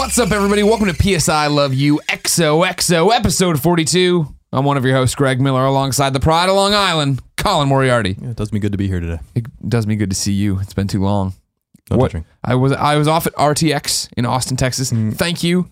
[0.00, 0.62] What's up, everybody?
[0.62, 4.34] Welcome to PS I Love You XOXO episode 42.
[4.50, 8.16] I'm one of your hosts, Greg Miller, alongside the Pride of Long Island, Colin Moriarty.
[8.18, 9.20] Yeah, it does me good to be here today.
[9.34, 10.58] It does me good to see you.
[10.60, 11.34] It's been too long.
[11.90, 12.24] No What- touching.
[12.42, 14.90] I was I was off at RTX in Austin, Texas.
[14.90, 15.14] Mm.
[15.14, 15.68] Thank you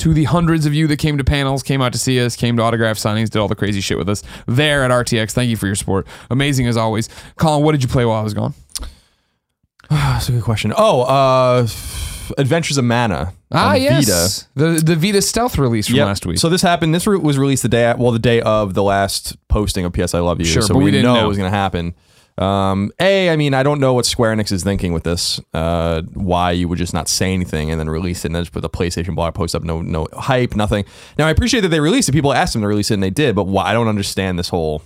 [0.00, 2.58] to the hundreds of you that came to panels, came out to see us, came
[2.58, 5.32] to autograph signings, did all the crazy shit with us there at RTX.
[5.32, 6.06] Thank you for your support.
[6.30, 7.08] Amazing as always.
[7.36, 8.52] Colin, what did you play while I was gone?
[9.90, 10.74] That's a good question.
[10.76, 11.66] Oh, uh,
[12.38, 13.32] Adventures of Mana.
[13.52, 16.06] Ah, yes, the the Vita Stealth release from Yep.
[16.06, 16.38] last week.
[16.38, 16.94] So this happened.
[16.94, 20.20] This was released the day, well, the day of the last posting of PS I
[20.20, 20.44] Love You.
[20.46, 21.24] Sure, so but we, we didn't know, know.
[21.24, 21.94] it was going to happen.
[22.38, 25.40] Um, a, I mean, I don't know what Square Enix is thinking with this.
[25.52, 28.52] Uh, why you would just not say anything and then release it and then just
[28.52, 30.84] put the PlayStation blog post up, no, no hype, nothing.
[31.18, 32.12] Now I appreciate that they released it.
[32.12, 33.64] People asked them to release it and they did, but why?
[33.64, 34.82] I don't understand this whole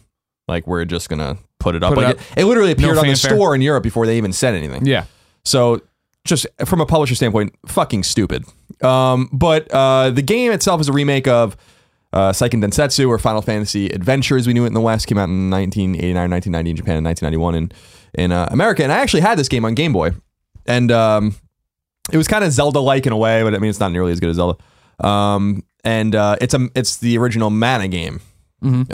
[0.49, 1.95] like we're just gonna put it up.
[1.95, 2.23] Put it like up.
[2.37, 3.37] It, it literally appeared on the fanfare.
[3.37, 4.85] store in Europe before they even said anything.
[4.85, 5.05] yeah,
[5.45, 5.81] So
[6.25, 8.45] just from a publisher standpoint, fucking stupid.
[8.83, 11.57] Um, but uh, the game itself is a remake of
[12.13, 15.07] uh, Seiken Densetsu or Final Fantasy Adventure as we knew it in the West.
[15.07, 17.73] Came out in 1989, 1990 in Japan, and 1991 in
[18.15, 18.83] in uh, America.
[18.83, 20.13] And I actually had this game on Game Boy,
[20.67, 21.35] and um,
[22.13, 24.21] it was kind of Zelda-like in a way, but I mean it's not nearly as
[24.21, 24.63] good as Zelda.
[25.01, 28.21] Um, and uh, it's a it's the original Mana game.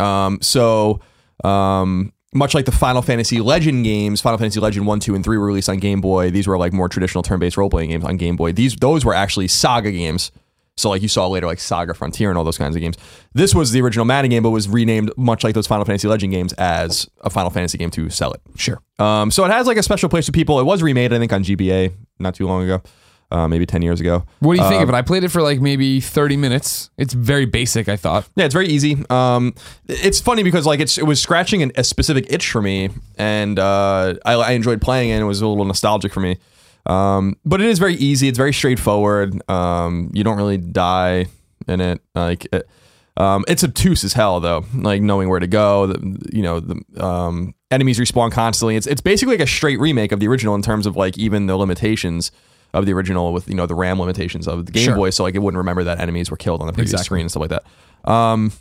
[0.00, 1.00] Um, so
[1.44, 5.39] um, much like the Final Fantasy Legend games, Final Fantasy Legend 1, 2, and 3
[5.39, 6.31] were released on Game Boy.
[6.31, 8.53] These were like more traditional turn-based role-playing games on Game Boy.
[8.53, 10.31] These those were actually Saga games.
[10.77, 12.97] So like you saw later like Saga Frontier and all those kinds of games.
[13.34, 16.33] This was the original Mana game, but was renamed much like those Final Fantasy Legend
[16.33, 18.41] games as a Final Fantasy game to sell it.
[18.56, 18.81] sure.
[18.98, 20.59] Um, so it has like a special place to people.
[20.61, 22.83] It was remade, I think, on GBA not too long ago,
[23.31, 24.25] uh, maybe 10 years ago.
[24.41, 24.95] What do you think Uh, of it?
[24.95, 26.91] I played it for like maybe 30 minutes.
[26.98, 28.28] It's very basic, I thought.
[28.37, 29.03] Yeah, it's very easy.
[29.10, 29.54] Um,
[29.88, 33.59] it's funny because like it's it was scratching an, a specific itch for me, and
[33.59, 35.15] uh, I, I enjoyed playing it.
[35.15, 36.38] and It was a little nostalgic for me.
[36.87, 38.27] Um, but it is very easy.
[38.28, 39.38] It's very straightforward.
[39.50, 41.27] Um, you don't really die
[41.69, 42.00] in it.
[42.15, 42.69] Like it,
[43.16, 44.65] um, it's obtuse as hell though.
[44.75, 45.87] Like knowing where to go.
[45.88, 48.77] The, you know the um, enemies respawn constantly.
[48.77, 51.47] It's it's basically like a straight remake of the original in terms of like even
[51.47, 52.33] the limitations
[52.72, 54.94] of the original with you know the RAM limitations of the Game Sure.
[54.97, 55.10] Boy.
[55.10, 57.04] So like it wouldn't remember that enemies were killed on the previous Exactly.
[57.04, 58.10] screen and stuff like that.
[58.10, 58.53] Um,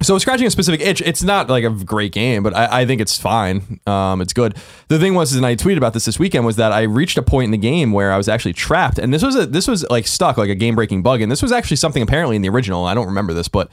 [0.00, 3.00] so scratching a specific itch, it's not like a great game, but I, I think
[3.00, 3.80] it's fine.
[3.86, 4.56] Um, it's good.
[4.86, 7.22] The thing was, and I tweeted about this this weekend, was that I reached a
[7.22, 9.84] point in the game where I was actually trapped, and this was a this was
[9.90, 12.48] like stuck, like a game breaking bug, and this was actually something apparently in the
[12.48, 12.84] original.
[12.84, 13.70] I don't remember this, but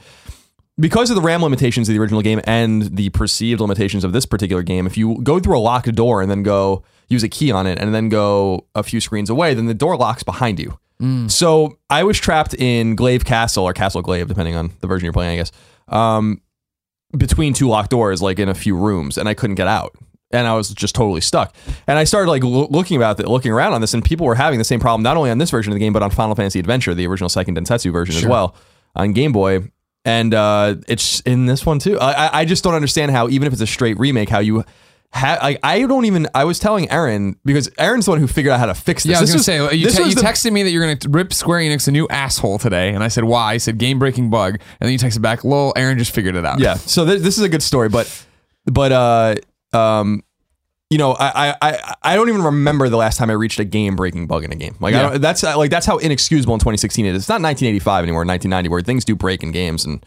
[0.78, 4.26] because of the RAM limitations of the original game and the perceived limitations of this
[4.26, 7.50] particular game, if you go through a locked door and then go use a key
[7.52, 10.78] on it and then go a few screens away, then the door locks behind you.
[11.28, 15.12] So I was trapped in Glaive Castle or Castle Glaive, depending on the version you're
[15.12, 15.52] playing, I guess.
[15.88, 16.40] Um,
[17.16, 19.94] between two locked doors, like in a few rooms, and I couldn't get out.
[20.32, 21.54] And I was just totally stuck.
[21.86, 24.34] And I started like loo- looking about it, looking around on this, and people were
[24.34, 26.34] having the same problem not only on this version of the game, but on Final
[26.34, 28.56] Fantasy Adventure, the original Seiken Densetsu version as well,
[28.96, 29.70] on Game Boy.
[30.04, 31.98] And uh, it's in this one too.
[32.00, 34.64] I- I just don't understand how, even if it's a straight remake, how you.
[35.12, 36.28] Ha- like I don't even.
[36.34, 39.12] I was telling Aaron because Aaron's the one who figured out how to fix this.
[39.12, 40.70] Yeah, I was This gonna was- say you, te- was you the- texted me that
[40.70, 43.54] you're gonna rip Square Enix a new asshole today, and I said why?
[43.54, 46.44] I said game breaking bug, and then you texted back, "Lol, Aaron just figured it
[46.44, 46.74] out." Yeah.
[46.74, 48.24] So th- this is a good story, but
[48.66, 49.34] but uh
[49.72, 50.22] um
[50.90, 53.64] you know I, I I I don't even remember the last time I reached a
[53.64, 54.76] game breaking bug in a game.
[54.80, 55.10] Like I Yeah.
[55.10, 57.22] don't, that's like that's how inexcusable in 2016 it is.
[57.22, 60.04] It's not 1985 anymore, 1990, where things do break in games and.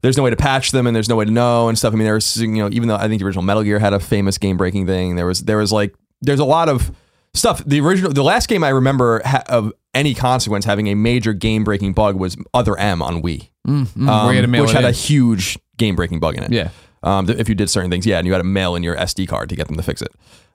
[0.00, 1.92] There's no way to patch them, and there's no way to know and stuff.
[1.92, 4.00] I mean, there's you know, even though I think the original Metal Gear had a
[4.00, 6.92] famous game breaking thing, there was there was like there's a lot of
[7.34, 7.62] stuff.
[7.64, 11.64] The original, the last game I remember ha- of any consequence having a major game
[11.64, 14.84] breaking bug was Other M on Wii Mm, where you had um, mail which had
[14.84, 14.90] in.
[14.90, 16.52] a huge game breaking bug in it.
[16.52, 16.70] Yeah.
[17.02, 18.96] Um, th- if you did certain things, yeah, and you had to mail in your
[18.96, 20.08] SD card to get them to fix it.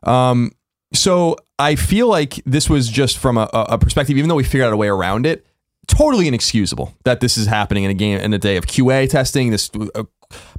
[0.08, 0.52] Um,
[0.94, 4.44] so I feel like this was just from a, a a perspective, even though we
[4.44, 5.46] figured out a way around it,
[5.88, 9.50] totally inexcusable that this is happening in a game in a day of QA testing.
[9.52, 10.04] This uh,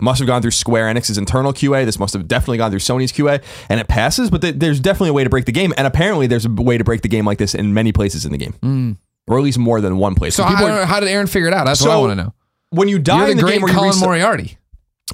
[0.01, 1.85] must have gone through Square Enix's internal QA.
[1.85, 4.31] This must have definitely gone through Sony's QA, and it passes.
[4.31, 6.79] But th- there's definitely a way to break the game, and apparently there's a way
[6.79, 9.59] to break the game like this in many places in the game, or at least
[9.59, 10.35] more than one place.
[10.37, 11.65] So So don't are- how did Aaron figure it out?
[11.67, 12.35] That's what I want to know.
[12.71, 14.59] when you die You're in the the great game, where you Colin reset- Moriarty.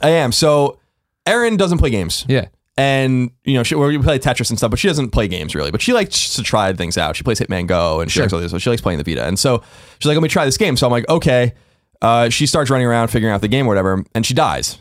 [0.03, 0.33] I am.
[0.33, 0.79] So
[1.27, 2.25] Aaron doesn't play games.
[2.29, 2.47] Yeah.
[2.81, 5.71] And you know, she we play Tetris and stuff, but she doesn't play games really.
[5.71, 7.15] But she likes to try things out.
[7.15, 8.25] She plays Hitman Go and she Sure.
[8.25, 8.53] likes all this.
[8.53, 9.27] So she likes playing the Vita.
[9.27, 9.63] And so
[9.99, 11.53] she's like, "Let me try this game." So I'm like, "Okay."
[12.01, 14.81] Uh, she starts running around figuring out the game or whatever, and she dies.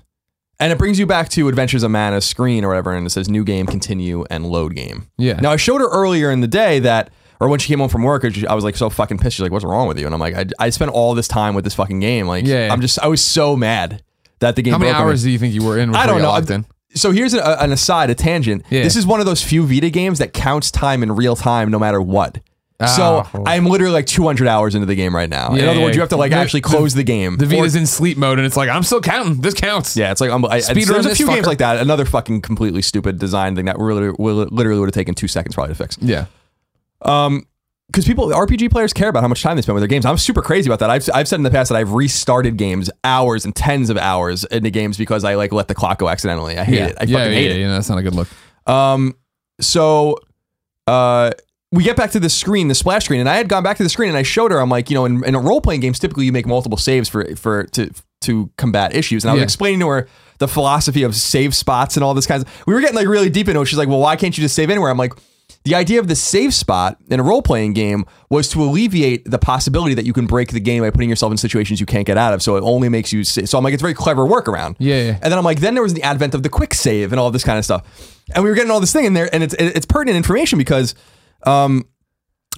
[0.62, 3.28] And it brings you back to Adventures of Mana screen or whatever, and it says
[3.28, 5.07] new game, continue, and load game.
[5.18, 5.40] Yeah.
[5.42, 7.10] Now I showed her earlier in the day that,
[7.42, 9.36] or when she came home from work, I was like so fucking pissed.
[9.36, 11.56] She's like, "What's wrong with you?" And I'm like, "I, I spent all this time
[11.56, 12.28] with this fucking game.
[12.28, 12.74] Like, Yeah, yeah.
[12.74, 14.02] I'm just, I was so mad
[14.40, 14.72] that the game.
[14.74, 15.94] How many broke on me." hours do you think you were in?
[15.94, 16.31] I don't know.
[16.95, 18.65] So here's a, an aside, a tangent.
[18.69, 18.83] Yeah.
[18.83, 21.77] This is one of those few Vita games that counts time in real time, no
[21.80, 22.39] matter what.
[22.95, 23.44] So Oh.
[23.45, 25.50] I'm literally like 200 hours into the game right now.
[25.51, 27.36] in Yeah, other words, you have to like The- actually close the, game.
[27.36, 29.41] The Vita's in sleep mode, and it's like I'm still counting.
[29.41, 29.97] This counts.
[29.97, 31.47] yeah, it's like um, I, I, Speedrun there's a this few games fucker.
[31.47, 31.77] like that.
[31.77, 35.56] Another fucking completely stupid design thing that really, will- literally would have taken two seconds
[35.56, 35.97] probably to fix.
[36.00, 36.25] Yeah.
[37.01, 37.45] Um,
[37.91, 40.06] because people, RPG players care about how much time they spend with their games.
[40.06, 40.91] I'm super crazy about that.
[40.91, 44.44] I've, I've said in the past that I've restarted games hours and tens of hours
[44.45, 46.57] into games because I like let the clock go accidentally.
[46.59, 46.86] I hate yeah.
[46.88, 46.97] it.
[47.00, 47.59] I yeah, fucking yeah, hate yeah, it.
[47.62, 48.27] yeah, that's not a good look.
[48.68, 49.15] Um,
[49.59, 50.18] so,
[50.86, 51.31] uh,
[51.71, 53.83] we get back to the screen, the splash screen, and I had gone back to
[53.83, 54.59] the screen and I showed her.
[54.59, 57.09] I'm like, you know, in, in a role playing games, typically you make multiple saves
[57.09, 59.45] for for to to combat issues, and I was Yeah.
[59.45, 60.07] explaining to her
[60.39, 62.44] the philosophy of save spots and all this kinds.
[62.44, 63.65] Of, we were getting like really deep into it.
[63.65, 64.89] She's like, well, why can't you just save anywhere?
[64.92, 65.13] I'm like.
[65.65, 69.38] The idea of the safe spot in a role playing game was to alleviate the
[69.38, 72.17] possibility that you can break the game by putting yourself in situations you can't get
[72.17, 72.41] out of.
[72.41, 73.23] So it only makes you.
[73.25, 74.75] sa- So I'm like, it's a very clever workaround.
[74.79, 75.19] Yeah, yeah.
[75.21, 77.29] And then I'm like, then there was the advent of the quick save and all
[77.29, 77.83] this kind of stuff.
[78.33, 80.95] And we were getting all this thing in there, and it's it's pertinent information because
[81.44, 81.85] um,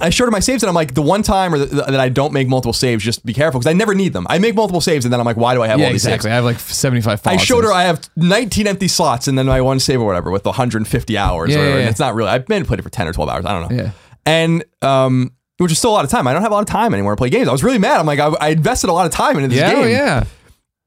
[0.02, 2.10] I showed her my saves, and I'm like, the one time or the, that I
[2.10, 4.26] don't make multiple saves, just be careful because I never need them.
[4.30, 6.04] I make multiple saves, and then I'm like, why do I have Yeah, all these
[6.06, 6.24] exactly.
[6.30, 6.32] saves?
[6.32, 7.72] I have like 75 I showed her.
[7.72, 11.50] I have 19 empty slots, and then my one save or whatever with 150 hours.
[11.52, 11.78] Yeah, or whatever.
[11.78, 11.90] yeah, yeah.
[11.90, 12.30] it's not really.
[12.30, 13.46] I've been played it for 10 or 12 hours.
[13.46, 13.84] I don't know.
[13.84, 13.92] Yeah.
[14.26, 16.28] And um, which is still a lot of time.
[16.28, 17.48] I don't have a lot of time anymore to play games.
[17.48, 18.00] I was really mad.
[18.00, 19.84] I'm like, I, I invested a lot of time into this Yeah, game.
[19.84, 20.24] oh, yeah.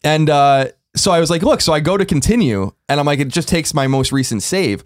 [0.03, 0.67] And uh,
[0.97, 3.49] so I was like, look, so I go to continue, and I'm like, it just
[3.49, 4.83] takes my most recent save.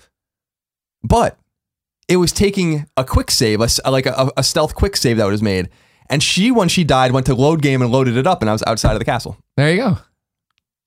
[1.03, 1.39] But
[2.09, 5.43] it was taking a quick save, a like a, a stealth quick save that was
[5.43, 5.69] made.
[6.11, 8.53] And she, when she died, went to load game and loaded it up, and I
[8.53, 9.37] was outside of the castle.
[9.57, 9.99] There you go.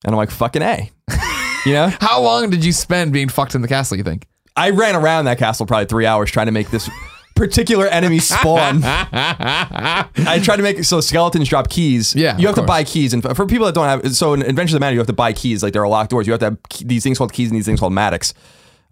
[0.03, 0.89] And I'm like, fucking A.
[1.65, 1.89] you know?
[1.99, 4.27] How long did you spend being fucked in the castle, you think?
[4.55, 6.89] I ran around that castle probably three hours trying to make this
[7.35, 8.81] particular enemy spawn.
[8.83, 12.15] I tried to make so skeletons drop keys.
[12.15, 14.73] Yeah, you have to buy keys, and for people that don't have, so in Adventures
[14.73, 15.63] of the Mana, you have to buy keys.
[15.63, 16.27] Like there are locked doors.
[16.27, 16.57] You have to have
[16.87, 18.33] these things called keys and these things called matics,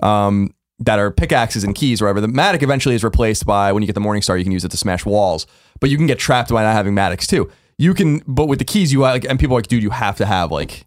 [0.02, 2.22] um, that are pickaxes and keys or whatever.
[2.22, 4.64] The matic eventually is replaced by when you get the Morning Star, you can use
[4.64, 5.46] it to smash walls,
[5.80, 7.52] but you can get trapped by not having matics too.
[7.78, 10.18] You can, but with the keys, you like, and people are like, dude, you have
[10.18, 10.86] to have like.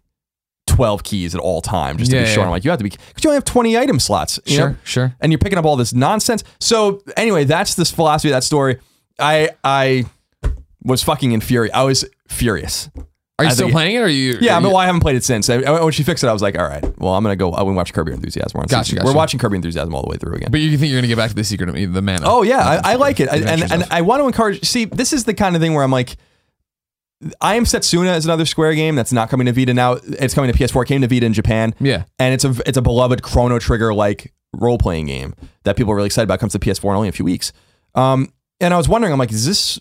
[0.67, 2.39] 12 keys at all time just to Yeah, be sure.
[2.39, 2.45] yeah.
[2.45, 4.39] I'm like, you have to be, because you only have 20 item slots.
[4.45, 4.75] Sure, know?
[4.85, 5.15] sure.
[5.19, 6.41] and you're picking up all this nonsense.
[6.61, 8.79] So anyway, that's this philosophy of that story.
[9.19, 10.05] I I
[10.83, 11.75] was fucking infuriated.
[11.75, 12.89] I was furious.
[13.39, 13.99] Are you I still think- playing it?
[13.99, 14.37] Or are you?
[14.39, 15.49] Yeah, are I mean, you- well, I haven't played it since.
[15.49, 17.51] I, I- when she fixed it, I was like, all right, well, I'm gonna go.
[17.51, 18.51] I went watch Curb Your Enthusiasm.
[18.53, 19.07] We're, on Gotcha, season- gotcha.
[19.07, 20.49] we're watching Curb Your Enthusiasm all the way through again.
[20.51, 22.21] But you think you're gonna get back to the secret of the mana?
[22.25, 23.83] Oh yeah, I, I like it, and and.
[23.89, 24.63] I want to encourage.
[24.65, 26.15] See, this is the kind of thing where I'm like,
[27.41, 29.93] I am Setsuna is another Square game that's not coming to Vita now.
[30.03, 30.83] It's coming to PS4.
[30.83, 31.73] It came to Vita in Japan.
[31.79, 32.03] Yeah.
[32.19, 35.33] and it's a it's a beloved Chrono Trigger like role playing game
[35.63, 36.35] that people are really excited about.
[36.35, 37.51] It comes to PS4 in only a few weeks.
[37.95, 39.79] Um, and I was wondering, I'm like, is this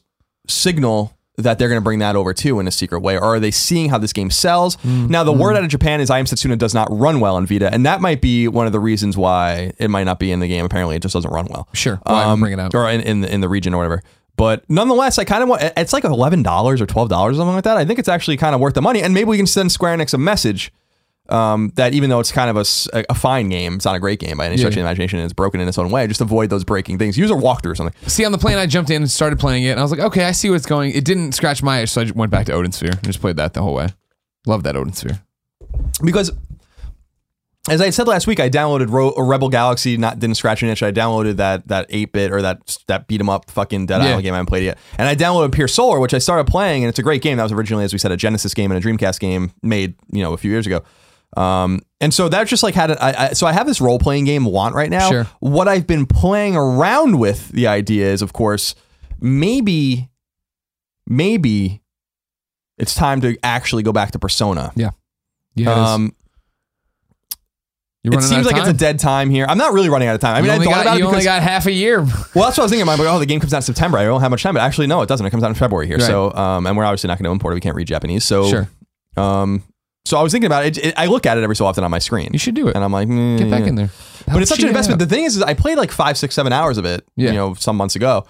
[0.48, 3.40] signal that they're going to bring that over too in a secret way, or are
[3.40, 4.76] they seeing how this game sells?
[4.76, 7.38] Mm, Now, the word out of Japan is I Am Setsuna does not run well
[7.38, 10.30] in Vita, and that might be one of the reasons why it might not be
[10.30, 10.64] in the game.
[10.64, 11.68] Apparently, it just doesn't run well.
[11.72, 12.00] Sure.
[12.04, 12.74] Why Um, bring it out?
[12.74, 14.02] or in, in the in the region or whatever.
[14.36, 15.62] But nonetheless, I kind of want.
[15.76, 17.76] It's like eleven dollars or twelve dollars, or something like that.
[17.76, 19.96] I think it's actually kind of worth the money, and maybe we can send Square
[19.98, 20.72] Enix a message
[21.28, 24.36] um, that even though it's kind of a fine game, it's not a great game
[24.36, 25.18] by any stretch of the imagination.
[25.18, 26.06] and It's broken in its own way.
[26.06, 27.16] Just avoid those breaking things.
[27.16, 27.94] Use a walkthrough or something.
[28.08, 30.00] See, on the plane, I jumped in and started playing it, and I was like,
[30.00, 30.92] okay, I see what's going.
[30.92, 33.20] It didn't scratch my itch, so I just went back to Odin Sphere and just
[33.20, 33.88] played that the whole way.
[34.46, 35.20] Love that Odin Sphere.
[36.04, 36.30] because
[37.70, 39.96] as I said last week, I downloaded Ro- Rebel Galaxy.
[39.96, 40.82] Not didn't scratch an itch.
[40.82, 44.08] I downloaded that that eight bit or that that beat 'em up fucking Dead Yeah.
[44.08, 44.78] Island game I haven't played yet.
[44.98, 47.36] And I downloaded Pier Solar, which I started playing, and it's a great game.
[47.36, 50.24] That was originally, as we said, a Genesis game and a Dreamcast game made you
[50.24, 50.82] know a few years ago.
[51.36, 52.98] Um, and so that just like had it.
[53.00, 55.08] I, I, so I have this role playing game want right now.
[55.08, 55.26] Sure.
[55.40, 58.74] What I've been playing around with the idea is, of course,
[59.20, 60.10] maybe,
[61.06, 61.82] maybe
[62.78, 64.72] it's time to actually go back to Persona.
[64.74, 64.90] Yeah.
[65.54, 65.94] Yeah.
[65.94, 66.14] Um,
[68.04, 69.46] it seems like it's a dead time here.
[69.48, 70.34] I'm not really running out of time.
[70.34, 72.00] I mean, I thought got, about you it only because got half a year.
[72.00, 72.88] well, that's what I was thinking.
[72.88, 73.96] I'm like, oh, the game comes out in September.
[73.96, 75.24] I don't have much time, but actually, no, it doesn't.
[75.24, 75.98] It comes out in February here.
[75.98, 76.06] Right.
[76.06, 77.54] So, um, and we're obviously not going to import it.
[77.54, 78.24] We can't read Japanese.
[78.24, 78.68] So, Sure.
[79.16, 79.62] um,
[80.04, 80.78] so I was thinking about it.
[80.78, 82.74] It- I look at it every so often on my screen, You should do it.
[82.74, 83.90] and I'm like, mm, Get back in there.
[84.26, 84.98] But it's such an investment.
[85.00, 87.30] The thing is, is I played like five, six, seven hours of it, Yeah.
[87.30, 88.24] you know, some months ago,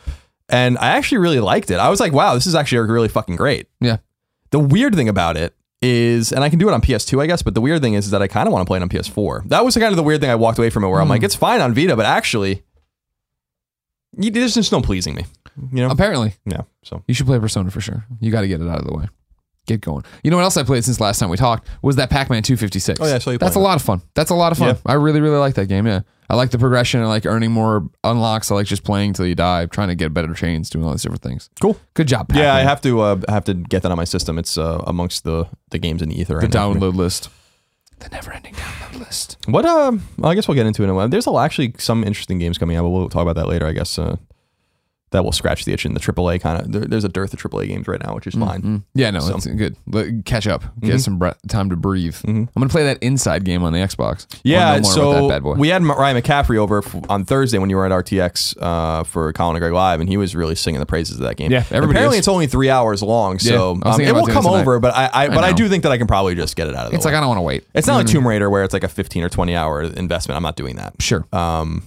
[0.48, 1.76] and I actually really liked it.
[1.78, 3.68] I was like, wow, this is actually really fucking great.
[3.80, 3.98] Yeah.
[4.50, 7.42] The weird thing about it is, and I can do it on PS2, I guess,
[7.42, 8.88] but the weird thing is, is that I kind of want to play it on
[8.88, 9.48] PS4.
[9.48, 11.10] That was kind of the weird thing I walked away from it, where I'm Hmm.
[11.12, 12.62] like, it's fine on Vita, but actually,
[14.18, 15.24] you, there's just no pleasing me.
[15.72, 15.90] You know?
[15.90, 16.62] Apparently, yeah.
[16.84, 18.04] So you should play Persona for sure.
[18.20, 19.08] You got to get it out of the way.
[19.66, 20.04] Get going.
[20.24, 23.00] You know what else I played since last time we talked was that Pac-Man 256.
[23.00, 24.02] Oh, yeah, saw you That's a lot of fun.
[24.14, 24.68] That's a lot of fun.
[24.68, 24.80] Yeah.
[24.84, 25.86] I really, really like that game.
[25.86, 27.00] Yeah, I like the progression.
[27.00, 28.50] I like earning more unlocks.
[28.50, 31.02] I like just playing till you die, trying to get better chains, doing all these
[31.02, 31.48] different things.
[31.60, 31.78] cool.
[31.94, 32.28] Good job.
[32.28, 32.44] Pac-Man.
[32.44, 33.00] Yeah, I have to.
[33.00, 34.36] Uh, have to get that on my system.
[34.36, 36.34] It's uh, amongst the the games in the ether.
[36.34, 37.28] the right now download list.
[38.00, 39.36] The never-ending download list.
[39.46, 39.64] What?
[39.64, 40.02] Um.
[40.18, 41.08] Well, I guess we'll get into it in a while.
[41.08, 43.64] There's actually some interesting games coming out, but we'll talk about that later.
[43.66, 43.96] I guess.
[43.96, 44.16] Uh,
[45.12, 46.72] that will scratch the itch in the AAA kind of.
[46.72, 48.62] There, there's a dearth of AAA games right now, which is fine.
[48.62, 48.82] Mm.
[48.94, 49.76] Yeah, no, So- it's good.
[49.86, 50.62] Let- Catch up.
[50.80, 50.98] Get Mm-hmm.
[50.98, 52.16] some bre- time to breathe.
[52.26, 54.26] I'm gonna play that inside game on the Xbox.
[54.42, 55.54] Yeah, wanna more about so that bad boy.
[55.54, 59.32] we had Ryan McCaffrey over f- on Thursday when you were at RTX uh, for
[59.32, 61.50] Colin and Greg Live, and he was really singing the praises of that game.
[61.50, 62.20] Yeah, everybody apparently is.
[62.22, 64.78] it's only three hours long, so was um, it will come over.
[64.80, 65.56] But I, I, but I know.
[65.56, 67.12] do think that I can probably just get it out of the it's way.
[67.12, 67.64] like I don't want to wait.
[67.74, 70.36] it's not like Tomb Raider where it's like a 15 or 20 hour investment.
[70.36, 70.94] I'm not doing that.
[71.00, 71.26] Sure.
[71.32, 71.82] Um,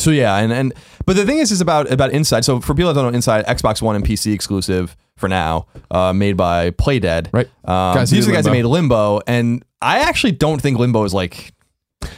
[0.00, 0.74] so yeah, and and
[1.06, 2.44] but the thing is, is about about Inside.
[2.44, 6.12] So for people that don't know, Inside Xbox One and PC exclusive for now, uh,
[6.12, 7.28] made by Playdead.
[7.32, 7.46] Right.
[7.64, 9.14] Um, Guys these are the guys that made Limbo.
[9.14, 11.52] Limbo, and I actually don't think Limbo is like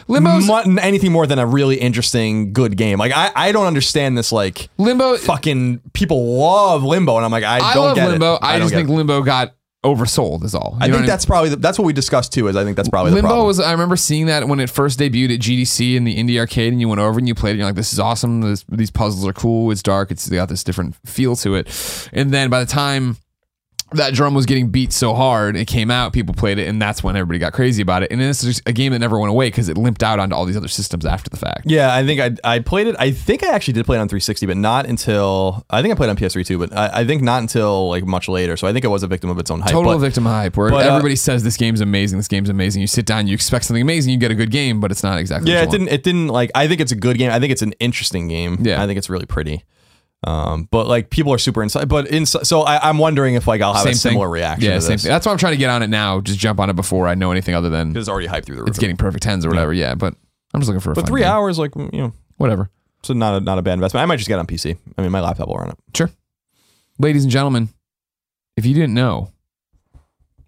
[0.09, 2.99] Limbo's mu- anything more than a really interesting, good game.
[2.99, 4.33] Like I, I don't understand this.
[4.33, 5.17] Like Limbo.
[5.17, 8.35] fucking people love Limbo, and I'm like, I, I don't love get Limbo.
[8.35, 8.39] it.
[8.43, 8.93] I, don't just think it.
[8.93, 10.45] Limbo got oversold.
[10.45, 10.77] Is all.
[10.81, 12.49] You I think that's probably the, that's what we discussed too.
[12.49, 13.47] Is I think that's probably the Limbo problem.
[13.47, 13.61] was.
[13.61, 16.81] I remember seeing that when it first debuted at GDC in the indie arcade, and
[16.81, 17.53] you went over and you played it.
[17.53, 18.41] And you're like, "This is awesome.
[18.41, 19.71] This, these puzzles are cool.
[19.71, 20.11] It's dark.
[20.11, 23.17] It's got this different feel to it." And then by the time
[23.95, 26.13] that drum was getting beat so hard, it came out.
[26.13, 28.11] People played it, and that's when everybody got crazy about it.
[28.11, 30.45] And this is a game that never went away because it limped out onto all
[30.45, 31.63] these other systems after the fact.
[31.65, 32.97] Yeah, I think I I played it.
[32.99, 35.97] I think I actually did play it on 360, but not until I think I
[35.97, 38.57] played on PS3 too, but I, I think not until like much later.
[38.57, 39.73] So I think it was a victim of its own hype.
[39.73, 42.81] Total but- victim hype, where but, uh, everybody says this game's amazing, this game's amazing.
[42.81, 45.19] You sit down, you expect something amazing, you get a good game, but it's not
[45.19, 45.53] exactly.
[45.53, 45.89] yeah, it didn't.
[45.89, 46.51] It didn't like.
[46.55, 47.31] I think it's a good game.
[47.31, 48.59] I think it's an interesting game.
[48.61, 48.83] Yeah.
[48.83, 49.65] I think it's really pretty.
[50.25, 51.89] Um, but like people are super inside.
[51.89, 54.71] But inside, so I, I'm wondering if like I'll have a similar reaction.
[54.71, 55.11] Yeah, same thing.
[55.11, 56.21] That's why I'm trying to get on it now.
[56.21, 58.63] Just jump on it before I know anything other than It's already hyped through the
[58.63, 58.69] roof.
[58.71, 59.73] it's getting perfect tens or whatever.
[59.73, 60.15] Yeah, but
[60.55, 61.31] I'm just looking for a but three game.
[61.31, 62.71] hours, like you know, whatever.
[63.03, 64.03] so not a, not a bad investment.
[64.03, 64.77] I might just get on PC.
[64.97, 65.79] I mean, my laptop will run it.
[65.97, 66.11] Sure.
[67.01, 67.71] Ladies and gentlemen,
[68.57, 69.32] if you didn't know,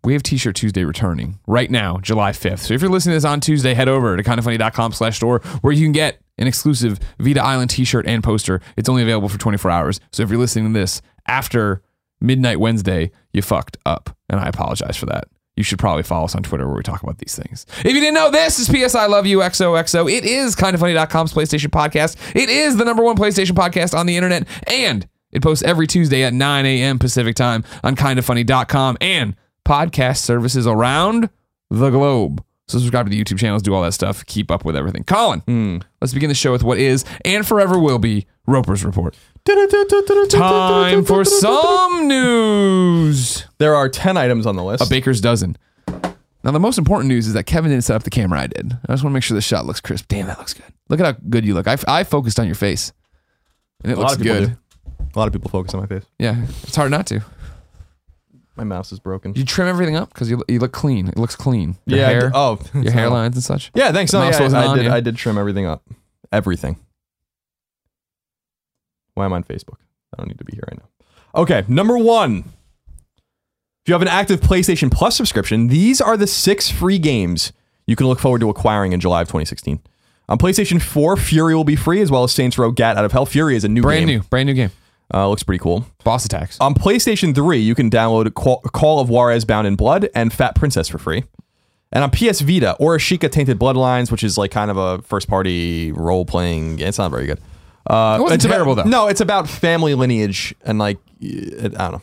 [0.04, 2.60] we have T-shirt Tuesday returning right now, July 5th.
[2.60, 5.72] So if you're listening to this on Tuesday, head over to kindafunny.com slash store where
[5.72, 8.60] you can get an exclusive Vita Island T-shirt and poster.
[8.76, 10.00] It's only available for 24 hours.
[10.12, 11.82] So if you're listening to this after
[12.20, 14.16] midnight Wednesday, you fucked up.
[14.28, 15.24] And I apologize for that.
[15.56, 17.64] You should probably follow us on Twitter where we talk about these things.
[17.78, 20.10] If you didn't know, this is PS I Love You XOXO.
[20.12, 22.16] It is kindafunny.com's PlayStation podcast.
[22.34, 24.48] It is the number one PlayStation podcast on the internet.
[24.66, 26.98] And it posts every Tuesday at 9 a.m.
[26.98, 31.30] Pacific time on kindafunny.com and podcast services around
[31.70, 32.44] the globe.
[32.66, 35.04] So subscribe to the YouTube channels, do all that stuff, keep up with everything.
[35.04, 35.78] Colin, hmm.
[36.00, 39.16] let's begin the show with what is and forever will be Roper's Report.
[40.30, 43.44] Time for some news.
[43.58, 44.86] There are ten items on the list.
[44.86, 45.56] A baker's dozen.
[46.44, 48.40] Now, the most important news is that Kevin didn't set up the camera.
[48.40, 48.72] I did.
[48.86, 50.06] I just want to make sure the shot looks crisp.
[50.08, 50.66] Damn, that looks good.
[50.90, 51.66] Look at how good you look.
[51.66, 52.92] I, I focused on your face,
[53.82, 54.48] and it a lot looks of people good.
[54.48, 54.56] do.
[55.14, 56.04] A lot of people focus on my face.
[56.18, 57.22] Yeah, it's hard not to.
[58.56, 59.34] My mouse is broken.
[59.34, 61.08] You trim everything up because you, you look clean.
[61.08, 61.76] It looks clean.
[61.86, 62.06] Your yeah.
[62.06, 63.70] I hair, did- oh, your hairlines and such.
[63.74, 64.12] Yeah, thanks.
[64.12, 64.86] The No, mouse yeah, wasn't I, on, did.
[64.86, 64.94] yeah.
[64.94, 65.82] I did trim everything up.
[66.30, 66.76] Everything.
[69.14, 69.76] Why am I on Facebook?
[70.12, 71.40] I don't need to be here right now.
[71.40, 72.44] Okay, number one.
[73.84, 77.52] If you have an active PlayStation Plus subscription, these are the six free games
[77.86, 79.78] you can look forward to acquiring in July of 2016.
[80.26, 83.12] On PlayStation 4, Furi will be free, as well as Saints Row Gat Out of
[83.12, 83.26] Hell.
[83.26, 84.20] Furi is a new Brand game.
[84.20, 84.70] new, brand new game.
[85.14, 85.86] Uh, looks pretty cool.
[86.02, 86.58] Boss attacks.
[86.60, 90.54] On PlayStation 3, you can download Call Call of Juarez Bound in Blood and Fat
[90.56, 91.22] Princess for free.
[91.92, 95.92] And on PS Vita, Oreshika Tainted Bloodlines, which is like kind of a first party
[95.92, 96.88] role playing game.
[96.88, 97.38] It's not very good.
[97.88, 98.82] Uh, It wasn't it's about- terrible, though.
[98.84, 102.02] No, it's about family lineage and like, I don't know.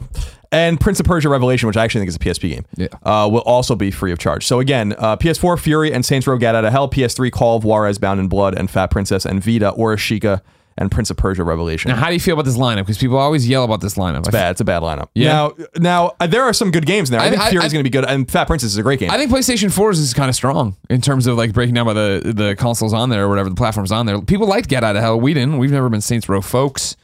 [0.53, 2.88] And Prince of Persia Revelation, which I actually think is a PSP game, Yeah.
[3.03, 4.46] uh, will also be free of charge.
[4.46, 7.63] So again, uh, PS4 Furi and Saints Row Get Out of Hell, PS3 Call of
[7.65, 10.41] Juarez Bound in Blood and Fat Princess, and Vita Oreshika
[10.78, 11.90] and Prince of Persia Revelation.
[11.90, 12.80] Now, how do you feel about this lineup?
[12.80, 14.28] Because people always yell about this lineup.
[14.28, 14.51] I, bad.
[14.51, 15.10] It's a bad lineup.
[15.13, 15.32] Yeah.
[15.34, 17.22] Now, now uh, there are some good games in there.
[17.22, 19.00] I, I- think Furi is going to be good, and Fat Princess is a great
[19.00, 19.12] game.
[19.12, 21.94] I think PlayStation 4's is kind of strong in terms of like breaking down by
[21.94, 24.22] the the consoles on there or whatever the platforms on there.
[24.22, 25.20] People liked Get Out of Hell.
[25.20, 25.58] We didn't.
[25.58, 26.96] We've never been Saints Row folks,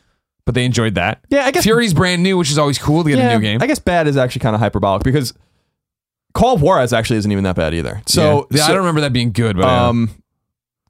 [0.46, 1.22] but they enjoyed that.
[1.30, 3.62] Yeah, I guess- Furi's brand new, which is always cool to get a new game.
[3.62, 5.34] I guess bad is actually kind of hyperbolic because
[6.34, 8.02] Call of Juarez actually isn't even that bad either.
[8.06, 10.10] So, yeah, so, I don't remember that being good, but um,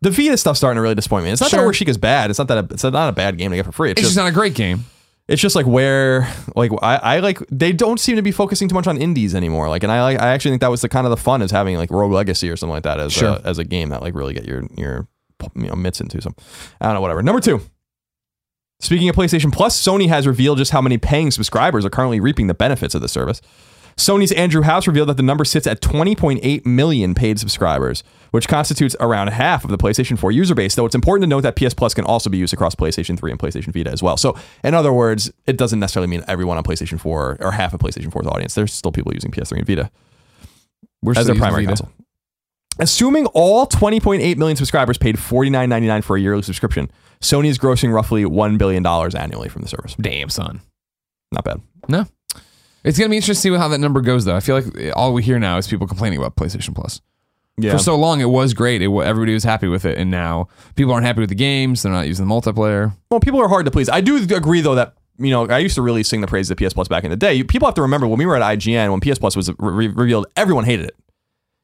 [0.01, 1.31] the Vita stuff's starting to really disappoint me.
[1.31, 1.59] It's not Sure.
[1.59, 2.29] that Oreshika's bad.
[2.29, 3.91] It's not that a, it's not a bad game to get for free.
[3.91, 4.85] It's, it's just, just not a great game.
[5.27, 8.75] it's just like where like I, I like they don't seem to be focusing too
[8.75, 9.69] much on indies anymore.
[9.69, 11.51] Like, and I like I actually think that was the kind of the fun is
[11.51, 13.29] having like Rogue Legacy or something like that as Sure.
[13.29, 15.07] a, as a game that like really get your your
[15.55, 16.35] you know mitts into some.
[16.81, 17.21] I don't know whatever.
[17.23, 17.61] Number two.
[18.79, 22.45] Speaking of PlayStation Plus, Sony has revealed just how many paying subscribers are currently reaping
[22.45, 23.41] the benefits of the service.
[23.97, 28.95] Sony's Andrew House revealed that the number sits at 20.8 million paid subscribers, which constitutes
[28.99, 30.75] around half of the PlayStation 4 user base.
[30.75, 33.31] Though it's important to note that PS Plus can also be used across PlayStation 3
[33.31, 34.15] and PlayStation Vita as well.
[34.15, 37.79] So, in other words, it doesn't necessarily mean everyone on PlayStation 4 or half of
[37.79, 38.53] PlayStation 4's audience.
[38.53, 39.89] There's still people using PS3 and Vita
[41.01, 41.81] We're as their primary Vita.
[41.83, 41.93] console.
[42.79, 48.23] Assuming all 20.8 million subscribers paid $49.99 for a yearly subscription, Sony is grossing roughly
[48.25, 49.95] $1 billion annually from the service.
[49.99, 50.61] Damn, son.
[51.31, 51.61] Not bad.
[51.87, 52.05] No.
[52.88, 54.36] It's gonna be interesting to see how that number goes, though.
[54.36, 57.01] I feel like all we hear now is people complaining about PlayStation Plus.
[57.58, 57.72] Yeah.
[57.72, 58.82] For so long, it was great.
[58.82, 61.82] It, everybody was happy with it, and now people aren't happy with the games.
[61.82, 62.94] They're not using the multiplayer.
[63.10, 63.89] Well, people are hard to please.
[63.89, 66.58] I do agree though that you know I used to really sing the praise of
[66.58, 67.34] PS Plus back in the day.
[67.34, 69.88] You, people have to remember when we were at IGN when PS Plus was re-
[69.88, 70.96] revealed, everyone hated it.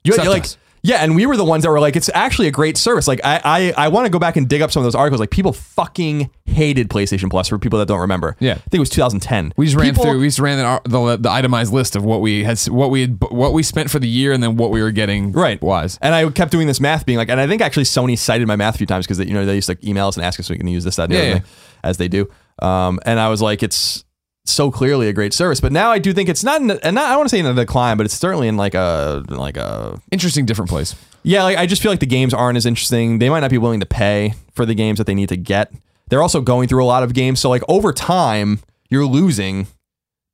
[0.04, 0.46] You Except like.
[0.84, 3.08] Yeah, and we were the ones that were like, it's actually a great service.
[3.08, 3.42] Like I
[3.78, 5.20] I, I want to go back and dig up some of those articles.
[5.20, 8.36] Like people fucking hated PlayStation Plus for people that don't remember.
[8.40, 8.52] Yeah.
[8.54, 9.54] I think it was 2010.
[9.58, 10.20] We just ran People- through.
[10.20, 13.18] We just ran the, the the itemized list of what we had, what we had,
[13.32, 15.32] what we spent for the year, and then what we were getting.
[15.32, 15.62] Right.
[15.62, 15.98] Wise.
[16.02, 18.56] And I kept doing this math, being like, and I think actually Sony cited my
[18.56, 20.48] math a few times because you know they used to email us and ask us
[20.48, 21.34] if we can use this, that, Yeah, yeah.
[21.36, 21.44] thing,
[21.84, 22.30] as they do.
[22.62, 24.04] Um, and I was like, it's
[24.46, 27.06] so clearly a great service, but now I do think it's not, in, and not,
[27.06, 29.58] I don't want to say in a decline, but it's certainly in like a like
[29.58, 30.96] a Interesting, different place.
[31.24, 31.44] yeah.
[31.44, 33.20] Like I just feel like the games aren't as interesting.
[33.20, 35.72] They might not be willing to pay for the games that they need to get.
[36.10, 38.60] They're also going through a lot of games, so like over time,
[38.90, 39.68] you're losing.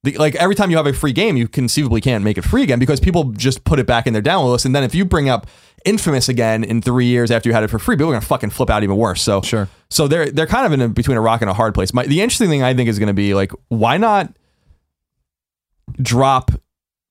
[0.04, 2.64] The, like every time you have a free game, you conceivably can't make it free
[2.64, 4.66] again because people just put it back in their download list.
[4.66, 5.46] And then if you bring up
[5.86, 8.50] Infamous again in three years after you had it for free, people are gonna fucking
[8.50, 9.22] flip out even worse.
[9.22, 9.68] So Sure.
[9.90, 11.94] So they're they're kind of in a, between a rock and a hard place.
[11.94, 14.32] My, the interesting thing I think is going to be like, why not
[16.02, 16.52] drop?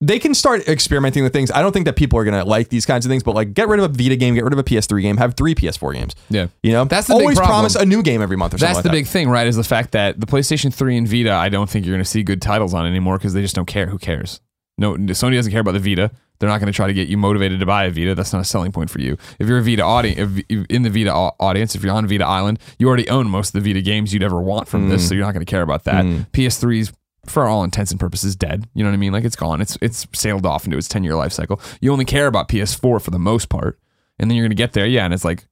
[0.01, 1.51] They can start experimenting with things.
[1.51, 3.53] I don't think that people are going to like these kinds of things, but like,
[3.53, 5.93] get rid of a Vita game, get rid of a PS3 game, have three PS4
[5.93, 6.15] games.
[6.31, 6.47] Yeah.
[6.63, 8.69] You know, That's the always promise a new game every month or something.
[8.69, 8.95] That's like the that.
[8.95, 9.49] big thing, right?
[9.49, 12.09] Is the fact that the PlayStation 3 and Vita, I don't think you're going to
[12.09, 13.89] see good titles on anymore because they just don't care.
[13.89, 14.41] Who cares?
[14.79, 16.13] No, Sony doesn't care about the Vita.
[16.39, 18.15] They're not going to try to get you motivated to buy a Vita.
[18.15, 19.17] That's not a selling point for you.
[19.39, 22.59] If you're a Vita audience, if, in the Vita audience, if you're on Vita Island,
[22.79, 24.91] you already own most of the Vita games you'd ever want from Mm.
[24.91, 26.05] this, so you're not going to care about that.
[26.33, 26.93] PS3's
[27.27, 28.67] for all intents and purposes dead.
[28.75, 29.13] You know what I mean?
[29.13, 29.61] Like it's gone.
[29.61, 31.61] It's it's sailed off into its 10 year life cycle.
[31.81, 33.79] You only care about PS4 for the most part,
[34.19, 35.47] and then you're going to get there, yeah, and it's like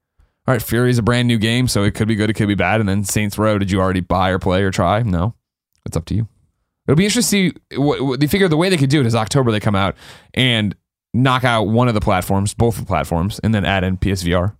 [0.48, 2.54] all right, Furi's a brand new game, so it could be good, it could be
[2.54, 2.78] bad.
[2.78, 5.02] And then Saints Row, did you already buy or play or try?
[5.02, 5.34] No,
[5.84, 6.28] it's up to you.
[6.86, 7.52] It'll be interesting.
[7.52, 9.60] To see what, what they figure the way they could do it is October they
[9.60, 9.96] come out
[10.34, 10.74] and
[11.12, 14.56] knock out one of the platforms, both the platforms, and then add in PSVR.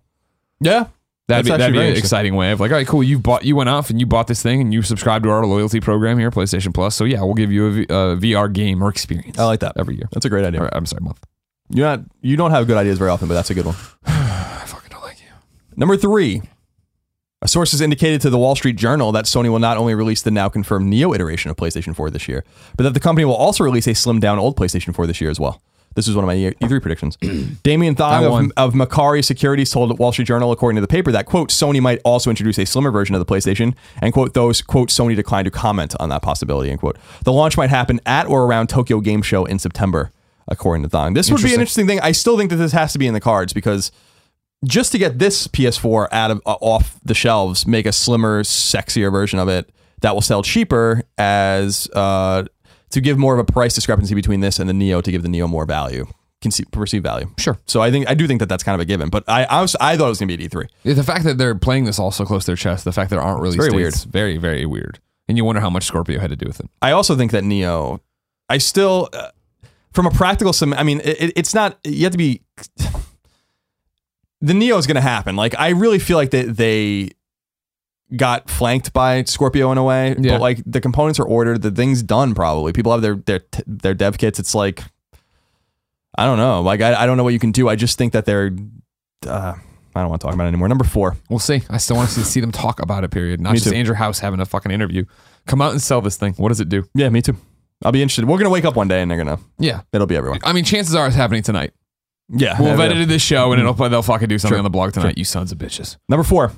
[0.59, 0.87] Yeah.
[1.27, 3.03] That'd That's be, that'd be an exciting way of like, all right, cool.
[3.03, 5.45] You bought, you went off and you bought this thing and you subscribed to our
[5.45, 6.95] loyalty program here, PlayStation Plus.
[6.95, 9.37] So yeah, we'll give you a, v, a VR game or experience.
[9.37, 9.73] I like that.
[9.75, 10.07] every year.
[10.13, 10.63] That's a great idea.
[10.63, 11.21] Or, I'm sorry, month.
[11.69, 13.75] You're not, you don't have good ideas very often, but that's a good one.
[14.05, 15.27] I fucking don't like you.
[15.75, 16.43] Number three,
[17.41, 20.23] a source has indicated to the Wall Street Journal that Sony will not only release
[20.23, 22.43] the now confirmed Neo iteration of PlayStation 4 this year,
[22.75, 25.29] but that the company will also release a slimmed down old PlayStation 4 this year
[25.29, 25.61] as well.
[25.93, 27.15] This is one of my E3 predictions.
[27.63, 31.25] Damian Thong of, of Macquarie Securities told Wall Street Journal, according to the paper, that,
[31.25, 34.89] quote, Sony might also introduce a slimmer version of the PlayStation, and, quote, those, quote,
[34.89, 36.97] Sony declined to comment on that possibility, end quote.
[37.23, 40.11] The launch might happen at or around Tokyo Game Show in September,
[40.47, 41.15] according to Thong.
[41.15, 41.99] This would be an interesting thing.
[42.01, 43.91] I still think that this has to be in the cards because
[44.65, 49.11] just to get this PS4 out of uh, off the shelves, make a slimmer, sexier
[49.11, 49.69] version of it
[50.01, 52.43] that will sell cheaper as uh,
[52.91, 55.29] to give more of a price discrepancy between this and the Neo to give the
[55.29, 56.05] Neo more value,
[56.41, 57.29] conceive, perceived value.
[57.37, 57.57] Sure.
[57.65, 59.09] So I think I do think that that's kind of a given.
[59.09, 60.67] But I I, was, I thought it was gonna be at E3.
[60.83, 63.09] Yeah, The fact that they're playing this all so close to their chest, the fact
[63.09, 64.99] that there aren't really very states, very, very weird.
[65.27, 66.69] And you wonder how much Scorpio had to do with it.
[66.81, 67.99] I also think that Neo,
[68.47, 69.31] I still, uh,
[69.91, 71.77] from a practical, sim, I mean, it, it's not.
[71.83, 72.41] You have to be.
[74.41, 75.35] The Neo is going to happen.
[75.35, 77.11] Like I really feel like that they
[78.15, 80.15] got flanked by Scorpio in a way.
[80.17, 80.33] Yeah.
[80.33, 82.35] But like the components are ordered, the thing's done.
[82.35, 84.39] Probably people have their their their dev kits.
[84.39, 84.83] It's like
[86.17, 86.61] I don't know.
[86.61, 87.69] Like I, I don't know what you can do.
[87.69, 88.51] I just think that they're.
[89.25, 89.53] Uh,
[89.95, 90.67] I don't want to talk about it anymore.
[90.67, 91.17] Number four.
[91.29, 91.63] We'll see.
[91.69, 93.41] I still want to see, them talk about it, period.
[93.41, 93.75] Not Me just too.
[93.75, 95.05] Andrew House having a fucking interview.
[95.47, 96.33] Come out and sell this thing.
[96.33, 96.87] What does it do?
[96.93, 97.35] Yeah, me too.
[97.83, 98.25] I'll be interested.
[98.25, 99.39] We're gonna wake up one day and they're gonna.
[99.59, 99.81] Yeah.
[99.91, 100.39] It'll be everyone.
[100.43, 101.73] I mean, chances are it's happening tonight.
[102.29, 102.59] Yeah.
[102.59, 102.85] We'll have yeah.
[102.85, 103.91] edited this show and it'll mm-hmm.
[103.91, 104.59] they'll fucking do something Sure.
[104.59, 105.17] on the blog tonight.
[105.17, 105.97] You sons of bitches.
[106.09, 106.51] Number four,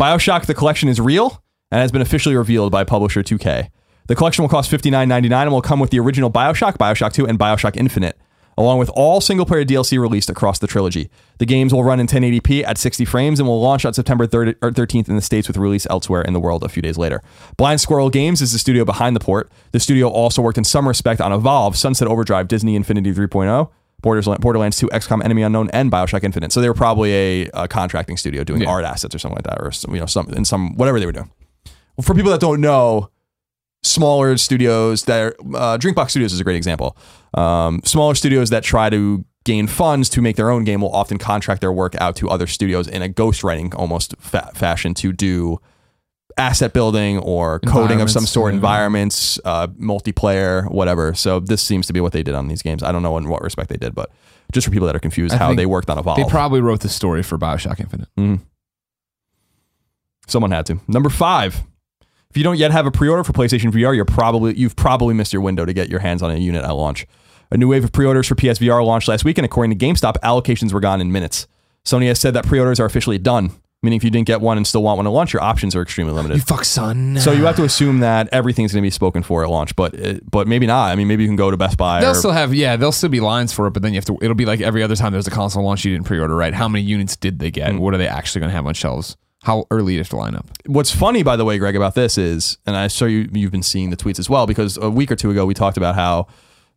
[0.00, 3.70] Bioshock the collection is real and has been officially revealed by publisher 2K.
[4.06, 7.38] The collection will cost $59.99 and will come with the original Bioshock, Bioshock 2, and
[7.38, 8.18] Bioshock Infinite,
[8.58, 11.08] along with all single player DLC released across the trilogy.
[11.38, 14.56] The games will run in 1080p at 60 frames and will launch on September 3rd,
[14.60, 17.22] or 13th in the States with release elsewhere in the world a few days later.
[17.56, 19.50] Blind Squirrel Games is the studio behind the port.
[19.72, 23.70] The studio also worked in some respect on Evolve, Sunset Overdrive, Disney Infinity 3.0.
[24.04, 26.52] Borderlands, Borderlands 2, XCOM Enemy Unknown, and Bioshock Infinite.
[26.52, 28.68] So they were probably a, a contracting studio doing Yeah.
[28.68, 31.06] art assets or something like that, or some, you know, some in some whatever they
[31.06, 31.30] were doing.
[31.96, 33.10] Well, for people that don't know,
[33.82, 36.96] smaller studios that are, uh, Drinkbox Studios is a great example.
[37.34, 41.18] Um, smaller studios that try to gain funds to make their own game will often
[41.18, 45.58] contract their work out to other studios in a ghostwriting almost fa- fashion to do
[46.36, 48.56] asset building or coding of some sort, yeah.
[48.56, 51.14] environments, uh, multiplayer, whatever.
[51.14, 52.82] So this seems to be what they did on these games.
[52.82, 54.10] I don't know in what respect they did, but
[54.52, 56.16] just for people that are confused, I how they worked on Evolve.
[56.16, 58.08] They probably wrote the story for Bioshock Infinite.
[60.26, 60.80] Someone had to.
[60.88, 61.62] Number five.
[62.30, 65.32] If you don't yet have a pre-order for PlayStation VR, you're probably you've probably missed
[65.32, 67.06] your window to get your hands on a unit at launch.
[67.52, 70.72] A new wave of pre-orders for PSVR launched last week, and according to GameStop, allocations
[70.72, 71.46] were gone in minutes.
[71.84, 73.52] Sony has said that pre-orders are officially done,
[73.84, 75.82] meaning if you didn't get one and still want one at launch, your options are
[75.82, 76.36] extremely limited.
[76.36, 77.18] You fuck son.
[77.20, 79.94] So you have to assume that everything's going to be spoken for at launch, but
[79.94, 80.90] it, but maybe not.
[80.90, 82.00] I mean, maybe you can go to Best Buy.
[82.00, 84.06] They'll or, still have yeah, there'll still be lines for it, but then you have
[84.06, 84.18] to.
[84.20, 86.54] It'll be like every other time there's a console launch you didn't pre-order, right?
[86.54, 87.72] How many units did they get?
[87.72, 87.78] Hmm.
[87.78, 89.16] What are they actually going to have on shelves?
[89.42, 90.46] How early do you have to line up?
[90.64, 93.62] What's funny, by the way, Greg, about this is, and I saw you you've been
[93.62, 96.28] seeing the tweets as well, because a week or two ago we talked about how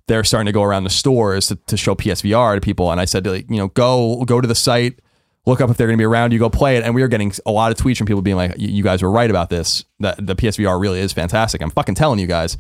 [0.08, 3.06] they're starting to go around the stores to, to show PSVR to people, and I
[3.06, 5.00] said, like, you know, go go to the site,
[5.48, 7.08] look up if they're going to be around, you go play it, and we are
[7.08, 9.84] getting a lot of tweets from people being like, "You- guys were right about this.
[10.02, 11.62] That the PSVR really is fantastic.
[11.62, 12.58] I'm fucking telling you guys.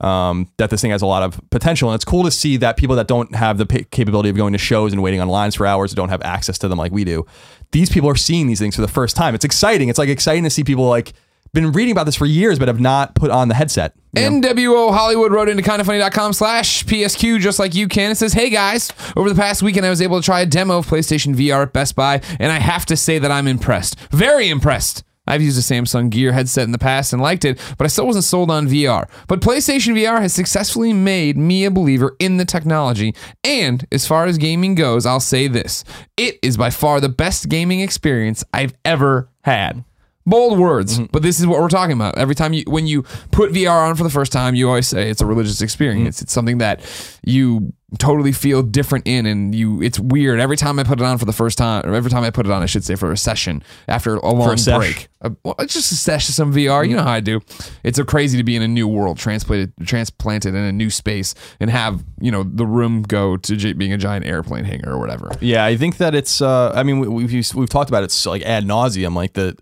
[0.00, 2.76] Um, that this thing has a lot of potential, and it's cool to see that
[2.76, 5.56] people that don't have the pa- capability of going to shows and waiting on lines
[5.56, 7.26] for hours, don't have access to them like we do.
[7.72, 9.34] These people are seeing these things for the first time.
[9.34, 9.88] It's exciting.
[9.88, 11.14] It's like exciting to see people like
[11.52, 13.94] been reading about this for years, but have not put on the headset.
[14.16, 18.10] NWO Hollywood wrote into kindafunny.com slash PSQ just like you can.
[18.10, 20.78] It says, Hey guys, over the past weekend I was able to try a demo
[20.78, 23.98] of PlayStation VR at Best Buy, and I have to say that I'm impressed.
[24.10, 25.04] Very impressed.
[25.28, 28.06] I've used a Samsung Gear headset in the past and liked it, but I still
[28.06, 29.08] wasn't sold on VR.
[29.26, 33.14] But PlayStation VR has successfully made me a believer in the technology.
[33.44, 35.84] And as far as gaming goes, I'll say this
[36.16, 39.84] it is by far the best gaming experience I've ever had.
[40.28, 42.18] Bold words, but this is what we're talking about.
[42.18, 45.08] Every time you, when you put VR on for the first time, you always say
[45.10, 46.20] it's a religious experience.
[46.22, 46.80] It's something that
[47.24, 49.80] you totally feel different in, and you.
[49.82, 50.40] It's weird.
[50.40, 52.44] Every time I put it on for the first time, or every time I put
[52.46, 54.76] it on, I should say for a session after a long sesh.
[54.76, 55.08] break.
[55.22, 56.86] Uh, well, it's just a session of some VR.
[56.86, 57.40] You know how I do.
[57.82, 61.34] It's a crazy to be in a new world, transplanted, transplanted in a new space,
[61.60, 64.98] and have you know the room go to j- being a giant airplane hangar or
[64.98, 65.30] whatever.
[65.40, 66.42] Yeah, I think that it's.
[66.42, 69.14] Uh, I mean, we- we've we've talked about it so, like ad nauseum.
[69.14, 69.56] Like the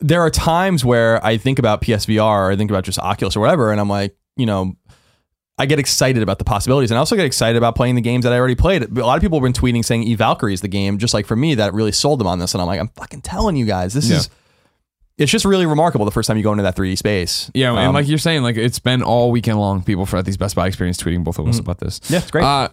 [0.00, 3.40] there are times where I think about PSVR, or I think about just Oculus or
[3.40, 4.74] whatever, and I'm like, you know,
[5.60, 8.22] I get excited about the possibilities, and I also get excited about playing the games
[8.24, 8.82] that I already played.
[8.96, 11.26] A lot of people have been tweeting saying E Valkyrie is the game, just like
[11.26, 13.66] for me, that really sold them on this, and I'm like, I'm fucking telling you
[13.66, 14.16] guys, this Yeah.
[14.18, 14.30] is.
[15.16, 17.50] It's just really remarkable the first time you go into that 3D space.
[17.52, 19.82] Yeah, and Um, like you're saying, like it's been all weekend long.
[19.82, 22.00] People for at these Best Buy experience tweeting both of us about this.
[22.08, 22.44] Yeah, it's great.
[22.44, 22.68] Uh,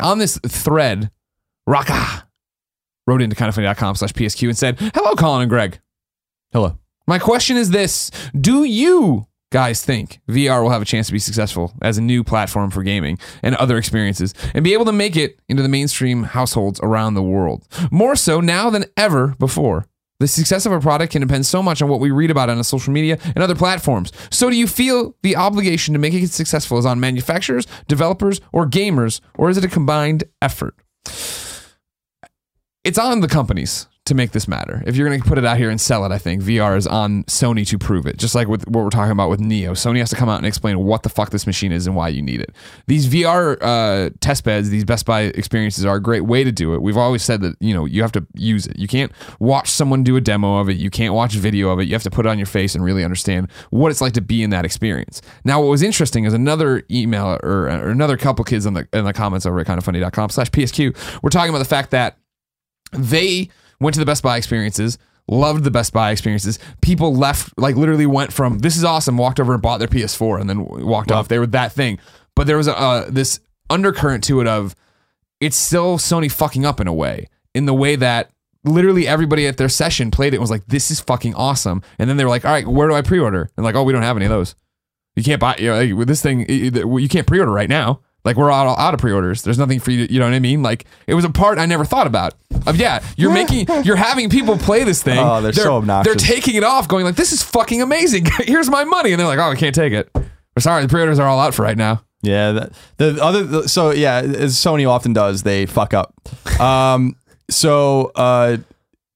[0.00, 1.10] on this thread,
[1.66, 2.26] Raka
[3.06, 5.80] wrote into kindafunny.com slash PSQ and said, Hello, Colin and Greg.
[6.56, 6.78] Hello.
[7.06, 11.18] My question is this Do you guys think VR will have a chance to be
[11.18, 15.16] successful as a new platform for gaming and other experiences and be able to make
[15.16, 17.68] it into the mainstream households around the world?
[17.90, 19.84] More so now than ever before.
[20.18, 22.64] The success of a product can depend so much on what we read about on
[22.64, 24.10] social media and other platforms.
[24.30, 28.66] So, do you feel the obligation to make it successful is on manufacturers, developers, or
[28.66, 30.74] gamers, or is it a combined effort?
[32.86, 34.80] It's on the companies to make this matter.
[34.86, 36.86] If you're going to put it out here and sell it, I think VR is
[36.86, 38.16] on Sony to prove it.
[38.16, 40.46] Just like with what we're talking about with Neo, Sony has to come out and
[40.46, 42.54] explain what the fuck this machine is and why you need it.
[42.86, 46.74] These VR uh, test beds, these Best Buy experiences are a great way to do
[46.74, 46.82] it.
[46.82, 48.78] We've always said that you know you have to use it.
[48.78, 50.76] You can't watch someone do a demo of it.
[50.76, 51.88] You can't watch a video of it.
[51.88, 54.20] You have to put it on your face and really understand what it's like to
[54.20, 55.20] be in that experience.
[55.44, 59.04] Now, what was interesting is another email or, or another couple kids in the in
[59.04, 61.20] the comments over at kindafunny.com slash PSQ.
[61.24, 62.18] We're talking about the fact that
[62.92, 66.58] they went to the Best Buy experiences, loved the Best Buy experiences.
[66.80, 70.40] People left, like literally went from this is awesome, walked over and bought their PS4
[70.40, 71.28] and then walked off.
[71.28, 71.98] They were that thing.
[72.34, 74.74] But there was a uh, this undercurrent to it of
[75.40, 78.30] it's still Sony fucking up in a way, in the way that
[78.64, 81.82] literally everybody at their session played it and was like, this is fucking awesome.
[81.98, 83.48] And then they were like, all right, where do I pre-order?
[83.56, 84.54] And like, oh, we don't have any of those.
[85.14, 88.00] You can't buy, you know, this thing, you can't pre-order right now.
[88.26, 89.42] Like we're out, out of pre-orders.
[89.42, 90.06] There's nothing for you.
[90.06, 90.60] To, you know what I mean?
[90.60, 92.34] Like it was a part I never thought about.
[92.66, 95.18] Of yeah, you're making, you're having people play this thing.
[95.18, 96.12] Oh, they're so obnoxious.
[96.22, 98.26] They're taking it off, going like, "This is fucking amazing.
[98.40, 100.10] Here's my money," and they're like, "Oh, I can't take it.
[100.14, 103.68] We're sorry, the pre-orders are all out for right now." Yeah, that, the other the-
[103.68, 106.12] so yeah, as Sony often does, they fuck up.
[106.60, 107.14] Um,
[107.48, 108.56] so uh,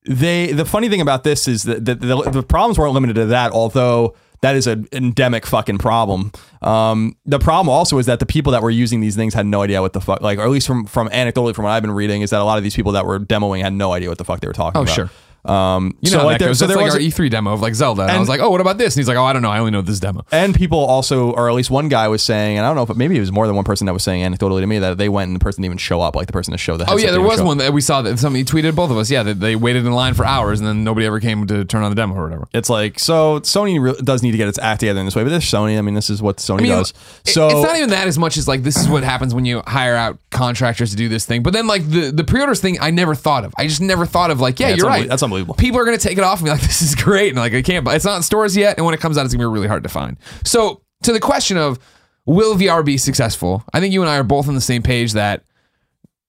[0.08, 3.26] they the funny thing about this is that the, the, the problems weren't limited to
[3.26, 6.32] that, although that is an endemic fucking problem.
[6.62, 9.62] Um, the problem also is that the people that were using these things had no
[9.62, 11.90] idea what the fuck, like, or at least from from anecdotally from what I've been
[11.90, 14.18] reading, is that a lot of these people that were demoing had no idea what
[14.18, 14.94] the fuck they were talking Oh, about.
[14.94, 15.10] sure.
[15.44, 16.58] Um, You so know, like there, goes.
[16.58, 18.02] so there like was our E3 demo of like Zelda.
[18.02, 19.50] And, I was like, "Oh, what about this?" And he's like, "Oh, I don't know.
[19.50, 22.58] I only know this demo." And people also, or at least one guy was saying,
[22.58, 24.22] and I don't know if maybe it was more than one person that was saying
[24.30, 26.32] anecdotally to me that they went and the person didn't even show up, like the
[26.32, 26.90] person to show the.
[26.90, 27.46] Oh yeah, there was up.
[27.46, 29.10] one that we saw that somebody tweeted both of us.
[29.10, 31.82] Yeah, that they waited in line for hours and then nobody ever came to turn
[31.84, 32.46] on the demo or whatever.
[32.52, 35.22] It's like so Sony re- does need to get its act together in this way,
[35.22, 35.78] but this Sony.
[35.78, 36.90] I mean, this is what Sony I mean, does.
[37.24, 39.44] it- So it's not even that as much as like this is what happens when
[39.46, 41.42] you hire out contractors to do this thing.
[41.42, 43.54] But then like the the pre-orders thing, I never thought of.
[43.56, 45.08] I just never thought of like, yeah, it's you're right.
[45.08, 45.54] that's unbelievable.
[45.54, 47.30] people are going to take it off and be like, this is great.
[47.30, 48.76] And like, I can't, buy it's not in stores yet.
[48.76, 50.16] And when it comes out, it's going to be really hard to find.
[50.44, 51.78] So, to the question of
[52.26, 55.14] will VR be successful, I think you and I are both on the same page
[55.14, 55.44] that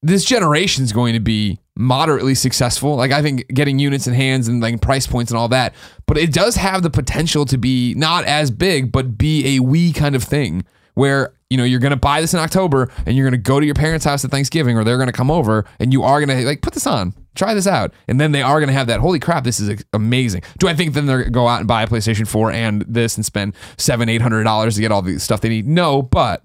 [0.02, 2.96] this generation is going to be moderately successful.
[2.96, 5.74] Like, I think getting units in hands and like price points and all that,
[6.06, 9.94] but it does have the potential to be not as big, but be a Wii
[9.94, 13.28] kind of thing where you know you're going to buy this in October and you're
[13.28, 15.64] going to go to your parents' house at Thanksgiving or they're going to come over
[15.78, 18.42] and you are going to like put this on, try this out, and then they
[18.42, 19.00] are going to have that.
[19.00, 20.42] Holy crap, this is amazing.
[20.58, 22.82] Do I think then they're going to go out and buy a PlayStation 4 and
[22.82, 25.66] this and spend seven, eight hundred dollars to get all the stuff they need?
[25.66, 26.42] No, but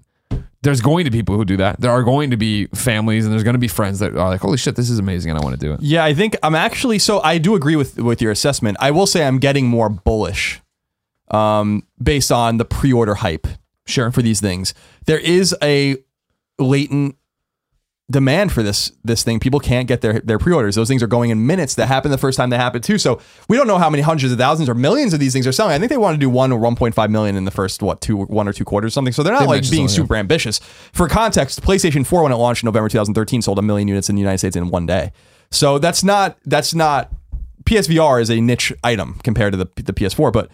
[0.62, 1.80] there's going to be people who do that.
[1.80, 4.40] There are going to be families and there's going to be friends that are like,
[4.40, 5.80] holy shit, this is amazing and I want to do it.
[5.80, 8.76] Yeah, I think I'm actually so I do agree with with your assessment.
[8.80, 10.60] I will say I'm getting more bullish
[11.30, 13.46] um based on the pre-order hype
[13.88, 14.10] Sure.
[14.10, 14.74] for these things.
[15.06, 15.96] There is a
[16.58, 17.16] latent
[18.10, 19.38] demand for this this thing.
[19.38, 20.74] People can't get their their pre-orders.
[20.74, 21.74] Those things are going in minutes.
[21.74, 22.98] That happened the first time they happened too.
[22.98, 25.52] So we don't know how many hundreds of thousands or millions of these things are
[25.52, 25.74] selling.
[25.74, 28.16] I think they want to do one or 1.5 million in the first what two
[28.16, 29.12] one or two quarters or something.
[29.12, 29.88] So they're not They like being yeah.
[29.88, 30.58] super ambitious.
[30.92, 34.16] For context, PlayStation 4 when it launched in November 2013 sold a million units in
[34.16, 35.12] the United States in one day.
[35.50, 37.12] So that's not that's not
[37.64, 40.50] PSVR is a niche item compared to the the PS4, but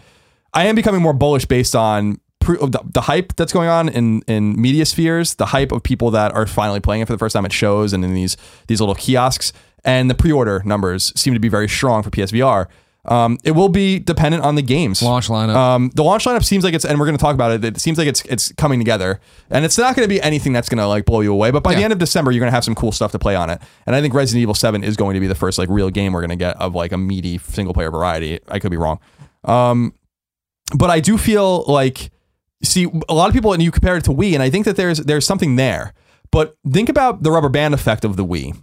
[0.52, 4.60] I am becoming more bullish based on the, the hype that's going on in in
[4.60, 7.44] media spheres, the hype of people that are finally playing it for the first time
[7.44, 8.36] at shows and in these
[8.68, 9.52] these little kiosks,
[9.84, 12.68] and the pre-order numbers seem to be very strong for PSVR.
[13.06, 15.54] Um, it will be dependent on the games Launch lineup.
[15.54, 17.64] Um, the launch lineup seems like it's, and we're going to talk about it.
[17.64, 20.70] It seems like it's it's coming together, and it's not going to be anything that's
[20.70, 21.50] going to like blow you away.
[21.50, 23.36] But by the end of December, you're going to have some cool stuff to play
[23.36, 23.60] on it.
[23.86, 26.14] And I think Resident Evil Seven is going to be the first like real game
[26.14, 28.40] we're going to get of like a meaty single player variety.
[28.48, 29.00] I could be wrong,
[29.44, 29.92] um,
[30.74, 32.10] but I do feel like
[32.64, 34.76] see a lot of people and you compare it to Wii, and I think that
[34.76, 35.92] there's there's something there.
[36.30, 38.56] But think about the rubber band effect of the Wii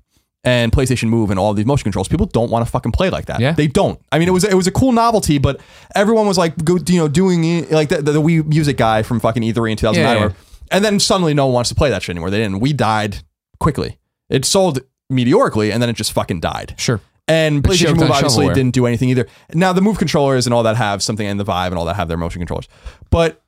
[0.43, 2.07] and PlayStation Move and all these motion controls.
[2.07, 3.39] People don't want to fucking play like that.
[3.39, 3.51] Yeah.
[3.53, 3.99] They don't.
[4.11, 5.61] I mean, it was it was a cool novelty, but
[5.95, 9.03] everyone was like, go, you know, doing it like the, the, the Wii music guy
[9.03, 9.95] from fucking E3 in 2009.
[9.95, 10.25] Yeah, yeah.
[10.25, 10.35] or-
[10.71, 12.29] And then suddenly no one wants to play that shit anymore.
[12.29, 12.59] They didn't.
[12.61, 13.17] Wii died
[13.59, 13.97] quickly.
[14.29, 16.75] It sold meteorically, and then it just fucking died.
[16.77, 16.99] sure.
[17.27, 18.53] And PlayStation Move obviously shovelware.
[18.55, 19.27] didn't do anything either.
[19.53, 21.95] Now the Move controllers and all that have something, and the Vive and all that
[21.95, 22.67] have their motion controllers.
[23.09, 23.41] But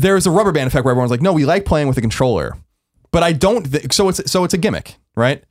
[0.00, 2.56] there's a rubber band effect where everyone's like, no, we like playing with a controller,
[3.10, 3.70] but I don't.
[3.70, 5.44] Th- so it's so it's a gimmick, right?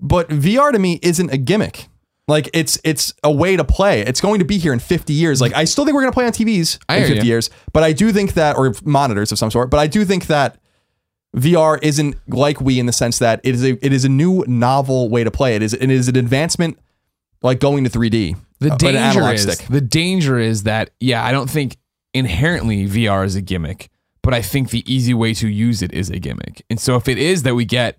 [0.00, 1.88] But VR to me isn't a gimmick.
[2.26, 4.00] Like it's it's a way to play.
[4.00, 5.40] It's going to be here in 50 years.
[5.40, 7.22] Like I still think we're going to play on TVs I in 50 you.
[7.28, 9.70] years, but I do think that or monitors of some sort.
[9.70, 10.58] But I do think that
[11.36, 14.42] VR isn't like Wii in the sense that it is a it is a new
[14.46, 15.54] novel way to play.
[15.54, 16.78] It is it is an advancement
[17.42, 18.36] like going to 3D.
[18.60, 19.66] The uh, danger is stick.
[19.68, 21.76] the danger is that yeah, I don't think
[22.14, 23.90] inherently VR is a gimmick,
[24.22, 26.64] but I think the easy way to use it is a gimmick.
[26.70, 27.98] And so if it is that we get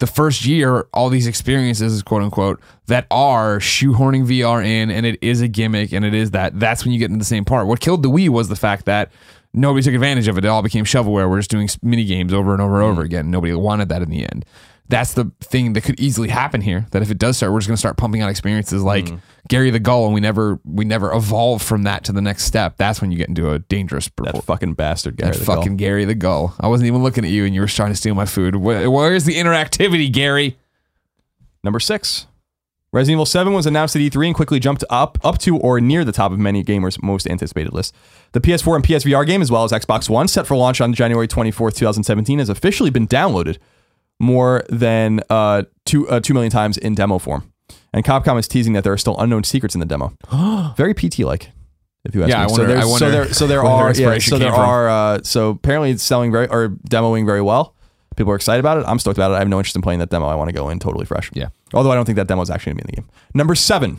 [0.00, 5.16] the first year all these experiences quote unquote that are shoehorning VR in and it
[5.22, 7.68] is a gimmick and it is that that's when you get into the same part.
[7.68, 9.12] What killed the Wii was the fact that
[9.54, 10.44] nobody took advantage of it.
[10.44, 11.30] It all became shovelware.
[11.30, 12.92] We're just doing mini games over and over and Mm.
[12.92, 13.30] over again.
[13.30, 14.44] Nobody wanted that in the end.
[14.88, 16.86] That's the thing that could easily happen here.
[16.90, 19.20] That if it does start, we're just going to start pumping out experiences like Mm.
[19.48, 22.76] Gary the Gull, and we never we never evolve from that to the next step.
[22.76, 25.30] That's when you get into a dangerous That fucking bastard guy.
[25.30, 26.54] That fucking Gary the Gull.
[26.60, 28.56] I wasn't even looking at you, and you were trying to steal my food.
[28.56, 30.58] Where, where's the interactivity, Gary?
[31.64, 32.26] Number six.
[32.94, 36.04] Resident Evil 7 was announced at E3 and quickly jumped up up to or near
[36.04, 37.94] the top of many gamers' most anticipated list.
[38.32, 41.26] The PS4 and PSVR game, as well as Xbox One, set for launch on January
[41.26, 43.56] 24th, 2017, has officially been downloaded
[44.22, 47.52] more than uh, two, uh, 2 million times in demo form.
[47.92, 50.14] And Capcom is teasing that there are still unknown secrets in the demo.
[50.76, 51.50] Very PT like,
[52.04, 52.44] if you ask Yeah, me.
[52.44, 55.20] I so, wonder- there's- I so there, so there are, yeah, so there are, uh,
[55.24, 57.74] so apparently it's selling very, or demoing very well.
[58.16, 58.84] People are excited about it.
[58.86, 59.34] I'm stoked about it.
[59.34, 60.26] I have no interest in playing that demo.
[60.26, 61.30] I want to go in totally fresh.
[61.34, 61.48] Yeah.
[61.74, 63.10] Although I don't think that demo is actually going to be in the game.
[63.34, 63.98] Number seven.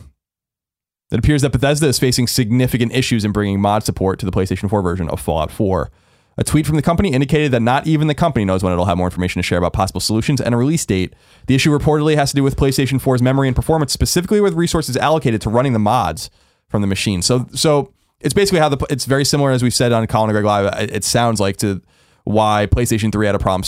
[1.10, 4.70] It appears that Bethesda is facing significant issues in bringing mod support to the PlayStation
[4.70, 5.90] 4 version of Fallout 4.
[6.36, 8.98] A tweet from the company indicated that not even the company knows when it'll have
[8.98, 11.14] more information to share about possible solutions and a release date.
[11.46, 14.96] The issue reportedly has to do with PlayStation 4's memory and performance, specifically with resources
[14.96, 16.30] allocated to running the mods
[16.68, 17.22] from the machine.
[17.22, 20.34] So, so it's basically how the it's very similar as we said on Colin and
[20.34, 20.82] Greg Live.
[20.82, 21.80] It it sounds like to
[22.24, 23.64] why PlayStation 3 had a problem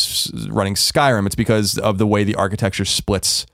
[0.49, 1.27] running Skyrim.
[1.27, 3.47] It's because of the way the architecture splits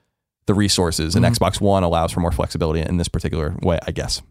[0.47, 1.35] the resources, and mm-hmm.
[1.35, 4.23] Xbox One allows for more flexibility in this particular way, I guess.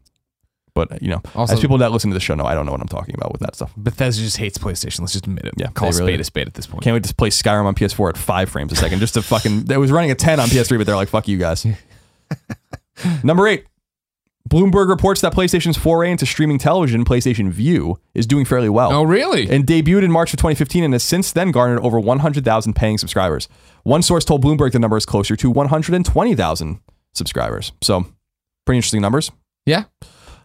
[0.74, 2.72] But you know, Also- as people that listen to the show know, I don't know
[2.72, 3.74] what I'm talking about with that stuff.
[3.76, 5.02] Bethesda just hates PlayStation.
[5.02, 5.54] Let's just admit it.
[5.58, 6.84] Yeah, call a they really spade a spade at this point.
[6.84, 9.66] Can't wait to play Skyrim on PS4 at five frames a second, just to fucking.
[9.70, 11.66] It was running a 10 on PS3, but they're like, "Fuck you guys."
[13.24, 13.66] Number eight.
[14.50, 18.92] Bloomberg reports that PlayStation's foray into streaming television, PlayStation Vue, is doing fairly well.
[18.92, 19.50] oh, really?
[19.50, 23.48] and debuted in March of 2015 and has since then garnered over 100,000 paying subscribers.
[23.84, 26.80] One source told Bloomberg the number is closer to 120,000
[27.14, 27.72] subscribers.
[27.82, 28.06] So
[28.66, 29.32] Pretty interesting numbers.
[29.66, 29.86] Yeah.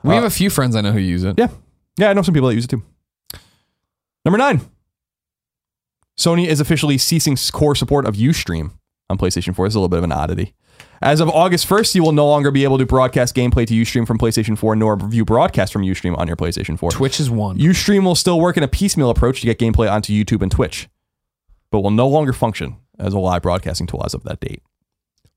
[0.07, 1.37] We Uh, have a few friends I know who use it.
[1.39, 1.49] Yeah.
[1.99, 2.83] Yeah, I know some people that use it too.
[4.25, 4.61] Number nine.
[6.19, 8.73] Sony is officially ceasing core support of Ustream
[9.11, 9.67] on PlayStation 4.
[9.67, 10.55] It's a little bit of an oddity.
[11.03, 14.07] As of August 1st, you will no longer be able to broadcast gameplay to Ustream
[14.07, 16.91] from PlayStation 4 nor view broadcast from Ustream on your PlayStation 4.
[16.93, 17.59] Twitch is one.
[17.59, 20.89] Ustream will still work in a piecemeal approach to get gameplay onto YouTube and Twitch,
[21.71, 24.63] but will no longer function as a live broadcasting tool as of that date.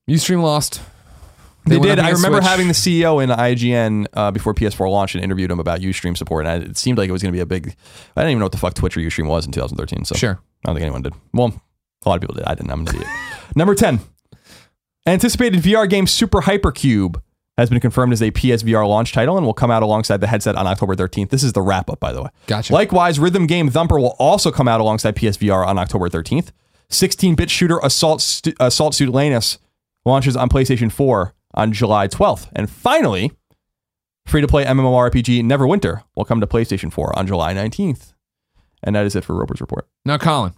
[0.09, 0.81] Ustream lost.
[1.69, 1.99] They, went did.
[1.99, 2.49] I remember Switch.
[2.49, 6.45] having the CEO in IGN uh, before PS4 launched and interviewed him about Ustream support,
[6.45, 7.75] and it seemed like it was going to be a big.
[8.15, 10.05] I didn't even know what the fuck Twitch or Ustream was in 2013.
[10.05, 10.39] So Sure.
[10.65, 11.13] I don't think anyone did.
[11.33, 11.61] Well,
[12.05, 12.45] a lot of people did.
[12.45, 12.71] I didn't.
[12.71, 13.07] I'm an idiot.
[13.55, 13.99] Number 10.
[15.05, 17.21] Anticipated VR game Super Hypercube
[17.57, 20.55] has been confirmed as a PSVR launch title and will come out alongside the headset
[20.55, 21.29] on October 13th.
[21.29, 22.29] This is the wrap up, by the way.
[22.47, 22.71] Gotcha.
[22.73, 26.51] Likewise, rhythm game Thumper will also come out alongside PSVR on October 13th.
[26.89, 29.57] 16 bit shooter Assault, Stu- Assault Suit Leynos
[30.05, 32.49] launches on PlayStation 4 on July 12th.
[32.55, 33.31] And finally,
[34.25, 38.13] free to play MMORPG Neverwinter will come to PlayStation 4 on July 19th.
[38.83, 39.87] And that is it for Roper's Report.
[40.05, 40.53] Now, Colin,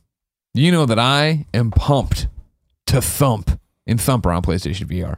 [0.53, 2.27] you know that I am pumped
[2.87, 5.17] to thump in Thumper on PlayStation VR,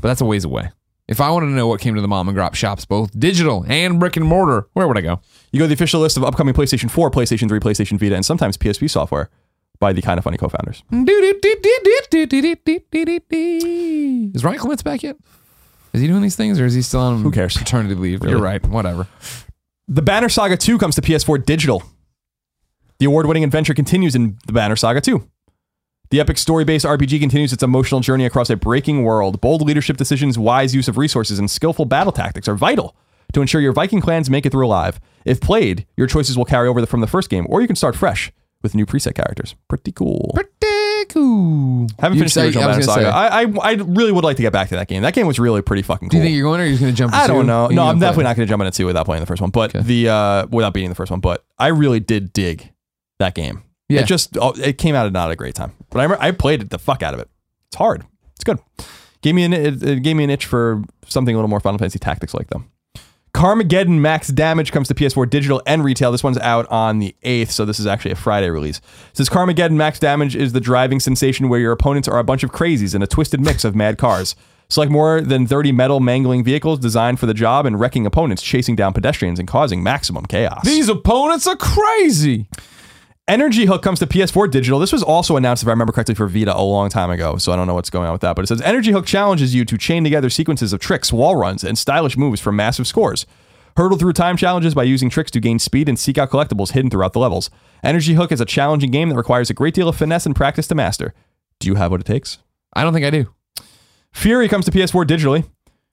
[0.00, 0.70] but that's a ways away.
[1.08, 3.64] If I wanted to know what came to the mom and grop shops, both digital
[3.66, 5.20] and brick and mortar, where would I go?
[5.52, 8.26] You go to the official list of upcoming PlayStation 4, PlayStation 3, PlayStation Vita, and
[8.26, 9.30] sometimes PSP software
[9.80, 10.82] by the Kind of Funny co founders.
[14.34, 15.16] Is Ryan Clements back yet?
[15.92, 17.56] Is he doing these things, or is he still on Who cares?
[17.56, 18.20] paternity leave?
[18.20, 18.32] Really?
[18.32, 18.64] You're right.
[18.66, 19.06] Whatever.
[19.86, 21.82] The Banner Saga 2 comes to PS4 digital.
[22.98, 25.26] The award winning adventure continues in The Banner Saga 2.
[26.10, 29.40] The epic story based RPG continues its emotional journey across a breaking world.
[29.40, 32.96] Bold leadership decisions, wise use of resources, and skillful battle tactics are vital
[33.34, 35.00] to ensure your Viking clans make it through alive.
[35.24, 37.94] If played, your choices will carry over from the first game, or you can start
[37.94, 39.54] fresh with new preset characters.
[39.68, 40.32] Pretty cool.
[40.34, 41.86] Pretty cool.
[41.98, 43.30] Haven't You finished the original I was Banner gonna Saga.
[43.30, 45.02] say, I, I I really would like to get back to that game.
[45.02, 46.20] That game was really pretty fucking Do cool.
[46.20, 47.14] you think you're going, or are you just going to jump?
[47.14, 47.68] I don't know.
[47.68, 49.72] No, I'm definitely not going to jump into two without playing the first one, but
[49.72, 51.20] the uh, without beating the first one.
[51.20, 52.72] But I really did dig
[53.18, 53.62] that game.
[53.88, 54.00] Yeah.
[54.00, 56.30] It just oh, it came out at not a great time, but I remember, I
[56.32, 57.28] played it the fuck out of it.
[57.68, 58.04] It's hard.
[58.34, 58.58] It's good.
[59.22, 61.78] Gave me an it, it gave me an itch for something a little more Final
[61.78, 62.70] Fantasy Tactics like them.
[63.38, 66.10] Carmageddon Max Damage comes to PS4 digital and retail.
[66.10, 68.80] This one's out on the 8th, so this is actually a Friday release.
[69.12, 72.50] Says Carmageddon Max Damage is the driving sensation where your opponents are a bunch of
[72.50, 74.34] crazies in a twisted mix of mad cars.
[74.70, 78.74] Select more than 30 metal mangling vehicles designed for the job and wrecking opponents, chasing
[78.74, 80.64] down pedestrians and causing maximum chaos.
[80.64, 82.48] These opponents are crazy.
[83.28, 84.78] Energy Hook comes to PS4 digital.
[84.78, 87.52] This was also announced, if I remember correctly, for Vita a long time ago, so
[87.52, 88.34] I don't know what's going on with that.
[88.34, 91.62] But it says Energy Hook challenges you to chain together sequences of tricks, wall runs,
[91.62, 93.26] and stylish moves for massive scores.
[93.76, 96.90] Hurdle through time challenges by using tricks to gain speed and seek out collectibles hidden
[96.90, 97.50] throughout the levels.
[97.84, 100.66] Energy Hook is a challenging game that requires a great deal of finesse and practice
[100.68, 101.12] to master.
[101.60, 102.38] Do you have what it takes?
[102.72, 103.26] I don't think I do.
[104.14, 105.44] Furi comes to PS4 digitally.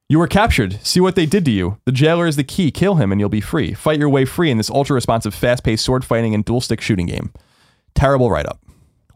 [0.07, 0.79] You were captured.
[0.85, 1.77] See what they did to you.
[1.85, 2.69] The jailer is the key.
[2.69, 3.73] Kill him and you'll be free.
[3.73, 6.79] Fight your way free in this ultra responsive, fast paced sword fighting and dual stick
[6.79, 7.33] shooting game.
[7.95, 8.59] Terrible write up,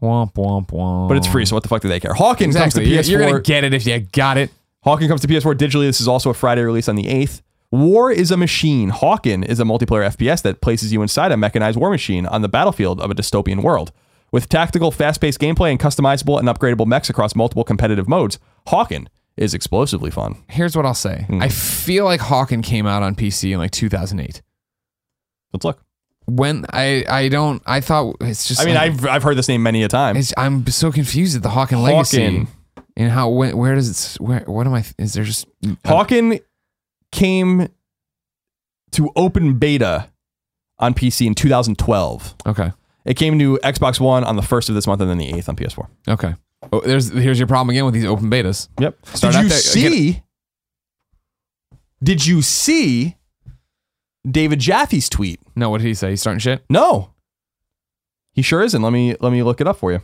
[0.02, 1.08] Womp womp womp.
[1.08, 2.12] but it's free, so what the fuck do they care?
[2.14, 2.84] Hawken Exactly.
[2.96, 3.10] comes to PS4.
[3.10, 4.50] you're gonna get it if you got it.
[4.84, 5.86] Hawken comes to PS4 digitally.
[5.86, 7.42] This is also a Friday release on the 8th.
[7.70, 8.90] War is a machine.
[8.90, 12.48] Hawken is a multiplayer FPS that places you inside a mechanized war machine on the
[12.48, 13.92] battlefield of a dystopian world.
[14.32, 19.06] With tactical, fast paced gameplay and customizable and upgradable mechs across multiple competitive modes, Hawken
[19.40, 20.36] is explosively fun.
[20.48, 21.24] Here's what I'll say.
[21.26, 21.42] Hmm.
[21.42, 24.42] I feel like Hawken came out on PC in like 2008.
[25.52, 25.82] Let's look.
[26.26, 29.48] When I I don't I thought it's just I mean, like, I've, I've heard this
[29.48, 30.16] name many a time.
[30.16, 32.46] it's, I'm so confused at the Hawken legacy Hawken.
[32.96, 35.48] and how when, where does it where what am I is there just
[35.84, 36.40] Hawken
[37.10, 37.68] came
[38.92, 40.08] to open beta
[40.78, 42.34] on PC in 2012.
[42.46, 42.72] okay
[43.04, 45.48] It came to Xbox One on the 1st of this month and then the 8th
[45.48, 45.88] on PS4.
[46.08, 46.34] okay
[46.72, 49.06] oh, there's here's your problem again with these open betas Yep.
[49.06, 50.22] Start did you there- see?
[52.02, 53.16] Did you see
[54.28, 55.40] David Jaffe's tweet?
[55.56, 57.10] no what did he say he's starting shit No.
[58.32, 58.80] He sure isn't.
[58.80, 60.00] Let me let me look it up for you.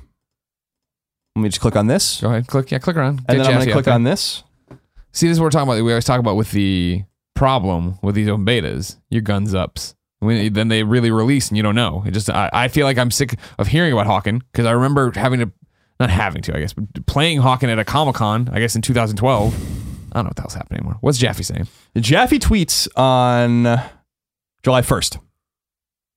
[1.37, 2.21] Let me just click on this.
[2.21, 4.43] go ahead click yeah click around And Get then I'm going to click on this.
[5.13, 7.05] see this is what we're talking about we always talk about with the
[7.35, 11.63] problem with these open betas your guns ups when, then they really release and you
[11.63, 14.65] don't know it just I, I feel like I'm sick of hearing about Hawken because
[14.67, 15.53] I remember having to
[15.99, 18.83] not having to I guess but playing Hawken at a Comic Con I guess in
[18.83, 23.81] 2012 I don't know what the hell's happening anymore what's Jaffe saying Jaffe tweets on
[24.63, 25.21] July 1st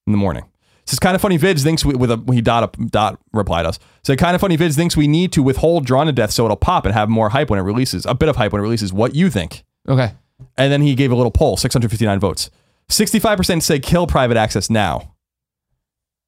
[0.06, 0.44] in the morning.
[0.84, 1.38] This is kind of funny.
[1.38, 3.78] Vids thinks we, with a he dot dot replied us.
[4.02, 4.56] So kind of funny.
[4.56, 7.28] Vids thinks we need to withhold Drawn to Death so it'll pop and have more
[7.28, 8.04] hype when it releases.
[8.06, 8.92] A bit of hype when it releases.
[8.92, 9.62] What you think?
[9.88, 10.12] okay
[10.56, 11.56] And then he gave a little poll.
[11.56, 12.50] 659 votes.
[12.88, 15.14] 65% say kill private access now.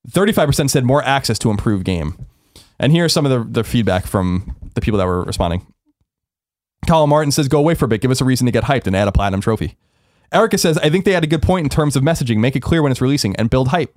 [0.09, 2.14] 35% said more access to improve game.
[2.79, 5.66] And here's some of the, the feedback from the people that were responding.
[6.89, 8.01] Colin Martin says, "Go away for a bit.
[8.01, 9.77] Give us a reason to get hyped and add a platinum trophy."
[10.33, 12.39] Erica says, "I think they had a good point in terms of messaging.
[12.39, 13.95] Make it clear when it's releasing and build hype."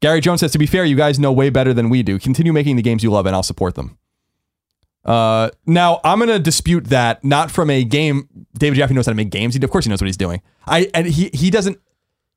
[0.00, 2.18] Gary Jones says, "To be fair, you guys know way better than we do.
[2.18, 3.96] Continue making the games you love, and I'll support them."
[5.04, 7.24] Uh, now I'm gonna dispute that.
[7.24, 8.28] Not from a game.
[8.58, 9.54] David Jaffe knows how to make games.
[9.54, 10.42] He, of course, he knows what he's doing.
[10.66, 11.78] I and he he doesn't.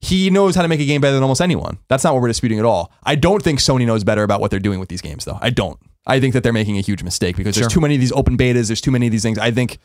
[0.04, 1.78] He knows how to make a game better than almost anyone.
[1.88, 2.92] That's not what we're disputing at all.
[3.04, 5.40] I don't think Sony knows better about what they're doing with these games, though.
[5.42, 5.80] I don't.
[6.06, 8.38] I think that they're making a huge mistake because there's too many of these open
[8.38, 8.68] betas.
[8.68, 9.38] There's too many of these things.
[9.40, 9.78] I think.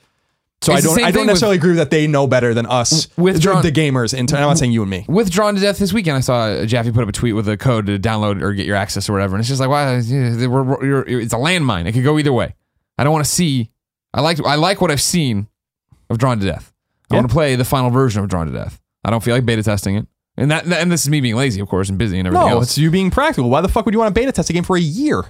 [0.61, 0.99] So It's I don't.
[1.05, 4.13] I don't with- necessarily agree that they know better than us, With the, the gamers.
[4.19, 5.05] And I'm not saying you and me.
[5.09, 6.17] With Drawn to Death this weekend.
[6.17, 8.75] I saw Jaffe put up a tweet with a code to download or get your
[8.75, 11.37] access or whatever, and it's just like, wow, yeah, they were- we're- you're- it's a
[11.37, 11.87] landmine.
[11.87, 12.57] It could go either way.
[12.99, 13.71] I don't want to see.
[14.13, 15.47] I like I like what I've seen
[16.11, 16.73] of Drawn to Death.
[17.09, 17.21] I Yeah.
[17.21, 18.81] want to play the final version of Drawn to Death.
[19.09, 20.07] I don't feel like beta testing it,
[20.37, 22.57] and that and this is me being lazy, of course, and busy and everything No,
[22.59, 22.65] else.
[22.67, 23.49] it's you being practical.
[23.49, 25.25] Why the fuck would you want to beta test a game for a year?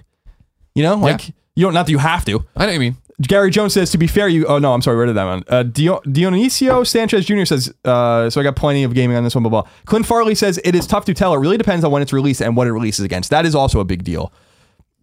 [0.74, 1.74] You know, like you don't.
[1.74, 2.44] Not that you have to.
[2.56, 2.96] I know what you mean.
[3.20, 4.46] Gary Jones says, to be fair, you.
[4.46, 4.96] Oh no, I'm sorry.
[4.96, 5.44] Where did that one?
[5.48, 7.44] Uh, Dio, Dionisio Sanchez Jr.
[7.44, 7.72] says.
[7.84, 9.42] Uh, so I got plenty of gaming on this one.
[9.44, 9.70] Blah blah.
[9.86, 11.34] Clint Farley says it is tough to tell.
[11.34, 13.30] It really depends on when it's released and what it releases against.
[13.30, 14.32] That is also a big deal.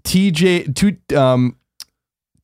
[0.03, 0.76] TJ
[1.07, 1.57] to um,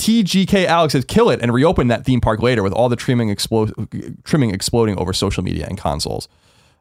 [0.01, 3.29] TGK Alex says kill it and reopen that theme park later with all the trimming
[3.29, 6.27] explo- trimming exploding over social media and consoles.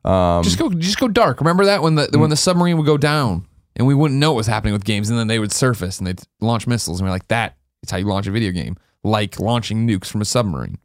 [0.04, 1.40] Um, Just go, just go dark.
[1.40, 3.46] Remember that when the when the submarine would go down
[3.76, 6.06] and we wouldn't know what was happening with games, and then they would surface and
[6.06, 9.38] they'd launch missiles, and we're like, that is how you launch a video game, like
[9.38, 10.78] launching nukes from a submarine.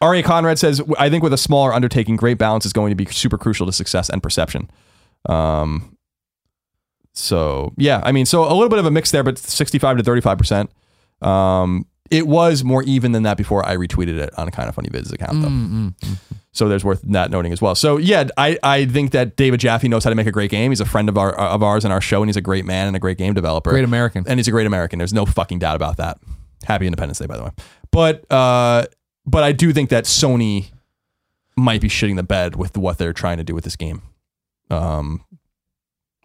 [0.00, 0.22] R.A.
[0.22, 3.38] Conrad says, I think with a smaller undertaking, great balance is going to be super
[3.38, 4.68] crucial to success and perception.
[5.28, 5.96] Um,
[7.14, 10.02] so, yeah, I mean, so a little bit of a mix there, but 65 to
[10.02, 10.68] 35%.
[11.22, 14.74] Um, it was more even than that before I retweeted it on a kind of
[14.74, 15.48] funny vids account, though.
[15.48, 16.12] Mm-hmm.
[16.52, 17.74] So there's worth that noting as well.
[17.74, 20.70] So yeah, I, I think that David Jaffe knows how to make a great game.
[20.70, 22.86] He's a friend of our of ours in our show, and he's a great man
[22.88, 23.70] and a great game developer.
[23.70, 24.24] Great American.
[24.28, 24.98] and he's a great American.
[24.98, 26.18] There's no fucking doubt about that.
[26.64, 27.50] Happy Independence Day, by the way.
[27.90, 28.84] But uh,
[29.24, 30.70] but I do think that Sony
[31.56, 34.02] might be shitting the bed with what they're trying to do with this game.
[34.70, 35.24] Um,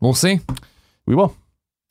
[0.01, 0.41] We'll see.
[1.05, 1.35] we will,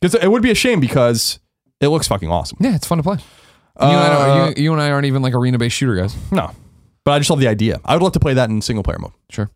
[0.01, 1.39] because it would be a shame because
[1.81, 2.59] it looks fucking awesome.
[2.61, 3.17] Yeah, it's fun to play.
[3.17, 5.95] you, and I Uh, don't, you, you and I aren't even like arena based shooter
[5.97, 6.15] guys.
[6.33, 6.51] No,
[7.05, 7.81] but I just love the idea.
[7.85, 9.13] I would love to play that in single player mode.
[9.31, 9.51] Sure.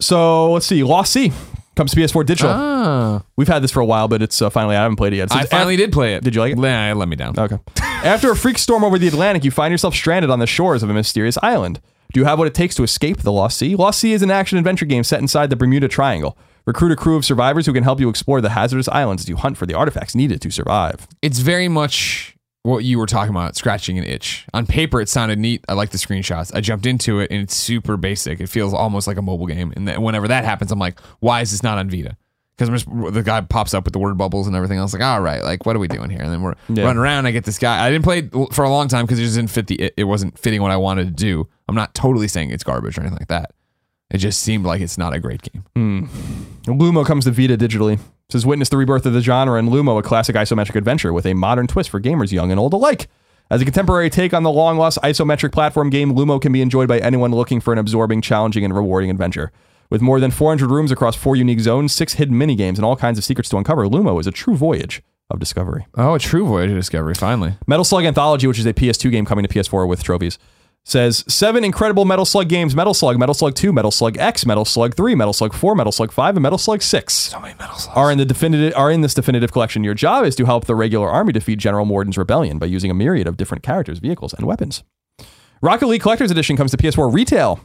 [0.00, 0.82] So let's see.
[0.82, 1.32] Lost Sea
[1.76, 2.50] comes to PS4 digital.
[2.52, 5.16] Ah, We've had this for a while, but it's uh, finally I haven't played it
[5.16, 5.30] yet.
[5.30, 6.22] So I finally did play it.
[6.24, 6.58] Did you like it?
[6.58, 7.38] Nah, it let me down.
[7.38, 7.58] Okay.
[8.04, 10.90] After a freak storm over the Atlantic, you find yourself stranded on the shores of
[10.90, 11.80] a mysterious island.
[12.12, 13.74] Do you have what it takes to escape the Lost Sea?
[13.76, 16.36] Lost Sea is an action adventure game set inside the Bermuda Triangle.
[16.66, 19.36] Recruit a crew of survivors who can help you explore the hazardous islands as you
[19.36, 21.06] hunt for the artifacts needed to survive.
[21.20, 24.46] It's very much what you were talking about, scratching an itch.
[24.54, 25.62] On paper, it sounded neat.
[25.68, 26.54] I like the screenshots.
[26.54, 28.40] I jumped into it, and it's super basic.
[28.40, 29.74] It feels almost like a mobile game.
[29.76, 32.16] And then whenever that happens, I'm like, why is this not on Vita?
[32.56, 34.94] Because the guy pops up with the word bubbles and everything else.
[34.94, 36.22] Like, all right, like what are we doing here?
[36.22, 36.84] And then we're Yeah.
[36.84, 37.26] running around.
[37.26, 37.84] I get this guy.
[37.84, 39.74] I didn't play for a long time because it just didn't fit the.
[39.74, 41.48] It, it wasn't fitting what I wanted to do.
[41.68, 43.50] I'm not totally saying it's garbage or anything like that.
[44.14, 45.64] It just seemed like it's not a great game.
[45.74, 46.04] Hmm.
[46.72, 47.98] Lumo comes to Vita digitally.
[48.30, 51.34] Says witness the rebirth of the genre in Lumo, a classic isometric adventure with a
[51.34, 53.08] modern twist for gamers young and old alike.
[53.50, 56.86] As a contemporary take on the long lost isometric platform game, Lumo can be enjoyed
[56.86, 59.50] by anyone looking for an absorbing, challenging, and rewarding adventure.
[59.90, 63.18] With more than 400 rooms across four unique zones, six hidden minigames, and all kinds
[63.18, 65.86] of secrets to uncover, Lumo is a true voyage of discovery.
[65.96, 67.14] Oh, a true voyage of discovery.
[67.14, 70.38] Finally, Metal Slug Anthology, which is a PS2 game coming to PS4 with trophies,
[70.84, 74.64] says seven incredible Metal Slug games Metal Slug, Metal Slug 2, Metal Slug X, Metal
[74.64, 77.76] Slug 3, Metal Slug 4, Metal Slug 5, and Metal Slug 6 so many metal
[77.76, 77.96] slugs.
[77.96, 79.82] are in the definitive are in this definitive collection.
[79.82, 82.94] Your job is to help the regular army defeat General Morden's rebellion by using a
[82.94, 84.84] myriad of different characters, vehicles, and weapons.
[85.62, 87.60] Rocket League Collector's Edition comes to PS4 retail.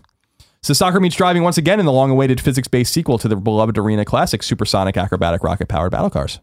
[0.62, 4.04] So soccer meets driving once again in the long-awaited physics-based sequel to the beloved arena
[4.04, 6.40] classic supersonic acrobatic rocket-powered battle cars.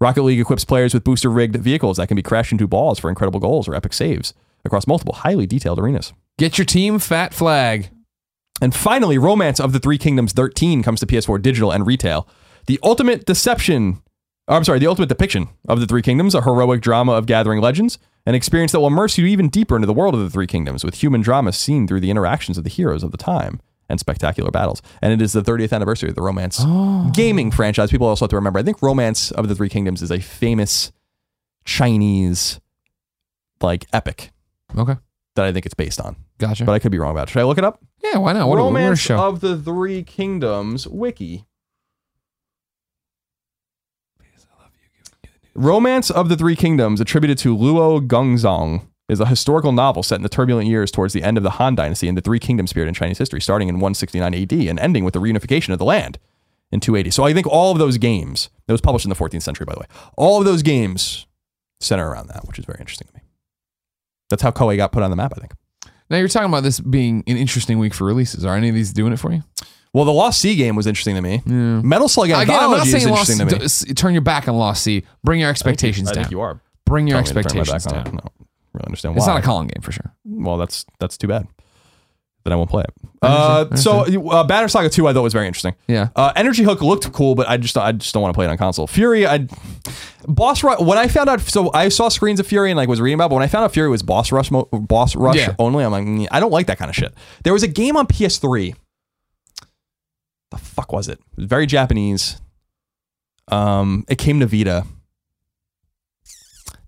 [0.00, 3.40] Rocket League equips players with booster-rigged vehicles that can be crashed into balls for incredible
[3.40, 4.32] goals or epic saves
[4.68, 6.12] across multiple highly detailed arenas.
[6.38, 7.90] Get your team fat flag.
[8.60, 12.28] And finally, Romance of the Three Kingdoms 13 comes to PS4 digital and retail.
[12.66, 14.02] The ultimate deception,
[14.48, 17.60] oh, I'm sorry, the ultimate depiction of the Three Kingdoms, a heroic drama of gathering
[17.60, 20.46] legends, an experience that will immerse you even deeper into the world of the Three
[20.46, 23.98] Kingdoms with human drama seen through the interactions of the heroes of the time and
[23.98, 24.82] spectacular battles.
[25.00, 27.10] And it is the 30th anniversary of the Romance oh.
[27.14, 27.90] gaming franchise.
[27.90, 30.92] People also have to remember, I think Romance of the Three Kingdoms is a famous
[31.64, 32.60] Chinese
[33.60, 34.30] like epic
[34.76, 34.96] Okay,
[35.36, 36.16] that I think it's based on.
[36.38, 36.64] gotcha.
[36.64, 37.32] But I could be wrong about it.
[37.32, 37.80] Should I look it up?
[38.02, 38.48] yeah, why not?
[38.48, 39.18] What a, what a Romance show.
[39.18, 41.44] of the Three Kingdoms wiki.
[45.54, 50.22] Romance of the Three Kingdoms, attributed to Luo Guanzhong, is a historical novel set in
[50.22, 52.88] the turbulent years towards the end of the Han Dynasty and the Three Kingdoms period
[52.88, 56.18] in Chinese history, starting in 169 AD and ending with the reunification of the land
[56.70, 57.10] in 280.
[57.10, 59.74] So I think all of those games, that was published in the 14th century, by
[59.74, 61.26] the way, all of those games
[61.80, 63.22] center around that, which is very interesting to me.
[64.30, 65.52] That's how Koei got put on the map, I think.
[66.10, 68.44] Now you're talking about this being an interesting week for releases.
[68.44, 69.42] Are any of these doing it for you?
[69.92, 71.42] Well, the Lost Sea game was interesting to me.
[71.46, 73.30] Metal Slug Again, I'm not saying Lost.
[73.30, 73.66] interesting to me.
[73.88, 75.04] d- turn your back on Lost Sea.
[75.24, 76.24] Bring your expectations I down.
[76.24, 76.60] think you are.
[76.84, 78.04] Bring your telling me to turn my expectations back on it.
[78.04, 78.14] down.
[78.14, 78.32] I don't
[78.74, 80.14] really understand It's not a Colin game for sure.
[80.24, 81.46] well, that's that's too bad.
[82.44, 82.94] Then I won't play it.
[83.20, 85.74] Uh, so uh, Banner Saga 2 I thought was very interesting.
[85.88, 86.08] Yeah.
[86.16, 88.48] Uh, Energy Hook looked cool, but I just I just don't want to play it
[88.48, 88.86] on console.
[88.86, 89.48] Furi, I
[90.26, 90.78] boss rush.
[90.80, 93.28] When I found out, so I saw screens of Furi and like was reading about,
[93.30, 95.54] but when I found out Furi was boss rush, mo- boss rush Yeah.
[95.58, 97.12] only, I'm like, "Mm, I don't like that kind of shit.
[97.44, 98.74] There was a game on PS3.
[100.50, 101.18] The fuck was it?
[101.32, 102.40] It was very Japanese.
[103.48, 104.86] Um, it came to Vita.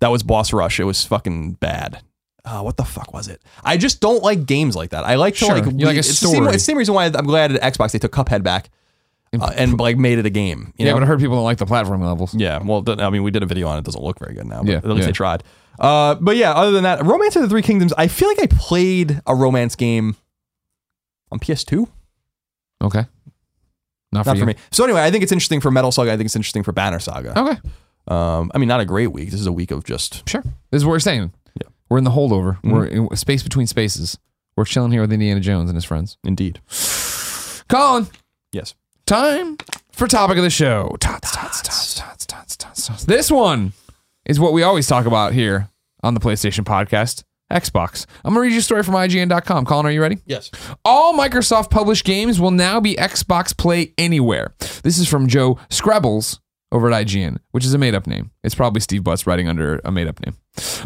[0.01, 0.81] That was boss rush.
[0.81, 2.01] It was fucking bad.
[2.45, 3.43] Uh, what the fuck was it?
[3.65, 5.05] I just don't like games like that.
[5.05, 5.55] I like to Sure.
[5.55, 5.65] like.
[5.67, 6.47] Like a it's the same- story.
[6.49, 8.71] it's the same reason why I'm glad at Xbox they took Cuphead back
[9.39, 10.73] uh, and like made it a game.
[10.79, 10.97] You yeah, know?
[10.97, 12.35] but I heard people don't like the platform levels.
[12.35, 13.81] Yeah, well, I mean, we did a video on it.
[13.81, 15.07] it doesn't look very good now, but Yeah, at least yeah.
[15.07, 15.45] they tried.
[15.79, 17.93] Uh, but yeah, other than that, Romance of the Three Kingdoms.
[17.97, 20.17] I feel like I played a romance game
[21.31, 21.89] on PS2.
[22.83, 23.05] Okay.
[24.13, 24.55] Not for Not for me.
[24.73, 26.13] So anyway, I think it's interesting for Metal Saga.
[26.13, 27.39] I think it's interesting for Banner Saga.
[27.39, 27.61] Okay.
[28.09, 29.31] Um, I mean, not a great week.
[29.31, 30.43] This is a week of just Sure.
[30.71, 31.33] This is what we're saying.
[31.91, 32.57] We're in the holdover.
[32.59, 32.71] Mm-hmm.
[32.71, 34.17] We're in space between spaces.
[34.57, 36.17] We're chilling here with Indiana Jones and his friends.
[36.25, 36.61] indeed.
[37.69, 38.07] Colin,
[38.53, 38.75] Yes.
[39.07, 39.57] time
[39.93, 40.97] for topic of the show.
[41.01, 43.05] Tots, tots, tots, tots, tots, tots, tots.
[43.05, 43.73] This one
[44.27, 45.69] is what we always talk about here
[46.03, 47.25] on the PlayStation podcast.
[47.53, 48.07] Xbox.
[48.25, 49.65] I'm gonna read you a story from IGN.com.
[49.67, 50.19] Colin, are you ready?
[50.25, 50.53] Yes.
[50.85, 54.55] All Microsoft published games will now be Xbox Play Anywhere.
[54.85, 56.39] This is from Joe Skrebels
[56.71, 58.31] over at IGN, which is a made up name.
[58.45, 60.37] It's probably Steve Butts writing under a made up name.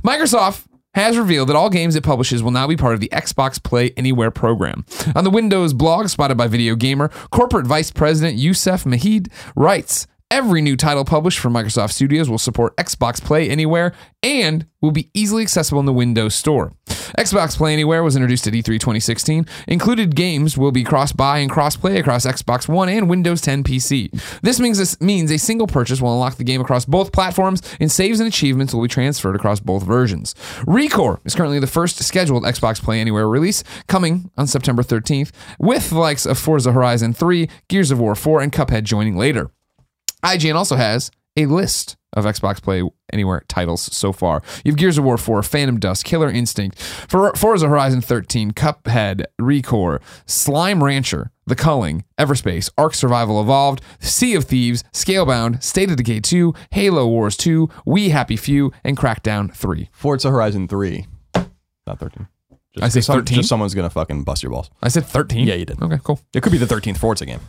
[0.02, 0.64] Microsoft
[0.94, 3.92] has revealed that all games it publishes will now be part of the Xbox Play
[3.96, 4.84] Anywhere program.
[5.14, 10.62] On the Windows blog spotted by Video Gamer, corporate vice president Yusuf Mehdi writes Every
[10.62, 15.44] new title published from Microsoft Studios will support Xbox Play Anywhere and will be easily
[15.44, 16.72] accessible in the Windows Store.
[17.16, 19.46] Xbox Play Anywhere was introduced at E E3 2016.
[19.68, 24.10] Included games will be cross-buy and cross-play across Xbox One and Windows 10 PC.
[24.40, 27.92] This means this means a single purchase will unlock the game across both platforms, and
[27.92, 30.34] saves and achievements will be transferred across both versions.
[30.66, 35.30] Recore is currently the first scheduled Xbox Play Anywhere release, coming on September 13th,
[35.60, 39.52] with the likes of Forza Horizon 3, Gears of War 4, and Cuphead joining later.
[40.24, 44.42] IGN also has a list of Xbox Play Anywhere titles so far.
[44.64, 49.24] You have Gears of War 4, Phantom Dust, Killer Instinct, For- Forza Horizon 13, Cuphead,
[49.40, 55.96] Recore, Slime Rancher, The Culling, Everspace, Ark Survival Evolved, Sea of Thieves, Scalebound, State of
[55.96, 59.88] Decay 2, Halo Wars 2, We Happy Few, and Crackdown 3.
[59.92, 61.06] Forza Horizon 3.
[61.86, 62.26] Not 13.
[62.74, 63.36] Just, I say some- 13?
[63.36, 64.68] Just someone's going to fucking bust your balls.
[64.82, 65.46] I said 13.
[65.46, 65.80] Yeah, you did.
[65.80, 66.20] Okay, cool.
[66.34, 67.40] It could be the 13th Forza game.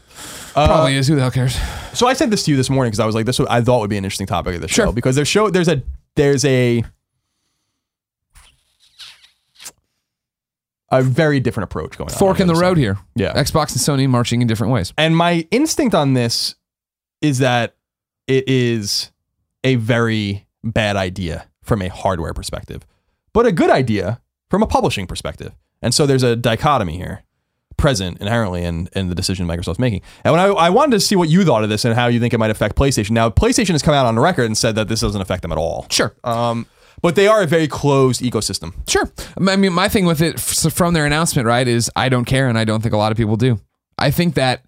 [0.56, 1.08] Uh, Probably is.
[1.08, 1.58] Who the hell cares?
[1.94, 3.62] So I sent this to you this morning because I was like, this would, I
[3.62, 5.82] thought would be an interesting topic of the show because there's show there's a
[6.16, 6.84] there's a
[10.92, 12.16] a very different approach going on.
[12.18, 12.98] Fork in the other road here.
[13.16, 13.34] Yeah.
[13.34, 14.94] Xbox and Sony marching in different ways.
[14.98, 16.56] And my instinct on this
[17.22, 17.76] is that
[18.28, 19.12] it is
[19.64, 22.86] a very bad idea from a hardware perspective,
[23.34, 25.54] but a good idea from a publishing perspective.
[25.82, 27.24] And so there's a dichotomy here
[27.78, 30.02] present inherently in, in the decision Microsoft's making.
[30.24, 32.20] And when I, I wanted to see what you thought of this and how you
[32.20, 33.12] think it might affect PlayStation.
[33.12, 35.52] Now, PlayStation has come out on the record and said that this doesn't affect them
[35.52, 35.86] at all.
[35.90, 36.16] Sure.
[36.24, 36.68] Um,
[37.02, 38.74] but they are a very closed ecosystem.
[38.88, 39.12] Sure.
[39.38, 42.58] I mean, my thing with it from their announcement, right, is I don't care, and
[42.58, 43.60] I don't think a lot of people do.
[44.00, 44.64] I think that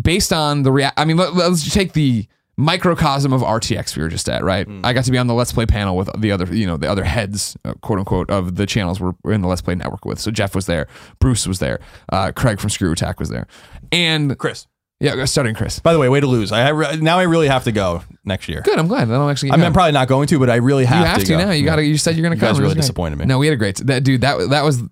[0.00, 2.26] based on the rea- I mean, let, let's take the
[2.56, 4.66] microcosm of RTX we were just at, right?
[4.84, 6.90] I got to be on the Let's Play panel with the other, you know, the
[6.90, 10.20] other heads, uh, quote unquote, of the channels we're in the Let's Play network with.
[10.20, 10.86] So Jeff was there,
[11.18, 11.80] Bruce was there,
[12.12, 13.46] uh, Craig from Screw Attack was there,
[13.90, 14.66] and Chris.
[15.00, 15.80] yeah, starting Chris.
[15.80, 16.52] By the way, way to lose.
[16.52, 18.60] I, re- now I really have to go next year.
[18.62, 18.78] Good.
[18.78, 19.10] I'm glad.
[19.10, 19.50] I don't actually.
[19.50, 21.00] I'm probably not going to, but I really have, to.
[21.00, 21.38] you have to, go.
[21.38, 21.50] now.
[21.50, 21.84] You got to.
[21.84, 22.48] You said you're going to You come.
[22.50, 23.24] guys was really disappointed me.
[23.26, 23.76] No, we had a great.
[23.78, 24.20] That dude.
[24.20, 24.82] That that was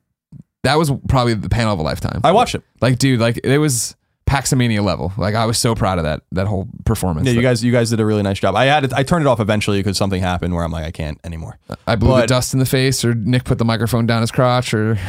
[0.65, 2.21] that was probably the panel of a lifetime.
[2.25, 2.63] I watched it.
[2.81, 3.97] Like, dude, like it was
[4.27, 5.13] Paxamania level.
[5.19, 7.27] Like, I was so proud of that that whole performance.
[7.27, 8.55] Yeah, you guys, you guys did a really nice job.
[8.55, 10.91] I had, it, I turned it off eventually because something happened where I'm like, I
[10.91, 11.59] can't anymore.
[11.87, 14.73] I blew the dust in the face, or Nick put the microphone down his crotch,
[14.75, 14.99] or.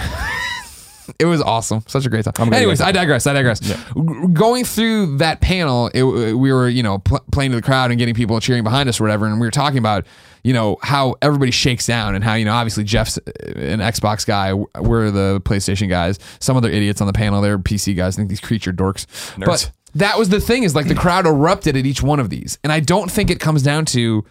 [1.20, 1.84] It was awesome.
[1.86, 2.54] Such a great time.
[2.54, 3.28] Anyways, I digress.
[3.28, 3.60] I digress.
[3.60, 3.76] G-
[4.32, 8.00] Going through that panel, it, we were, you know, pl- playing to the crowd and
[8.00, 9.26] getting people cheering behind us or whatever.
[9.26, 10.06] And we were talking about,
[10.44, 14.54] you know, how everybody shakes down and how, you know, obviously Jeff's an Xbox guy.
[14.54, 16.20] We're the PlayStation guys.
[16.40, 18.16] Some other idiots on the panel, they're PC guys.
[18.16, 19.06] I think these creature dorks.
[19.36, 19.46] Nerds.
[19.46, 22.58] But that was the thing is like the crowd erupted at each one of these.
[22.64, 24.26] And I don't think it comes down to,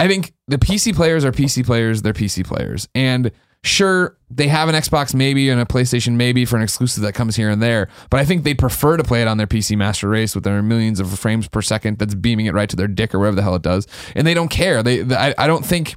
[0.00, 2.88] I think the PC players are PC players, they're PC players.
[2.94, 3.30] And
[3.64, 7.36] sure, they have an Xbox maybe and a PlayStation maybe for an exclusive that comes
[7.36, 10.08] here and there, but I think they prefer to play it on their PC Master
[10.08, 13.14] Race with their millions of frames per second that's beaming it right to their dick
[13.14, 13.86] or whatever the hell it does.
[14.14, 14.82] And they don't care.
[14.82, 15.94] They, I, I don't think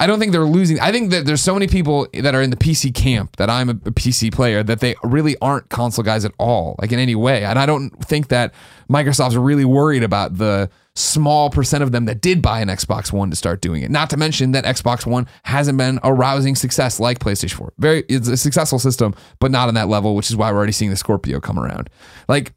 [0.00, 0.78] I don't think they're losing.
[0.78, 3.68] I think that there's so many people that are in the PC camp that I'm
[3.68, 7.44] a PC player that they really aren't console guys at all, like in any way.
[7.44, 8.54] And I don't think that
[8.88, 13.30] Microsoft's really worried about the small percent of them that did buy an Xbox One
[13.30, 13.90] to start doing it.
[13.90, 17.72] Not to mention that Xbox One hasn't been a rousing success like PlayStation 4.
[17.78, 20.72] Very, it's a successful system, but not on that level, which is why we're already
[20.72, 21.88] seeing the Scorpio come around.
[22.28, 22.52] Like,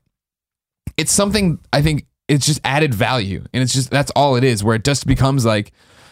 [0.98, 4.64] it's something I think it's just added value, and it's just that's all it is.
[4.64, 5.72] Where it just becomes like,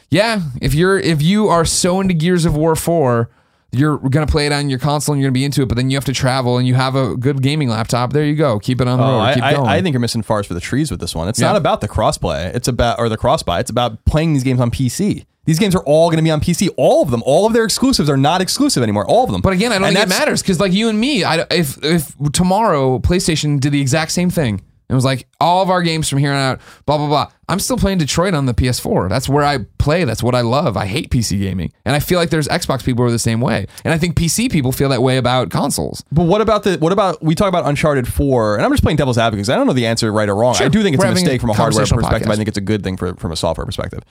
[0.10, 3.30] yeah, if you're if you are so into Gears of War 4
[3.72, 5.90] you're gonna play it on your console and you're gonna be into it, but then
[5.90, 8.14] you have to travel and you have a good gaming laptop.
[8.14, 8.60] There you go.
[8.60, 9.18] Keep it on the oh, road.
[9.18, 9.68] Oh, I, Keep I, going.
[9.68, 11.28] I think you're missing forest for the trees with this one.
[11.28, 11.48] It's Yeah.
[11.48, 12.54] not about the crossplay.
[12.56, 13.60] It's about or the crossbuy.
[13.60, 15.26] It's about playing these games on PC.
[15.46, 16.70] These games are all going to be on PC.
[16.78, 17.24] All of them.
[17.26, 19.06] All of their exclusives are not exclusive anymore.
[19.08, 19.42] All of them.
[19.42, 21.84] But again, I don't And think it matters because, like you and me, I, if
[21.84, 26.10] if tomorrow PlayStation did the exact same thing, it was like all of our games
[26.10, 27.28] from here on out, blah blah blah.
[27.48, 29.08] I'm still playing Detroit on the PS4.
[29.10, 30.04] That's where I play.
[30.04, 30.76] That's what I love.
[30.78, 33.40] I hate PC gaming, and I feel like there's Xbox people who are the same
[33.42, 36.04] way, and I think PC people feel that way about consoles.
[36.12, 38.98] But what about the what about we talk about Uncharted Four, and I'm just playing
[38.98, 40.56] devil's advocate because I don't know the answer right or wrong.
[40.56, 40.66] Sure.
[40.66, 42.28] I do think it's We're a mistake from a hardware perspective.
[42.28, 42.32] podcast.
[42.32, 44.04] I think it's a good thing for, from a software perspective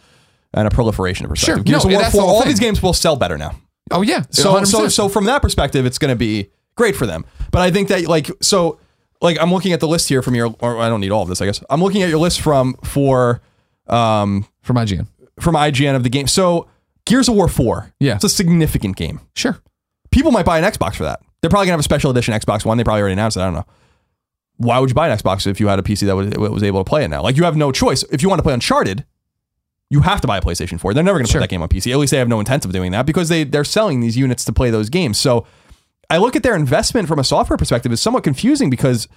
[0.54, 1.66] and a proliferation perspective.
[1.68, 1.90] Sure.
[1.90, 2.48] No, that's the 4, all thing.
[2.50, 3.58] these games will sell better now.
[3.90, 4.66] Oh yeah, So 100%.
[4.66, 7.24] so so from that perspective, it's going to be great for them.
[7.50, 8.78] But I think that like so
[9.20, 11.28] like I'm looking at the list here from your or I don't need all of
[11.28, 11.40] this.
[11.40, 13.40] I guess I'm looking at your list from for
[13.86, 15.06] um from IGN.
[15.40, 16.26] from IGN of the game.
[16.26, 16.68] So
[17.06, 17.92] Gears of War 4.
[18.00, 18.16] Yeah.
[18.16, 19.20] It's a significant game.
[19.34, 19.58] Sure.
[20.10, 21.20] People might buy an Xbox for that.
[21.40, 22.76] They're probably gonna have a special edition Xbox One.
[22.78, 23.40] They probably already announced it.
[23.40, 23.66] I don't know.
[24.58, 26.80] Why would you buy an Xbox if you had a PC that was, was able
[26.82, 27.22] to play it now?
[27.22, 28.02] Like you have no choice.
[28.10, 29.04] If you want to play Uncharted,
[29.88, 30.92] you have to buy a PlayStation 4.
[30.94, 31.40] They're never going to Sure.
[31.40, 31.92] put that game on PC.
[31.92, 34.44] At least they have no intent of doing that because they they're selling these units
[34.46, 35.18] to play those games.
[35.18, 35.46] So
[36.10, 39.08] I look at their investment from a software perspective is somewhat confusing because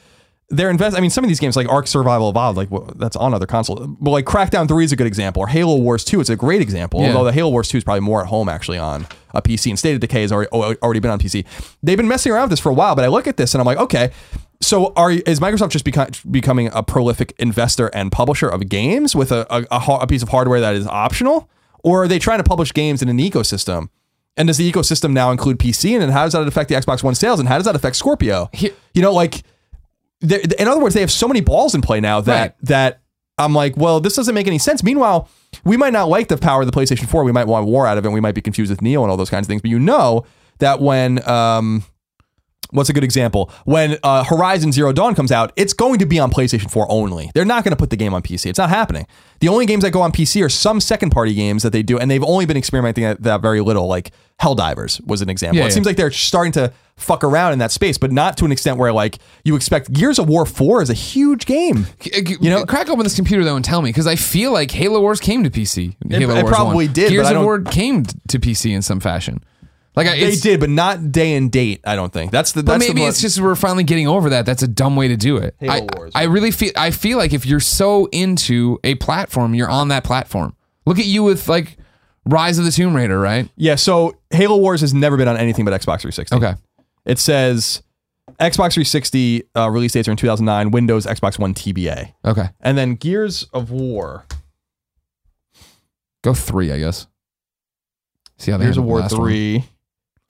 [0.51, 0.97] their invest.
[0.97, 3.45] I mean, some of these games like Ark Survival Evolved, like well, that's on other
[3.45, 3.87] consoles.
[3.99, 6.61] But like Crackdown Three is a good example, or Halo Wars Two is a great
[6.61, 7.01] example.
[7.01, 7.07] Yeah.
[7.07, 9.79] Although the Halo Wars Two is probably more at home actually on a PC, and
[9.79, 11.45] State of Decay has already oh, already been on PC.
[11.81, 13.61] They've been messing around with this for a while, but I look at this and
[13.61, 14.11] I'm like, okay.
[14.61, 19.31] So are is Microsoft just beco- becoming a prolific investor and publisher of games with
[19.31, 21.49] a, a, a ha- a piece of hardware that is optional,
[21.83, 23.89] or are they trying to publish games in an ecosystem?
[24.37, 25.93] And does the ecosystem now include PC?
[25.93, 27.39] And then how does that affect the Xbox One sales?
[27.39, 28.49] And how does that affect Scorpio?
[28.53, 29.43] Here- you know, like,
[30.21, 32.53] in other words, they have so many balls in play now that Right.
[32.63, 33.01] that
[33.37, 34.83] I'm like, well, this doesn't make any sense.
[34.83, 35.27] Meanwhile,
[35.65, 37.23] we might not like the power of the PlayStation 4.
[37.23, 38.09] We might want war out of it.
[38.11, 39.61] We might be confused with Neo and all those kinds of things.
[39.61, 40.25] But you know
[40.59, 41.83] that when um,
[42.71, 43.51] what's a good example?
[43.65, 47.31] When uh, Horizon Zero Dawn comes out, it's going to be on PlayStation 4 only.
[47.33, 48.49] They're not going to put the game on PC.
[48.49, 49.07] It's not happening.
[49.39, 51.97] The only games that go on PC are some second party games that they do,
[51.97, 53.87] and they've only been experimenting at that very little.
[53.87, 54.11] Like
[54.41, 55.57] Helldivers was an example.
[55.57, 55.73] Yeah, it yeah.
[55.73, 58.77] seems like they're starting to fuck around in that space, but not to an extent
[58.77, 61.87] where like you expect Gears of War 4 is a huge game.
[62.03, 65.01] You know- crack open this computer though and tell me because I feel like Halo
[65.01, 65.95] Wars came to PC.
[66.09, 66.93] Halo it Wars probably 1.
[66.93, 69.43] did, Gears of War came to PC in some fashion.
[69.95, 71.81] Like I, They did, but not day and date.
[71.83, 72.63] I don't think that's the.
[72.63, 74.45] But That's maybe the, it's just we're finally getting over that.
[74.45, 75.55] That's a dumb way to do it.
[75.59, 76.11] Halo I, Wars.
[76.15, 80.03] I really feel I feel like if you're so into a platform, you're on that
[80.05, 80.55] platform.
[80.85, 81.77] Look at you with like
[82.25, 83.49] Rise of the Tomb Raider, right?
[83.57, 83.75] yeah.
[83.75, 86.37] So Halo Wars has never been on anything but Xbox 360.
[86.37, 86.53] Okay.
[87.05, 87.83] It says
[88.39, 92.13] Xbox 360 uh, release dates are in 2009, Windows, Xbox One, TBA.
[92.23, 92.49] Okay.
[92.61, 94.25] And then Gears of War,
[96.23, 97.07] Go three, I guess.
[98.37, 99.11] See how they Gears of handled the War last
[99.59, 99.63] one.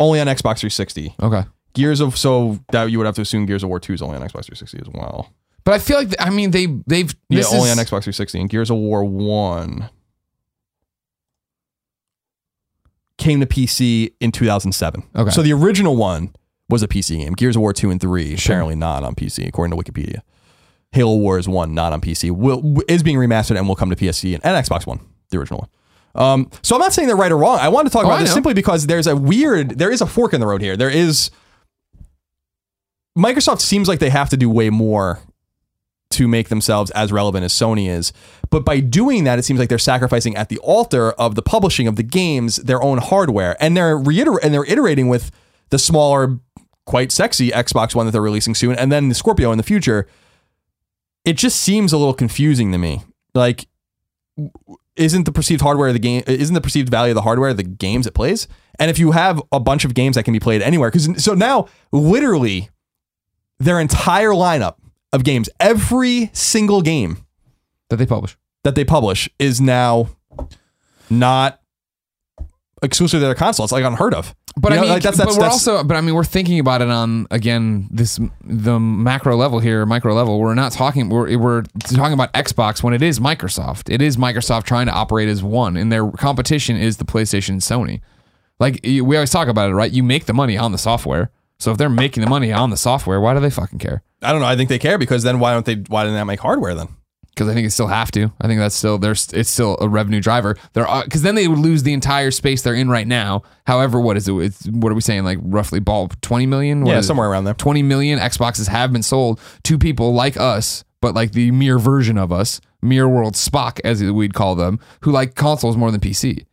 [0.02, 1.16] 3, only on Xbox 360.
[1.22, 1.44] Okay.
[1.74, 4.16] Gears of, so that you would have to assume Gears of War 2 is only
[4.18, 5.32] on Xbox 360 as well.
[5.64, 8.40] But I feel like I mean they they've Yeah, only is- on Xbox 360.
[8.42, 9.90] And Gears of War 1
[13.18, 15.04] came to PC in 2007.
[15.16, 15.30] Okay.
[15.32, 16.34] So the original one
[16.70, 17.34] was a PC game.
[17.34, 18.54] Gears of War 2 and 3, Sure.
[18.56, 20.20] apparently not on PC, according to Wikipedia.
[20.94, 24.34] Halo Wars 1, not on PC, will is being remastered and will come to PSC
[24.34, 25.00] and, and Xbox One,
[25.30, 25.70] the original one.
[26.16, 27.58] Um, so I'm not saying they're right or wrong.
[27.60, 28.36] I want to talk Oh, about I this know.
[28.36, 30.76] simply because there's a weird, there is a fork in the road here.
[30.76, 31.32] There is.
[33.18, 35.20] Microsoft seems like they have to do way more
[36.12, 38.12] to make themselves as relevant as Sony is.
[38.50, 41.88] But by doing that, it seems like they're sacrificing at the altar of the publishing
[41.88, 45.32] of the games their own hardware, and they're reiter- and they're iterating with
[45.70, 46.38] the smaller,
[46.86, 50.08] quite sexy Xbox One that they're releasing soon, and then the Scorpio in the future.
[51.24, 53.04] It just seems a little confusing to me.
[53.34, 53.68] Like,
[55.02, 56.24] isn't the perceived hardware of the game?
[56.28, 58.48] Uh, isn't the perceived value of the hardware the games it plays?
[58.80, 61.34] And if you have a bunch of games that can be played anywhere, because so
[61.34, 62.70] now literally
[63.60, 64.76] their entire lineup
[65.14, 67.18] of games, every single game
[67.90, 68.38] that they publish.
[68.64, 70.10] that they publish is now
[71.10, 71.60] not
[72.82, 73.64] exclusive to their console.
[73.66, 74.34] It's like unheard of.
[74.58, 76.24] But You I know, mean, like, that's- but we're that's- also, but I mean, we're
[76.26, 80.40] thinking about it on again this the macro level here, micro level.
[80.40, 81.08] We're not talking.
[81.10, 83.92] We're we're talking about Xbox when it is Microsoft.
[83.92, 87.62] It is Microsoft trying to operate as one, and their competition is the PlayStation and
[87.62, 88.02] Sony.
[88.60, 89.92] Like we always talk about it, right?
[89.92, 91.32] You make the money on the software.
[91.58, 94.04] So if they're making the money on the software, why do they fucking care?
[94.22, 94.48] I don't know.
[94.48, 95.76] I think they care because then why don't they?
[95.88, 96.90] Why didn't they make hardware then?
[97.34, 98.32] Because I think they still have to.
[98.42, 100.58] I think that's still there's it's still a revenue driver.
[100.74, 103.44] There are because then they would lose the entire space they're in right now.
[103.66, 104.34] However, what is it?
[104.36, 105.24] It's what are we saying?
[105.24, 106.82] Like roughly ball twenty million?
[106.84, 107.08] What Yeah, is it?
[107.08, 107.54] somewhere around there.
[107.54, 112.18] Twenty million Xboxes have been sold to people like us, but like the mere version
[112.18, 116.46] of us, mere world Spock as we'd call them, who like consoles more than PC.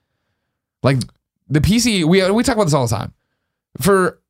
[0.83, 0.99] Like
[1.49, 3.13] the PC, we we talk about this all the time.
[3.81, 4.21] For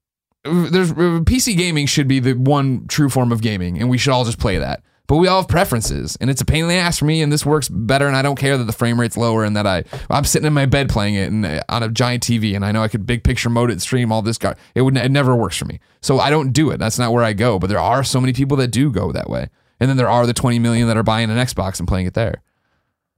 [0.45, 4.25] there's PC gaming should be the one true form of gaming, and we should all
[4.25, 4.83] just play that.
[5.09, 7.23] But we all have preferences, and it's a pain in the ass for me.
[7.23, 9.67] And this works better, and I don't care that the frame rate's lower, and that
[9.67, 12.63] I I'm sitting in my bed playing it and uh, on a giant TV, and
[12.63, 14.37] I know I could big picture mode it, stream all this.
[14.37, 16.77] Gar- it would it never works for me, so I don't do it.
[16.77, 17.59] That's not where I go.
[17.59, 19.49] But there are so many people that do go that way,
[19.81, 22.15] and then there are the 20 million that are buying an Xbox and playing it
[22.15, 22.43] there.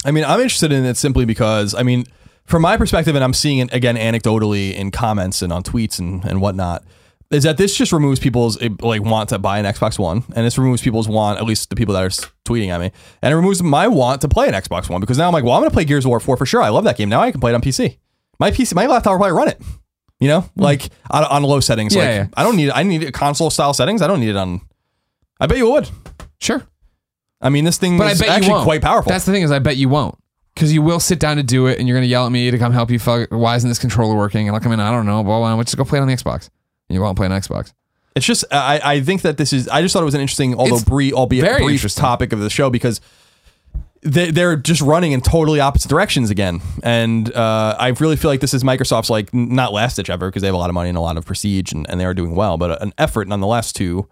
[0.04, 2.06] I mean, I'm interested in it simply because, I mean,
[2.46, 6.24] from my perspective, and I'm seeing it again anecdotally in comments and on tweets and,
[6.24, 6.84] and whatnot,
[7.30, 10.44] is that this just removes people's eh, like want to buy an Xbox One, and
[10.44, 12.08] this removes people's want, at least the people that are
[12.44, 12.90] tweeting at me,
[13.22, 15.54] and it removes my want to play an Xbox One because now I'm like, well,
[15.54, 16.62] I'm going to play Gears of War 4 for sure.
[16.62, 17.08] I love that game.
[17.08, 17.98] Now I can play it on PC.
[18.38, 19.60] My PC, my laptop will probably run it.
[20.18, 21.94] You know, like on, on low settings.
[21.94, 22.26] Yeah, like yeah.
[22.36, 24.02] I don't need I need console style settings.
[24.02, 24.60] I don't need it on.
[25.38, 25.88] I bet you would.
[26.40, 26.62] Sure,
[27.40, 28.64] I mean, this thing but I is bet you actually won't.
[28.64, 29.10] quite powerful.
[29.10, 30.16] That's the thing is, I bet you won't.
[30.54, 32.50] Because you will sit down to do it, and you're going to yell at me
[32.50, 32.98] to come help you.
[32.98, 34.48] Fuck, why isn't this controller working?
[34.48, 34.80] And I'll come in.
[34.80, 35.22] I don't know.
[35.22, 36.50] Well, why don't we just go play it on the Xbox?
[36.90, 37.72] You want to play on Xbox.
[38.16, 40.54] It's just I, I think that this is I just thought it was an interesting,
[40.56, 42.00] although It's brief, albeit very brief interesting.
[42.02, 43.00] topic of the show because
[44.02, 48.40] they, they're just running in totally opposite directions again, and uh, I really feel like
[48.40, 50.74] this is Microsoft's like n- not last ditch ever because they have a lot of
[50.74, 53.28] money and a lot of prestige and, and they are doing well, but an effort
[53.28, 54.08] nonetheless to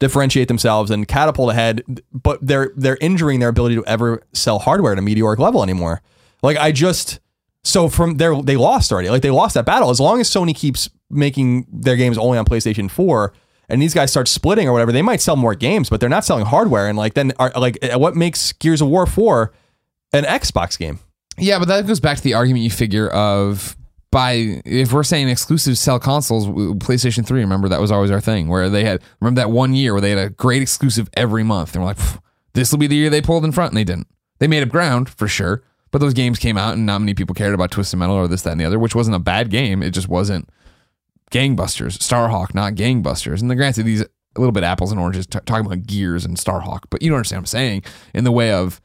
[0.00, 1.82] differentiate themselves and catapult ahead.
[2.12, 6.02] But they're they're injuring their ability to ever sell hardware at a meteoric level anymore.
[6.42, 7.20] Like I just
[7.62, 9.08] so from there they lost already.
[9.08, 9.90] Like they lost that battle.
[9.90, 13.32] As long as Sony keeps making their games only on PlayStation 4
[13.68, 16.24] and these guys start splitting or whatever, they might sell more games, but they're not
[16.24, 16.88] selling hardware.
[16.88, 19.52] And like then are like uh, what makes Gears of War 4
[20.12, 21.00] an Xbox game?
[21.36, 23.76] Yeah, but that goes back to the argument you figure of
[24.10, 28.48] by if we're saying exclusives sell consoles, PlayStation 3, remember that was always our thing
[28.48, 31.74] where they had remember that one year where they had a great exclusive every month
[31.74, 31.98] and we're like,
[32.54, 34.08] this will be the year they pulled in front and they didn't.
[34.38, 37.34] They made up ground for sure, but those games came out and not many people
[37.34, 39.82] cared about Twisted Metal or this, that, and the other, which wasn't a bad game.
[39.82, 40.48] It just wasn't
[41.30, 41.98] gangbusters.
[41.98, 43.40] Starhawk, not gangbusters.
[43.40, 46.36] And the granted, these a little bit apples and oranges t- talking about Gears and
[46.36, 47.82] Starhawk, but you don't understand what I'm saying
[48.14, 48.80] in the way of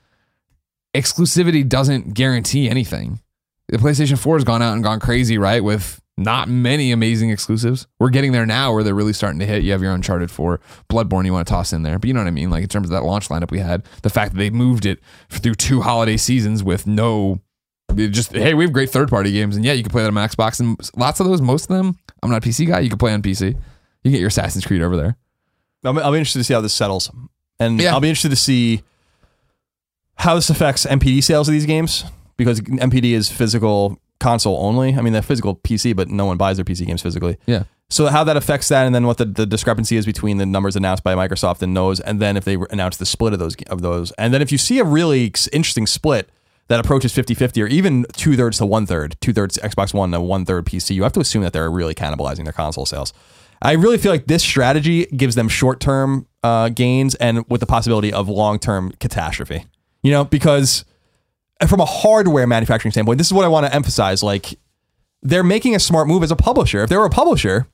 [0.95, 3.19] exclusivity doesn't guarantee anything.
[3.67, 5.63] The PlayStation 4 has gone out and gone crazy, right?
[5.63, 7.87] With not many amazing exclusives.
[7.99, 9.63] We're getting there now where they're really starting to hit.
[9.63, 11.97] You have your Uncharted 4, Bloodborne you want to toss in there.
[11.97, 12.49] But you know what I mean?
[12.49, 14.99] Like in terms of that launch lineup we had, the fact that they moved it
[15.29, 17.39] through two holiday seasons with no
[17.93, 20.27] just hey, we have great third party games, and yeah, you can play them on
[20.27, 21.97] Xbox, and lots of those, most of them.
[22.21, 22.79] I'm not a PC guy.
[22.79, 23.47] You can play on PC.
[23.49, 23.53] You
[24.03, 25.17] can get your Assassin's Creed over there.
[25.83, 27.11] I'll, I'll be interested to see how this settles,
[27.59, 27.93] and Yeah.
[27.93, 28.83] I'll be interested to see
[30.15, 32.05] how this affects NPD sales of these games
[32.37, 34.95] because NPD is physical console only.
[34.95, 37.37] I mean, they're physical PC, but no one buys their PC games physically.
[37.45, 37.63] Yeah.
[37.89, 40.75] So how that affects that, and then what the, the discrepancy is between the numbers
[40.75, 43.81] announced by Microsoft and those, and then if they announce the split of those of
[43.81, 46.29] those, and then if you see a really interesting split
[46.73, 50.19] that approaches 50-50 or even two thirds to one third, two thirds Xbox One to
[50.19, 53.13] one third PC, you have to assume that they're really cannibalizing their console sales.
[53.61, 57.67] I really feel like this strategy gives them short term uh, gains and with the
[57.67, 59.67] possibility of long term catastrophe.
[60.01, 60.83] You know, because
[61.67, 64.23] from a hardware manufacturing standpoint, this is what I want to emphasize.
[64.23, 64.57] Like,
[65.21, 66.81] they're making a smart move as a publisher.
[66.81, 67.67] If they were a publisher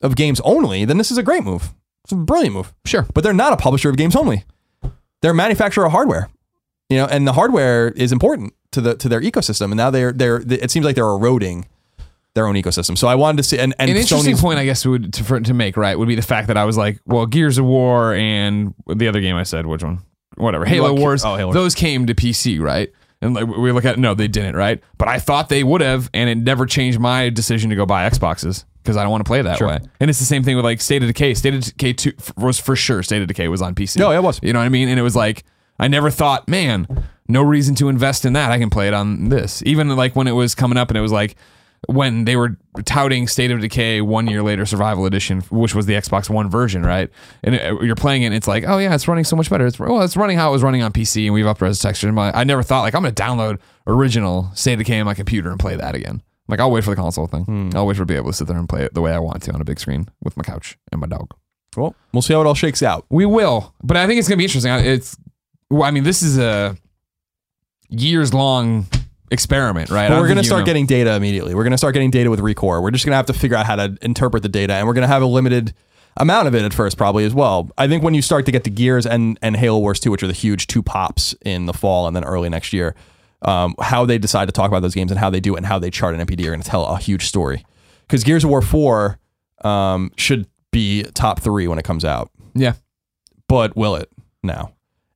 [0.00, 1.72] of games only, then this is a great move.
[2.02, 2.74] It's a brilliant move.
[2.84, 3.06] Sure.
[3.14, 4.44] But they're not a publisher of games only.
[5.20, 6.28] They're a manufacturer of hardware.
[6.92, 9.66] You know, and the hardware is important to the to their ecosystem.
[9.66, 11.66] And now they're they're it seems like they're eroding
[12.34, 12.96] their own ecosystem.
[12.96, 15.24] So I wanted to see and, and An interesting Sony's point, I guess, would to,
[15.24, 17.64] for, to make right would be the fact that I was like, well, Gears of
[17.66, 20.00] War and the other game I said, which one,
[20.36, 22.90] whatever, Halo Like- Wars, oh, Halo those came to PC, right?
[23.20, 24.82] And like we look at no, they didn't, right?
[24.98, 28.08] But I thought they would have, and it never changed my decision to go buy
[28.08, 29.68] Xboxes because I don't want to play that Sure.
[29.68, 29.78] way.
[30.00, 31.34] And it's the same thing with like State of Decay.
[31.34, 33.02] State of Decay two was for sure.
[33.04, 33.98] State of Decay was on PC.
[33.98, 34.40] No, it was.
[34.42, 34.88] You know what I mean?
[34.88, 35.44] And it was like
[35.78, 36.86] I never thought, man,
[37.28, 38.52] no reason to invest in that.
[38.52, 39.62] I can play it on this.
[39.64, 41.36] Even like when it was coming up and it was like
[41.88, 45.94] when they were touting State of Decay one year later Survival Edition, which was the
[45.94, 47.10] Xbox One version, right?
[47.42, 49.66] And it, you're playing it, and it's like, oh yeah, it's running so much better.
[49.66, 52.08] It's well, it's running how it was running on PC, and we've up res texture.
[52.08, 55.50] And I never thought like I'm gonna download original State of Decay on my computer
[55.50, 56.22] and play that again.
[56.48, 57.44] Like I'll wait for the console thing.
[57.44, 57.70] Hmm.
[57.74, 59.42] I'll wait for be able to sit there and play it the way I want
[59.42, 61.34] to on a big screen with my couch and my dog.
[61.76, 63.06] Well, we'll see how it all shakes out.
[63.08, 64.72] We will, but I think it's gonna be interesting.
[64.72, 65.16] It's,
[65.72, 66.76] well, I mean, this is a
[67.88, 68.86] years long
[69.30, 70.10] experiment, right?
[70.10, 71.54] We're going to start know- getting data immediately.
[71.54, 72.82] We're going to start getting data with Recore.
[72.82, 74.92] We're just going to have to figure out how to interpret the data, and we're
[74.94, 75.72] going to have a limited
[76.18, 77.70] amount of it at first, probably as well.
[77.78, 80.22] I think when you start to get the Gears and and Halo Wars 2, which
[80.22, 82.94] are the huge two pops in the fall and then early next year,
[83.40, 85.66] um, how they decide to talk about those games and how they do it and
[85.66, 87.64] how they chart an NPD are going to tell a huge story.
[88.06, 89.18] Because Gears of War 4
[89.64, 92.74] um, should be top three when it comes out, Yeah,
[93.48, 94.10] but will it
[94.42, 94.72] now?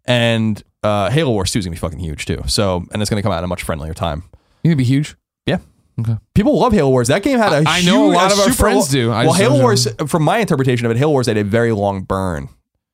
[0.07, 2.43] And uh, Halo Wars 2 is going to be fucking huge too.
[2.47, 4.23] So, and it's going to come out at a much friendlier time.
[4.63, 5.17] you gonna be huge.
[5.47, 5.59] Yeah.
[5.99, 6.17] Okay.
[6.35, 7.09] People love Halo Wars.
[7.09, 9.11] That game had a I- I know a lot of our friends lo- do.
[9.13, 11.45] I well, just Halo don't Wars, from my interpretation of it, Halo Wars had a
[11.45, 12.49] very long burn.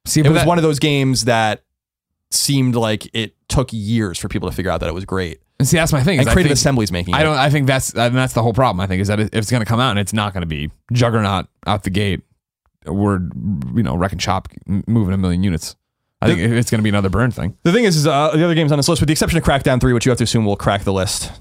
[0.06, 1.62] See, It but was that- one of those games that
[2.30, 5.40] seemed like it took years for people to figure out that it was great.
[5.58, 6.14] and see, that's my thing.
[6.18, 7.18] is And I Creative think- Assembly's making it.
[7.18, 7.36] I don't.
[7.36, 8.80] I think that's and that's the whole problem.
[8.80, 10.46] I think is that if it's going to come out and it's not going to
[10.46, 12.22] be Juggernaut out the gate,
[12.86, 13.18] we're
[13.74, 15.76] you know wrecking shop, m- moving a million units.
[16.22, 17.56] I think it's going to be another burn thing.
[17.64, 19.44] The thing is, is uh, the other games on this list, with the exception of
[19.44, 21.32] Crackdown 3, which you have to assume will crack the list.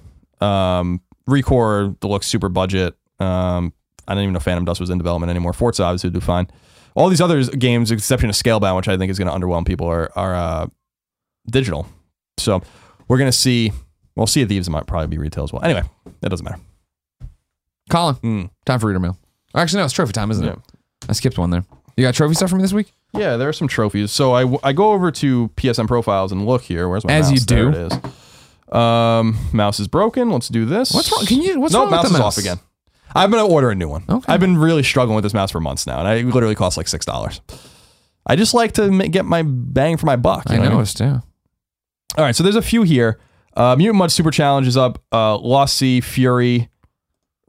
[0.42, 2.96] Um, Recore looks Super Budget.
[3.20, 3.74] Um,
[4.08, 5.54] I don't even know Phantom Dust was in development anymore.
[5.54, 6.48] Forza obviously would do fine.
[6.96, 9.88] All these other games, exception of Scalebound, which I think is going to underwhelm people,
[9.88, 10.68] are are uh,
[11.50, 11.88] digital.
[12.38, 12.62] So
[13.08, 13.72] we're going to see.
[14.16, 15.64] Well, Sea of Thieves might probably be retail as well.
[15.64, 15.84] Anyway,
[16.20, 16.60] that doesn't matter.
[17.90, 18.50] Colin, Mm.
[18.66, 19.18] time for reader mail.
[19.56, 20.58] Actually, no, it's trophy time, isn't it?
[21.08, 21.64] I skipped one there.
[21.96, 22.92] You got trophy stuff for me this week?
[23.14, 24.12] Yeah, there are some trophies.
[24.12, 26.88] So I, I go over to PSN profiles and look here.
[26.88, 27.40] Where's my As mouse?
[27.40, 27.72] you do.
[27.72, 28.74] There it is.
[28.76, 30.30] Um, mouse is broken.
[30.30, 30.92] Let's do this.
[30.94, 31.26] What's wrong?
[31.26, 31.60] Can you?
[31.60, 32.60] What's nope, wrong mouse with the is mouse off again.
[33.14, 34.06] I'm gonna order a new one.
[34.08, 34.32] Okay.
[34.32, 36.88] I've been really struggling with this mouse for months now, and it literally costs like
[36.88, 37.42] six dollars.
[38.26, 40.48] I just like to ma- get my bang for my buck.
[40.48, 40.78] you I know what mean?
[40.78, 41.00] noticed.
[41.02, 41.20] Yeah.
[42.18, 43.20] All right, so there's a few here.
[43.58, 45.02] Uh, Mutant Mudd Super Challenge is up.
[45.12, 46.70] Uh, Lost Sea, Furi,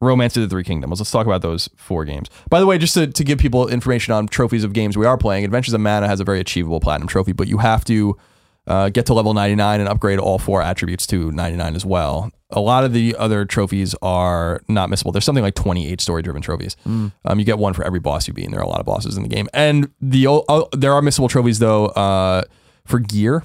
[0.03, 1.00] Romance of the Three Kingdoms.
[1.00, 2.28] Let's talk about those four games.
[2.50, 5.16] By the way, just to, to give people information on trophies of games we are
[5.16, 8.16] playing, Adventures of Mana has a very achievable platinum trophy, but you have to
[8.66, 12.30] uh, get to level 99 and upgrade all four attributes to 99 as well.
[12.50, 15.12] A lot of the other trophies are not missable.
[15.12, 16.76] There's something like 28 story driven trophies.
[17.24, 18.86] Um, you get one for every boss you beat, and there are a lot of
[18.86, 19.48] bosses in the game.
[19.55, 22.42] And the oh, there are missable trophies though uh,
[22.84, 23.42] for gear.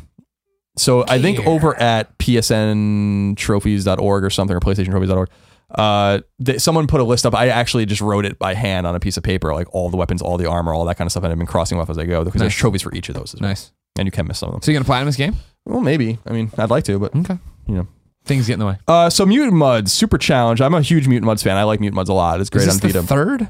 [0.76, 5.30] So I think over at psntrophies.org or something or PlayStationtrophies.org,
[5.76, 6.20] uh,
[6.58, 7.36] someone put a list up.
[7.36, 9.98] I actually just wrote it by hand on a piece of paper, like all the
[9.98, 11.98] weapons, all the armor, all that kind of stuff, and I've been crossing off as
[11.98, 13.50] I go because there's trophies for each of those, well.
[13.50, 13.72] Nice.
[13.98, 14.62] and you can miss some of them.
[14.62, 15.36] So you gonna play platinum this game?
[15.66, 16.20] Well, maybe.
[16.26, 17.38] I mean, I'd like to, but Okay.
[17.68, 17.88] you know.
[18.26, 18.78] Things get in the way.
[18.88, 20.60] Uh, so Mutant Mudds Super Challenge.
[20.62, 21.56] I'm a huge Mutant Mudds fan.
[21.56, 22.42] I like Mutant Mudds a lot.
[22.42, 23.08] It's great is on this the Vita.
[23.08, 23.50] third?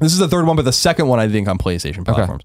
[0.00, 2.42] This is the third one, but the second one I think on PlayStation platforms.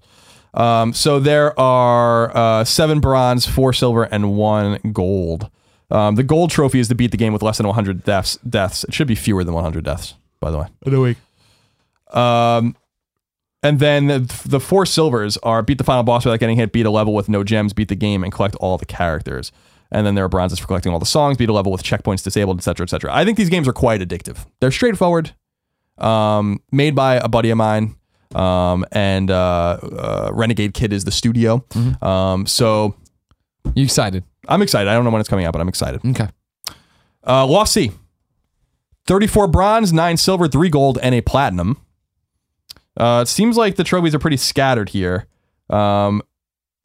[0.54, 5.50] Um, so there are uh, seven bronze, four silver, and one gold.
[5.90, 8.36] Um, the gold trophy is to beat the game with less than 100 deaths.
[8.48, 8.84] Deaths.
[8.84, 10.66] It should be fewer than 100 deaths, by the way.
[10.84, 11.16] In a week.
[12.10, 12.76] Um,
[13.62, 16.86] and then the, the four silvers are beat the final boss without getting hit, beat
[16.86, 19.50] a level with no gems, beat the game, and collect all the characters.
[19.90, 22.22] And then there are bronzes for collecting all the songs, beat a level with checkpoints
[22.22, 23.10] disabled, etc., etc.
[23.12, 24.44] I think these games are quite addictive.
[24.60, 25.32] They're straightforward,
[25.96, 27.96] um, made by a buddy of mine,
[28.34, 31.64] um, and uh, uh, Renegade Kid is the studio.
[32.02, 32.94] Um, so
[33.74, 34.24] You excited?
[34.48, 34.88] I'm excited.
[34.88, 36.00] I don't know when it's coming out, but I'm excited.
[36.04, 36.28] Okay.
[37.26, 37.92] Uh, Lost Sea.
[39.06, 41.78] 34 bronze, 9 silver, 3 gold, and a platinum.
[42.96, 45.26] Uh, it seems like the trophies are pretty scattered here.
[45.70, 46.22] Um,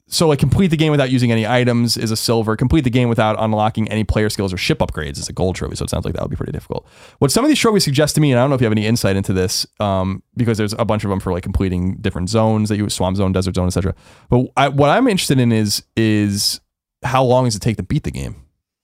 [0.06, 2.56] so, like, complete the game without using any items is a silver.
[2.56, 5.76] Complete the game without unlocking any player skills or ship upgrades is a gold trophy.
[5.76, 6.86] So, it sounds like that would be pretty difficult.
[7.18, 8.72] What some of these trophies suggest to me, and I don't know if you have
[8.72, 12.28] any insight into this, um, because there's a bunch of them for like completing different
[12.28, 13.94] zones that you swamp zone, desert zone, etc.
[14.28, 16.60] But I, what I'm interested in is is
[17.04, 18.36] how long does it take to beat the game?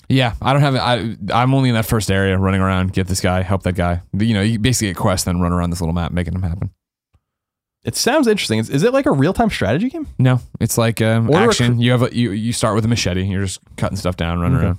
[0.09, 0.75] Yeah, I don't have.
[0.77, 4.03] I I'm only in that first area, running around, get this guy, help that guy.
[4.12, 6.71] You know, you basically get quests, then run around this little map, making them happen.
[7.85, 8.59] It sounds interesting.
[8.59, 10.07] Is, is it like a real time strategy game?
[10.18, 11.81] No, it's like um, Order action.
[11.81, 13.23] you have a, you you start with a machete.
[13.25, 14.66] You're just cutting stuff down, running Okay.
[14.66, 14.79] around.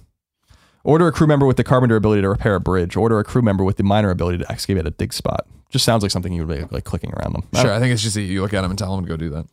[0.84, 2.96] Order a crew member with the carpenter ability to repair a bridge.
[2.98, 5.48] Order a crew member with the miner ability to excavate a dig spot.
[5.70, 7.44] Just sounds like something you would be like clicking around them.
[7.56, 9.16] Sure, I think it's just that you look at them and tell them to go
[9.16, 9.46] do that.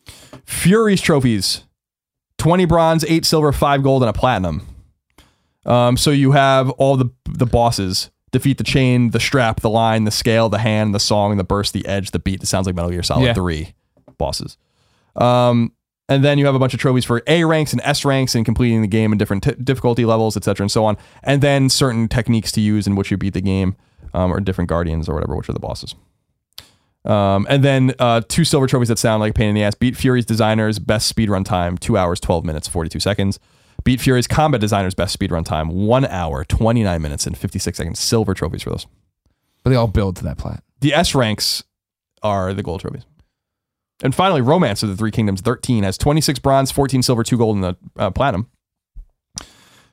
[0.45, 1.63] Furi's trophies
[2.39, 4.67] 20 bronze, 8 silver, 5 gold, and a platinum.
[5.67, 10.05] Um, so you have all the the bosses defeat the chain, the strap, the line,
[10.05, 12.43] the scale, the hand, the song, the burst, the edge, the beat.
[12.43, 13.35] It sounds like Metal Gear Solid Yeah.
[13.35, 13.75] 3
[14.19, 14.57] bosses.
[15.17, 15.73] Um,
[16.11, 18.45] and then you have a bunch of trophies for A ranks and S ranks and
[18.45, 20.97] completing the game in different t- difficulty levels, etc., and so on.
[21.23, 23.77] And then certain techniques to use in which you beat the game,
[24.15, 25.95] um, or different guardians or whatever, which are the bosses.
[27.09, 29.75] Um, and then uh, two silver trophies that sound like a pain in the ass.
[29.75, 33.39] Beat Furi's designers best speedrun time, two hours, twelve minutes, forty-two seconds.
[33.85, 37.99] Beat Furi's combat designers best speedrun time, one hour, twenty-nine minutes, and fifty-six seconds.
[37.99, 38.87] Silver trophies for those.
[39.63, 40.63] but they all build to that plat.
[40.81, 41.65] The S ranks
[42.23, 43.05] are the gold trophies.
[44.03, 47.57] And finally, Romance of the Three Kingdoms 13 has 26 bronze, 14 silver, 2 gold,
[47.57, 48.49] and the uh, platinum.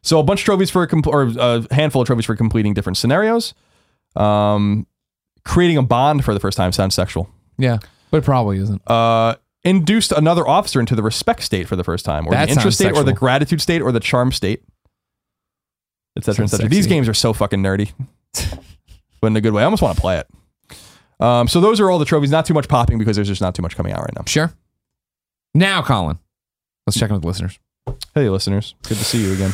[0.03, 2.75] So a bunch of trophies for a compl- or a handful of trophies for completing
[2.75, 3.55] different scenarios.
[4.15, 4.85] Um,
[5.45, 7.29] creating a bond for the first time sounds sexual.
[7.57, 7.77] Yeah,
[8.11, 8.81] but it probably isn't.
[8.89, 12.51] Uh, induced another officer into the respect state for the first time, or That the
[12.53, 13.13] interest state, or the sexual.
[13.15, 14.63] gratitude state, or the charm state,
[16.17, 16.35] etc.
[16.47, 16.69] Sounds etc.
[16.69, 16.89] These sexy.
[16.89, 17.91] games are so fucking nerdy,
[19.21, 19.61] but in a good way.
[19.61, 20.27] I almost want to play it.
[21.19, 22.31] Um, so those are all the trophies.
[22.31, 24.23] Not too much popping because there's just not too much coming out right now.
[24.25, 24.53] Sure.
[25.53, 26.19] Now, Colin,
[26.85, 27.57] let's check in with the listeners.
[28.13, 29.53] Hey, listeners, good to see you again.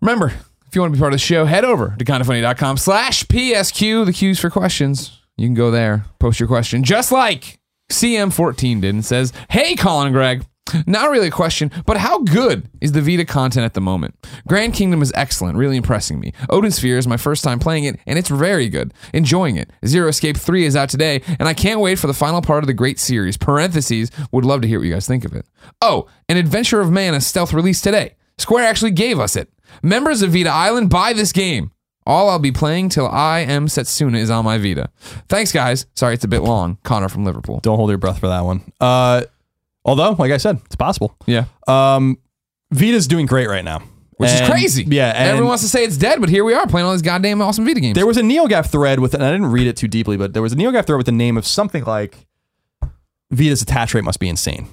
[0.00, 0.32] Remember,
[0.74, 4.04] if you want to be part of the show, head over to kindafunny.com slash PSQ,
[4.06, 5.20] the Q's for questions.
[5.36, 7.60] You can go there, post your question, just like
[7.92, 10.44] CM14 did and says, Hey, Colin and Greg.
[10.84, 14.16] Not really a question, but how good is the Vita content at the moment?
[14.48, 16.32] Grand Kingdom is excellent, really impressing me.
[16.50, 18.92] Odin Sphere is my first time playing it, and it's very good.
[19.12, 19.70] Enjoying it.
[19.86, 22.66] Zero Escape 3 is out today, and I can't wait for the final part of
[22.66, 23.36] the great series.
[23.36, 25.46] Parentheses, would love to hear what you guys think of it.
[25.80, 28.16] Oh, an Adventures of Mana is stealth release today.
[28.38, 29.53] Square actually gave us it.
[29.82, 31.70] Members of Vita Island, buy this game.
[32.06, 34.90] All I'll be playing till I am Setsuna is on my Vita.
[35.28, 35.86] Thanks, guys.
[35.94, 36.76] Sorry it's a bit long.
[36.82, 37.60] Connor from Liverpool.
[37.60, 38.60] Don't hold your breath for that one.
[38.78, 39.22] Uh,
[39.86, 41.16] although, like I said, it's possible.
[41.26, 41.46] Yeah.
[41.66, 42.18] Um,
[42.72, 43.82] Vita's doing great right now,
[44.18, 44.84] Which And- is crazy.
[44.86, 47.00] Yeah, and Everyone wants to say it's dead, but here we are playing all these
[47.02, 47.94] goddamn awesome Vita games.
[47.94, 50.42] There was a NeoGaf thread with, and I didn't read it too deeply, but there
[50.42, 52.26] was a NeoGaf thread with the name of something like
[53.30, 54.68] Vita's attach rate must be insane.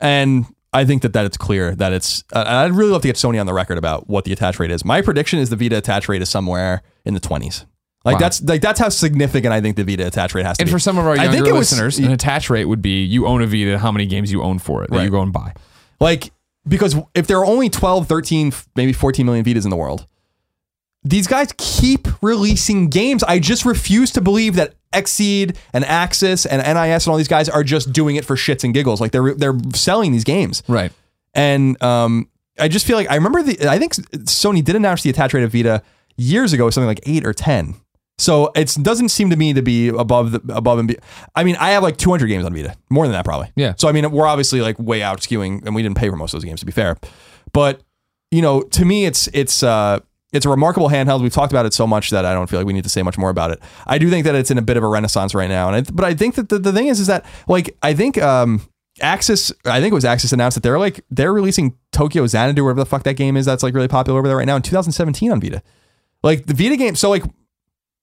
[0.00, 3.16] And I think that that it's clear that it's, uh, I'd really love to get
[3.16, 4.84] Sony on the record about what the attach rate is.
[4.84, 7.66] My prediction is the Vita attach rate is somewhere in the 20s.
[8.04, 8.18] Like Wow.
[8.20, 10.70] that's like that's how significant I think the Vita attach rate has to and be.
[10.70, 12.82] And for some of our I younger think it was- listeners, an attach rate would
[12.82, 15.04] be you own a Vita, how many games you own for it that Right.
[15.04, 15.52] you go and buy.
[16.00, 16.32] Like,
[16.66, 20.06] because if there are only 12, 13, maybe 14 million Vitas in the world,
[21.04, 23.22] these guys keep releasing games.
[23.24, 27.48] I just refuse to believe that Xseed and Aksys and NIS and all these guys
[27.48, 29.00] are just doing it for shits and giggles.
[29.00, 30.62] Like they're they're selling these games.
[30.68, 30.92] Right.
[31.34, 32.28] And um,
[32.58, 35.44] I just feel like I remember the I think Sony did announce the attach rate
[35.44, 35.82] of Vita
[36.16, 37.74] years ago, something like eight or ten.
[38.18, 40.96] So it doesn't seem to me to be above the above and be.
[41.34, 43.50] I mean, I have like 200 games on Vita, more than that probably.
[43.56, 43.74] Yeah.
[43.76, 46.34] So I mean, we're obviously like way out skewing, and we didn't pay for most
[46.34, 46.96] of those games to be fair.
[47.52, 47.82] But
[48.30, 50.00] you know, to me, it's it's uh
[50.32, 51.22] it's a remarkable handheld.
[51.22, 53.02] We've talked about it so much that I don't feel like we need to say
[53.02, 53.60] much more about it.
[53.86, 55.90] I do think that it's in a bit of a renaissance right now, and I,
[55.92, 58.62] but I think that the, the thing is, is that like I think um
[59.00, 62.80] Aksys, I think it was Aksys announced that they're like they're releasing Tokyo Xanadu, whatever
[62.80, 65.30] the fuck that game is, that's like really popular over there right now in 2017
[65.30, 65.62] on Vita.
[66.22, 67.24] Like the Vita game, so like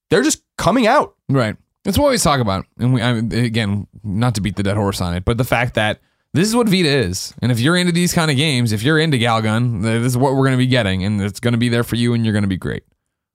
[0.09, 1.15] they're just coming out.
[1.29, 1.55] Right.
[1.83, 2.65] That's what we always talk about.
[2.77, 5.75] And we, I again, not to beat the dead horse on it, but the fact
[5.75, 5.99] that
[6.33, 7.33] this is what Vita is.
[7.41, 10.33] And if you're into these kind of games, if you're into Galgun, this is what
[10.33, 11.03] we're going to be getting.
[11.03, 12.83] And it's going to be there for you and you're going to be great.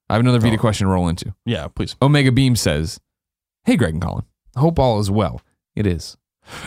[0.09, 0.61] I have another Vita oh.
[0.61, 1.35] question to roll into.
[1.45, 1.97] Yeah, please.
[2.01, 3.01] Omega Beam says,
[3.65, 4.25] Hey, Greg and Colin.
[4.57, 5.41] Hope all is well.
[5.75, 6.17] It is.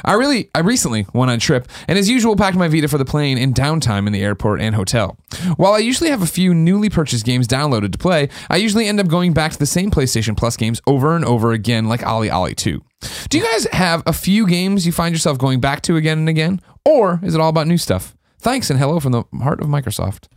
[0.04, 2.98] I really, I recently went on a trip and as usual packed my Vita for
[2.98, 5.18] the plane and downtime in the airport and hotel.
[5.56, 9.00] While I usually have a few newly purchased games downloaded to play, I usually end
[9.00, 12.30] up going back to the same PlayStation Plus games over and over again, like Ali
[12.30, 12.84] Ali 2.
[13.30, 16.30] Do you guys have a few games you find yourself going back to again and
[16.30, 16.62] again?
[16.84, 18.16] Or is it all about new stuff?
[18.40, 20.28] Thanks and hello from the heart of Microsoft.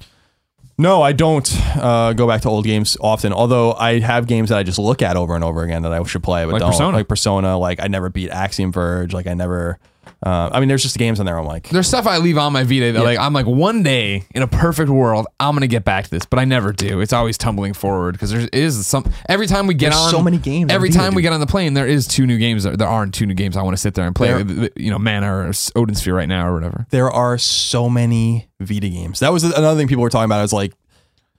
[0.80, 3.34] No, I don't uh, go back to old games often.
[3.34, 6.02] Although I have games that I just look at over and over again that I
[6.04, 6.70] should play, but Like don't.
[6.70, 6.96] Persona.
[6.96, 7.58] Like Persona.
[7.58, 9.12] Like I never beat Axiom Verge.
[9.12, 9.78] Like I never.
[10.24, 11.38] Uh, I mean, there's just games on there.
[11.38, 14.24] I'm like, There's stuff I leave on my Vita that like I'm like one day
[14.34, 17.00] in a perfect world I'm gonna get back to this, but I never do.
[17.00, 20.22] It's always tumbling forward because there is some every time we get There's on so
[20.22, 21.30] many games Every Vita, time we dude.
[21.30, 22.64] get on the plane, there is two new games.
[22.64, 24.28] There aren't two new games I want to sit there and play.
[24.28, 26.86] There- The- the- you know, Mana or Odin Sphere right now or whatever.
[26.90, 29.20] there are so many Vita games.
[29.20, 30.44] That was another thing people were talking about.
[30.44, 30.72] Is like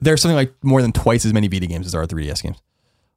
[0.00, 2.56] there's something like more than twice as many Vita games as there are 3DS games.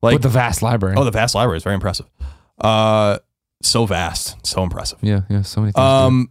[0.03, 0.95] Like With the vast library.
[0.97, 2.05] oh, the vast library is very impressive.
[2.61, 3.17] Uh,
[3.65, 4.99] so vast, so impressive.
[5.01, 5.81] yeah, yeah, so many things.
[5.83, 6.29] Um,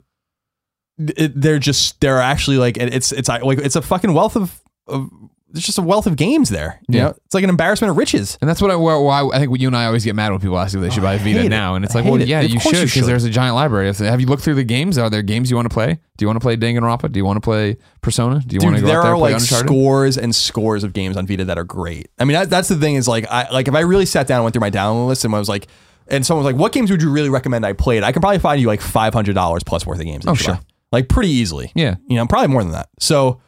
[0.99, 5.11] it, they're just they're actually like it's it's like it's a fucking wealth of, of
[5.49, 6.81] there's just a wealth of games there.
[6.89, 7.03] You Yeah.
[7.05, 8.39] know, it's like an embarrassment of riches.
[8.41, 10.59] and that's what I, why I think you and I always get mad when people
[10.59, 11.49] ask if they should buy a Vita it.
[11.49, 12.27] now, and it's like, well, it.
[12.29, 13.89] yeah, Of you should because there's a giant library.
[13.89, 14.99] If, have you looked through the games?
[14.99, 15.95] Are there games you want to play?
[16.17, 17.11] Do you want to play Danganronpa?
[17.13, 18.41] Do you want to play Persona?
[18.45, 19.69] Do you want to go there out there are like Uncharted?
[19.69, 22.09] scores and scores of games on Vita that are great.
[22.19, 24.39] I mean, that, that's the thing is like I like if I really sat down
[24.39, 25.69] and went through my download list and I was like,
[26.09, 28.39] and someone was like, "What games would you really recommend I played?" I can probably
[28.39, 30.25] find you like five hundred dollars plus worth of games.
[30.27, 30.55] Oh, sure.
[30.55, 30.61] buy.
[30.93, 31.73] like pretty easily.
[31.75, 31.97] Yeah.
[32.07, 32.89] you know, probably more than that.
[32.99, 33.41] So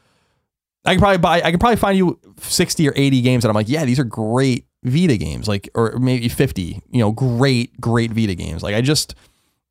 [0.84, 1.42] I can probably buy.
[1.42, 4.04] I can probably find you sixty or eighty games that I'm like, yeah, these are
[4.04, 5.48] great Vita games.
[5.48, 6.80] Like, or maybe fifty.
[6.90, 8.62] You know, great, great Vita games.
[8.62, 9.14] Like, I just.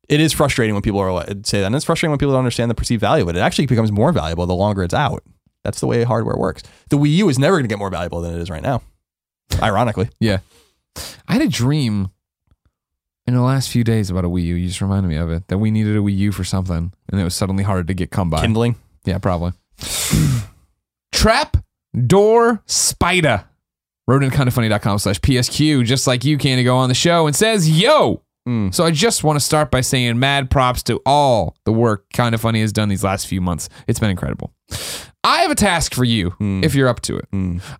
[0.08, 2.38] It is frustrating when people are like, say that, and it's frustrating when people don't
[2.38, 3.34] understand the perceived value of it.
[3.36, 5.24] It actually becomes more valuable the longer it's out.
[5.64, 6.62] That's the way hardware works.
[6.90, 8.82] The Wii U is never going to get more valuable than it is right now.
[9.60, 10.38] Ironically, Yeah.
[11.26, 12.10] I had a dream
[13.26, 14.54] in the last few days about a Wii U.
[14.54, 17.20] You just reminded me of it that we needed a Wii U for something, and
[17.20, 18.40] it was suddenly hard to get come by.
[18.40, 18.76] Kindling.
[19.04, 19.52] Yeah, probably.
[21.12, 21.56] Trap
[22.06, 23.44] door spider.
[24.08, 27.34] Wrote in kindafunny.com slash PSQ, just like you can to go on the show and
[27.34, 28.22] says, Yo!
[28.48, 28.72] Mm.
[28.72, 32.32] So I just want to start by saying mad props to all the work Kind
[32.32, 33.68] of Funny has done these last few months.
[33.88, 34.52] It's been incredible.
[35.24, 37.26] I have a task for you if you're up to it.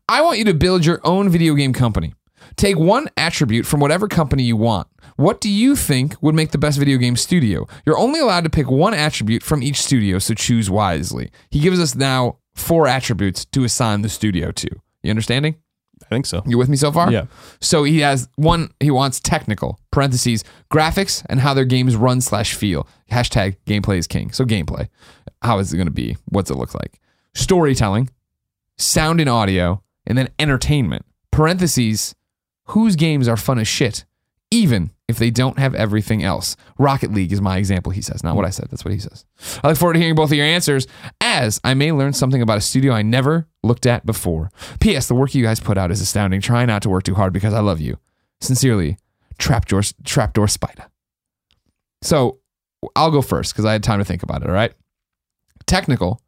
[0.09, 2.15] I want you to build your own video game company.
[2.57, 4.89] Take one attribute from whatever company you want.
[5.17, 7.67] What do you think would make the best video game studio?
[7.85, 11.31] You're only allowed to pick one attribute from each studio, so choose wisely.
[11.51, 14.69] He gives us now four attributes to assign the studio to.
[15.03, 15.57] You understanding?
[16.03, 16.43] I think so.
[16.47, 17.11] You with me so far?
[17.11, 17.27] Yeah.
[17.61, 18.71] So he has one.
[18.81, 22.87] He wants technical parentheses graphics and how their games run slash feel.
[23.11, 24.31] Hashtag gameplay is king.
[24.33, 24.89] So gameplay.
[25.43, 26.17] How is it going to be?
[26.27, 27.01] What's it look like?
[27.35, 28.11] Storytelling,
[28.77, 31.05] sound and audio, and then entertainment.
[31.31, 32.15] Parentheses.
[32.67, 34.05] Whose games are fun as shit,
[34.51, 36.57] even if they don't have everything else.
[36.79, 37.93] Rocket League is my example.
[37.93, 38.69] He says, not what I said.
[38.71, 39.25] That's what he says.
[39.63, 40.87] I look forward to hearing both of your answers,
[41.21, 44.51] as I may learn something about a studio I never looked at before.
[44.81, 45.07] P.S.
[45.07, 46.41] The work you guys put out is astounding.
[46.41, 47.99] Try not to work too hard because I love you.
[48.41, 48.99] Sincerely,
[49.39, 50.87] Trapdoor, Trapdoor Spider.
[52.03, 52.41] So
[52.97, 54.49] I'll go first because I had time to think about it.
[54.49, 54.73] All right.
[55.67, 56.21] Technical,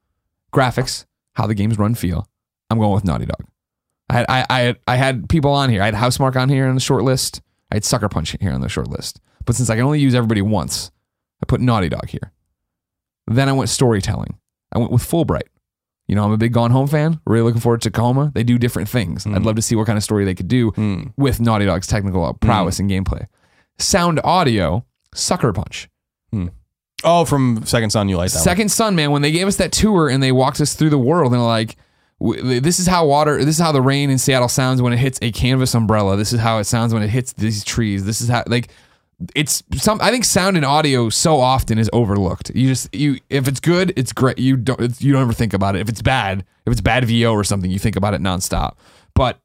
[0.52, 2.28] graphics, how the games run, feel.
[2.70, 3.44] I'm going with Naughty Dog.
[4.10, 5.82] I had, I, I, had, I had people on here.
[5.82, 7.42] I had Housemarque on here on the short list.
[7.70, 9.20] I had Sucker Punch here on the short list.
[9.44, 10.90] But since I can only use everybody once,
[11.42, 12.32] I put Naughty Dog here.
[13.26, 14.38] Then I went storytelling.
[14.72, 15.48] I went with Fullbright.
[16.06, 17.20] You know, I'm a big Gone Home fan.
[17.26, 18.32] Really looking forward to Tacoma.
[18.34, 19.26] They do different things.
[19.26, 19.44] I'd mm.
[19.44, 21.12] love to see what kind of story they could do Mm.
[21.18, 22.80] with Naughty Dog's technical uh, prowess mm.
[22.80, 23.26] and gameplay.
[23.78, 25.88] Sound audio, Sucker Punch.
[26.32, 26.48] Hmm.
[27.04, 29.70] Oh, from Second Son, you like that Second Son, man, when they gave us that
[29.70, 31.76] tour and they walked us through the world and like,
[32.20, 35.18] this is how water, this is how the rain in Seattle sounds when it hits
[35.22, 36.16] a canvas umbrella.
[36.16, 38.04] This is how it sounds when it hits these trees.
[38.04, 38.70] This is how, like,
[39.34, 40.00] it's some.
[40.00, 42.50] I think sound and audio so often is overlooked.
[42.54, 44.38] You just you if it's good, it's great.
[44.38, 45.80] You don't it's, you don't ever think about it.
[45.80, 48.76] If it's bad, if it's bad VO or something, you think about it nonstop.
[49.14, 49.40] But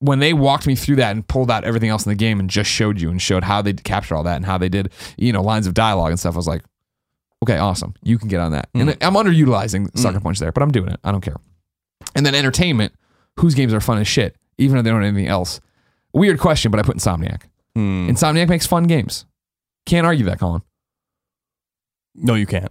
[0.00, 2.50] when they walked me through that and pulled out everything else in the game and
[2.50, 5.32] just showed you and showed how they captured all that and how they did, you
[5.32, 6.62] know, lines of dialogue and stuff, I was like,
[7.42, 7.94] okay, awesome.
[8.02, 8.70] You can get on that.
[8.74, 8.90] Mm-hmm.
[8.90, 10.22] And I'm underutilizing Sucker mm.
[10.22, 11.00] Punch there, but I'm doing it.
[11.02, 11.36] I don't care.
[12.14, 12.92] And then entertainment,
[13.38, 15.60] whose games are fun as shit, even if they don't have anything else.
[16.12, 17.42] Weird question, but I put Insomniac.
[17.74, 18.08] Hmm.
[18.08, 19.26] Insomniac makes fun games.
[19.86, 20.62] Can't argue that, Colin.
[22.14, 22.70] No, you can't.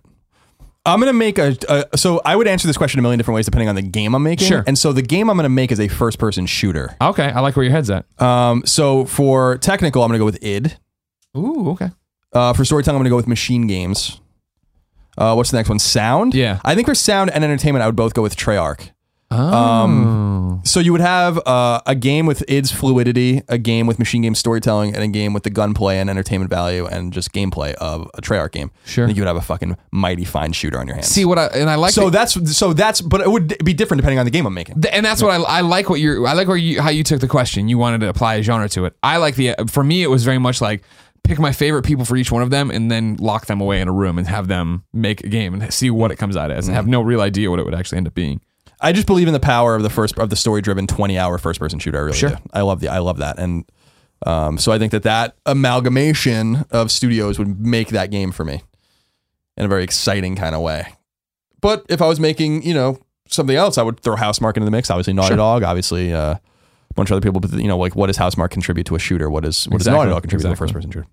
[0.85, 1.97] I'm gonna make a, a.
[1.97, 4.23] So I would answer this question a million different ways depending on the game I'm
[4.23, 4.47] making.
[4.47, 4.63] Sure.
[4.67, 6.95] And so the game I'm gonna make is a first person shooter.
[7.01, 8.05] Okay, I like where your head's at.
[8.21, 8.63] Um.
[8.65, 10.77] So for technical, I'm gonna go with id.
[11.37, 11.89] Ooh, okay.
[12.33, 14.19] Uh, for storytelling, I'm gonna go with MachineGames.
[15.17, 15.79] Uh, what's the next one?
[15.79, 16.33] Sound.
[16.33, 16.59] Yeah.
[16.65, 18.89] I think for sound and entertainment, I would both go with Treyarch.
[19.33, 20.61] Oh.
[20.63, 24.35] So you would have uh, a game with id's fluidity, a game with machine game
[24.35, 28.21] storytelling, and a game with the gunplay and entertainment value and just gameplay of a
[28.21, 28.71] Treyarch game.
[28.85, 29.03] Sure.
[29.03, 31.07] I think you would have a fucking mighty fine shooter on your hands.
[31.07, 33.73] See what I and I like so that- that's so that's but it would be
[33.73, 34.81] different depending on the game I'm making.
[34.81, 37.03] Th- and that's what I, I like what you're I like where you how you
[37.03, 39.83] took the question you wanted to apply a genre to it I like the for
[39.83, 40.83] me it was very much like
[41.23, 43.87] pick my favorite people for each one of them and then lock them away in
[43.87, 46.67] a room and have them make a game and see what it comes out as
[46.67, 48.41] and have no real idea what it would actually end up being
[48.83, 51.37] I just believe in the power of the first of the story driven 20 hour
[51.39, 51.97] first person shooter.
[51.97, 52.29] I really Sure.
[52.31, 52.35] do.
[52.53, 53.65] I love the I love that and
[54.25, 58.61] um, so I think that that amalgamation of studios would make that game for me
[59.57, 60.93] in a very exciting kind of way.
[61.61, 64.71] But if I was making you know something else, I would throw Housemarque into the
[64.71, 64.89] mix.
[64.91, 65.37] Obviously Naughty Sure.
[65.37, 65.63] Dog.
[65.63, 66.41] Obviously uh, a
[66.95, 67.39] bunch of other people.
[67.41, 69.29] But you know like what does Housemarque contribute to a shooter?
[69.29, 69.79] What does what Exactly.
[69.79, 70.55] does Naughty Dog contribute Exactly.
[70.55, 71.07] to a first person shooter?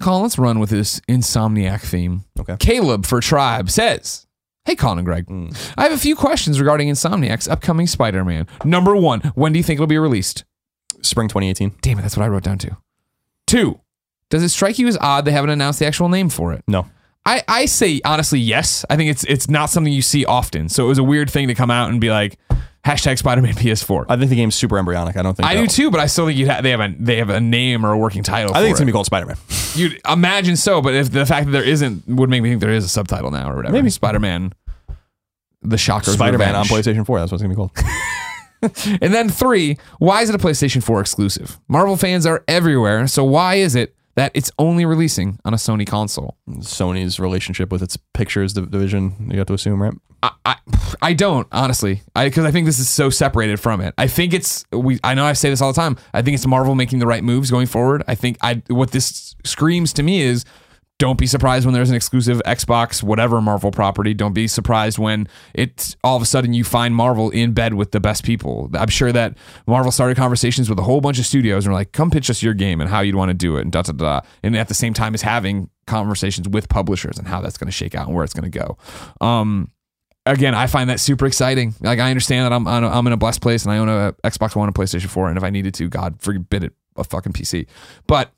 [0.00, 2.56] Colin let's run with this insomniac theme Okay.
[2.60, 4.26] Caleb for Tribe says
[4.68, 5.48] Hey Colin and Greg hmm.
[5.78, 9.78] I have a few questions regarding Insomniac's upcoming Spider-Man number one when do you think
[9.78, 10.44] it'll be released
[11.00, 11.76] Spring 2018.
[11.80, 12.76] damn it that's what I wrote down too
[13.46, 13.80] two
[14.28, 16.86] does it strike you as odd they haven't announced the actual name for it No.
[17.24, 18.84] I, I say honestly yes.
[18.90, 20.68] I think it's it's not something you see often.
[20.70, 22.38] So it was a weird thing to come out and be like
[22.84, 24.06] hashtag Spider Man PS4.
[24.08, 25.16] I, think the game's super embryonic.
[25.16, 26.94] I don't think I do too, but I still think you ha- they have a
[26.98, 28.54] they have a name or a working title.
[28.54, 29.36] I think it's gonna be called Spider Man.
[29.74, 32.72] You'd imagine so, but if the fact that there isn't would make me think there
[32.72, 33.72] is a subtitle now or whatever.
[33.72, 33.90] Maybe.
[33.90, 34.52] Spider Man,
[35.62, 37.20] the Shocker, Spider Man on PlayStation 4.
[37.20, 37.72] That's what it's gonna be called.
[38.60, 41.60] And then three, why is it a PlayStation 4 exclusive?
[41.68, 45.86] Marvel fans are everywhere, so why is it that it's only releasing on a Sony
[45.86, 46.36] console?
[46.58, 49.30] Sony's relationship with its pictures division.
[49.30, 49.94] You have to assume, right?
[50.24, 50.56] I, I,
[51.00, 53.94] I don't honestly, I because I think this is so separated from it.
[53.96, 54.98] I think it's we.
[55.04, 55.96] I know I say this all the time.
[56.12, 58.02] I think it's Marvel making the right moves going forward.
[58.08, 60.44] I think I what this screams to me is
[60.98, 64.14] Don't be surprised when there's an exclusive Xbox, whatever Marvel property.
[64.14, 67.92] Don't be surprised when it's all of a sudden you find Marvel in bed with
[67.92, 68.68] the best people.
[68.74, 69.38] I'm sure that
[69.68, 72.42] Marvel started conversations with a whole bunch of studios and were like, come pitch us
[72.42, 74.20] your game and how you'd want to do it and da da da.
[74.42, 77.72] And at the same time is having conversations with publishers and how that's going to
[77.72, 78.76] shake out and where it's going to go.
[79.24, 79.70] Um,
[80.26, 81.76] again, I find that super exciting.
[81.80, 84.56] Like I understand that I'm I'm in a blessed place and I own a Xbox
[84.56, 87.68] One and PlayStation 4, and if I needed to, God forbid it, a fucking PC.
[88.08, 88.32] But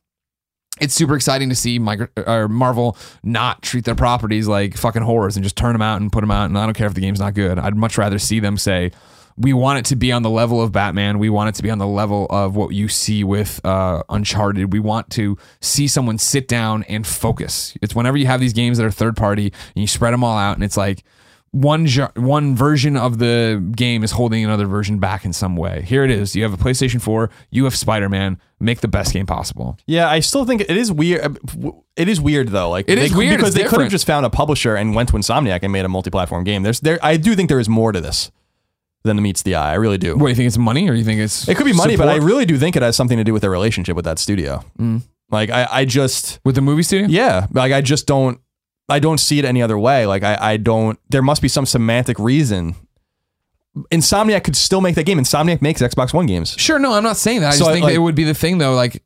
[0.81, 5.57] it's super exciting to see Marvel not treat their properties like fucking horrors and just
[5.57, 6.47] turn them out and put them out.
[6.47, 7.59] And I don't care if the game's not good.
[7.59, 8.90] I'd much rather see them say,
[9.36, 11.19] we want it to be on the level of Batman.
[11.19, 14.73] We want it to be on the level of what you see with uh, Uncharted.
[14.73, 17.74] We want to see someone sit down and focus.
[17.81, 20.36] It's whenever you have these games that are third party and you spread them all
[20.36, 21.05] out, and it's like
[21.52, 25.82] one one version of the game is holding another version back in some way.
[25.82, 26.36] Here it is.
[26.36, 29.77] You have a PlayStation 4, you have Spider-Man, make the best game possible.
[29.86, 31.39] Yeah, I still think it is weird.
[31.97, 32.70] It is weird though.
[32.70, 34.94] Like it is they, weird because it's they could have just found a publisher and
[34.94, 36.62] went to Insomniac and made a multi-platform game.
[36.62, 36.98] There's there.
[37.02, 38.31] I do think there is more to this
[39.02, 39.72] than the meets the eye.
[39.72, 40.16] I really do.
[40.16, 42.09] What do you think it's money or you think it's It could be money, but
[42.09, 44.62] I really do think it has something to do with their relationship with that studio.
[44.78, 45.02] Mm.
[45.31, 47.09] Like I, I just with the movie studio?
[47.09, 48.40] yeah, like I just don't.
[48.90, 50.06] I don't see it any other way.
[50.06, 50.98] Like I, I don't.
[51.08, 52.74] There must be some semantic reason.
[53.92, 55.18] Insomniac could still make that game.
[55.18, 56.54] Insomniac makes Xbox One games.
[56.58, 57.48] Sure, no, I'm not saying that.
[57.48, 58.74] I So just think like- that it would be the thing though.
[58.74, 59.02] Like,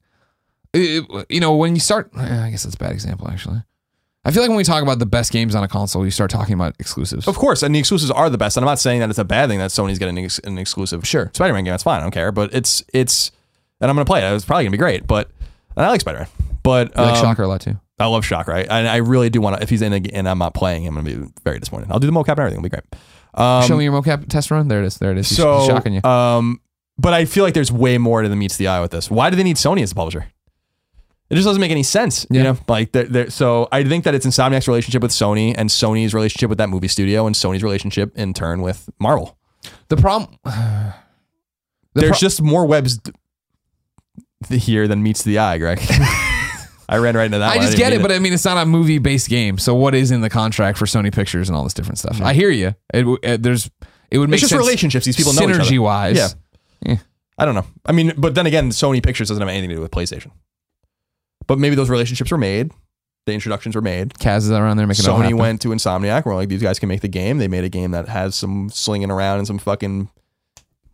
[0.72, 3.62] it- you know, when you start, I guess that's a bad example actually.
[4.26, 6.30] I feel like when we talk about the best games on a console, you start
[6.30, 7.28] talking about exclusives.
[7.28, 8.56] Of course, and the exclusives are the best.
[8.56, 10.56] And I'm not saying that it's a bad thing that Sony's getting an, ex- an
[10.56, 11.30] exclusive Sure.
[11.34, 11.72] Spider-Man game.
[11.72, 11.98] That's fine.
[12.00, 12.32] I don't care.
[12.32, 13.32] But it's it's,
[13.82, 14.34] and I'm gonna play it.
[14.34, 15.06] It's probably gonna be great.
[15.06, 15.30] But
[15.76, 16.28] and I like Spider-Man.
[16.62, 17.78] But I like um, Shocker a lot too.
[17.98, 18.50] I love Shocker.
[18.52, 18.66] Right?
[18.68, 19.62] And I really do want to.
[19.62, 21.90] If he's in a, and I'm not playing, I'm gonna be very disappointed.
[21.90, 22.58] I'll do the mocap and everything.
[22.58, 22.84] It'll be great.
[23.34, 24.68] Um, Show me your mocap test run.
[24.68, 24.98] There it is.
[24.98, 25.28] There it is.
[25.28, 26.02] He's- so shocking you.
[26.02, 26.60] Um,
[26.98, 29.10] but I feel like there's way more to the meets the eye with this.
[29.10, 30.26] Why do they need Sony as a publisher?
[31.30, 32.26] It just doesn't make any sense.
[32.30, 32.52] You Yeah.
[32.52, 36.14] know, like they're, they're, so I think that it's Insomniac's relationship with Sony and Sony's
[36.14, 39.36] relationship with that movie studio and Sony's relationship in turn with Marvel.
[39.88, 40.38] the problem.
[41.94, 42.98] The there's pro- just more webs
[44.50, 45.80] here than meets the eye, Greg.
[46.88, 47.52] I ran right into that.
[47.52, 47.64] I one.
[47.64, 49.58] just didn't get it, but I mean, it's not a movie based game.
[49.58, 52.20] So what is in the contract for Sony Pictures and all this different stuff?
[52.20, 52.74] I hear you.
[52.92, 53.70] It, uh, there's
[54.10, 55.06] it would make it's just sense relationships.
[55.06, 56.16] These people know each synergy wise.
[56.16, 56.28] Yeah.
[56.84, 56.96] Yeah.
[57.38, 57.66] I don't know.
[57.84, 60.30] I mean, but then again, Sony Pictures doesn't have anything to do with PlayStation.
[61.46, 62.72] But maybe those relationships were made.
[63.26, 64.14] The introductions were made.
[64.14, 66.26] Kaz is around there making Sony went to Insomniac.
[66.26, 67.38] We're like, these guys can make the game.
[67.38, 70.10] They made a game that has some slinging around and some fucking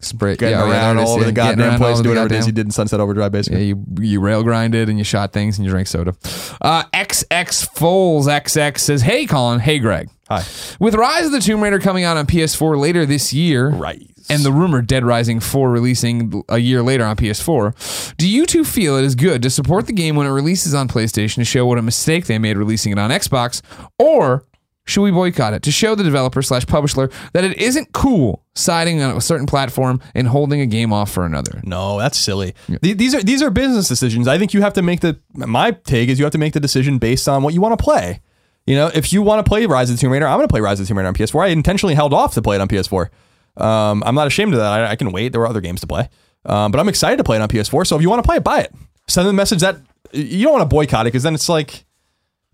[0.00, 1.04] Spray, getting yeah, yeah, around is.
[1.08, 3.00] all over the goddamn place, over do the whatever it is he did in Sunset
[3.00, 3.64] Overdrive, Yeah, basically.
[3.66, 6.14] you you rail grinded and you shot things and you drank soda.
[6.60, 10.08] Uh, XX Foles XX says, "Hey Colin, hey Greg.
[10.28, 10.44] Hi.
[10.78, 14.00] With Rise of the Tomb Raider coming out on PS4 later this year, Right.
[14.28, 18.62] and the rumor Dead Rising 4 releasing a year later on PS4, do you two
[18.62, 21.66] feel it is good to support the game when it releases on PlayStation to show
[21.66, 23.60] what a mistake they made releasing it on Xbox,
[23.98, 24.44] or
[24.90, 29.00] should we boycott it to show the developer slash publisher that it isn't cool siding
[29.00, 31.60] on a certain platform and holding a game off for another?
[31.64, 32.54] No, that's silly.
[32.82, 34.28] Th- These are these are business decisions.
[34.28, 36.60] I think you have to make the my take is you have to make the
[36.60, 38.20] decision based on what you want to play.
[38.66, 40.52] You know, if you want to play Rise of the Tomb Raider, I'm going to
[40.52, 41.44] play Rise of the Tomb Raider on PS4.
[41.44, 43.08] I intentionally held off to play it on PS4.
[43.56, 44.70] Um, I'm not ashamed of that.
[44.70, 45.30] I, I can wait.
[45.32, 46.08] There were other games to play,
[46.44, 47.86] um, but I'm excited to play it on PS4.
[47.86, 48.72] So if you want to play it, buy it.
[49.08, 49.76] Send them the message that
[50.12, 51.84] you don't want to boycott it because then it's like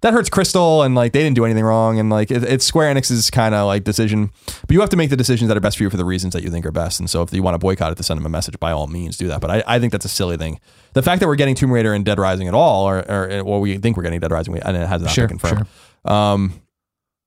[0.03, 2.95] that hurts Crystal and like they didn't do anything wrong and like it, it's Square
[2.95, 4.31] Enix's kind of like decision.
[4.47, 6.35] But you have to make the decisions that are best for you for the reasons
[6.35, 7.01] that you think are best.
[7.01, 8.87] And so if you want to boycott it to send them a message, by all
[8.87, 9.41] means do that.
[9.41, 10.61] But I, I think that's a silly thing.
[10.93, 13.61] The fact that we're getting Tomb Raider and Dead Rising at all, or, or well,
[13.61, 15.67] we think we're getting Dead Rising, and it has not Sure, been confirmed.
[16.05, 16.61] Um,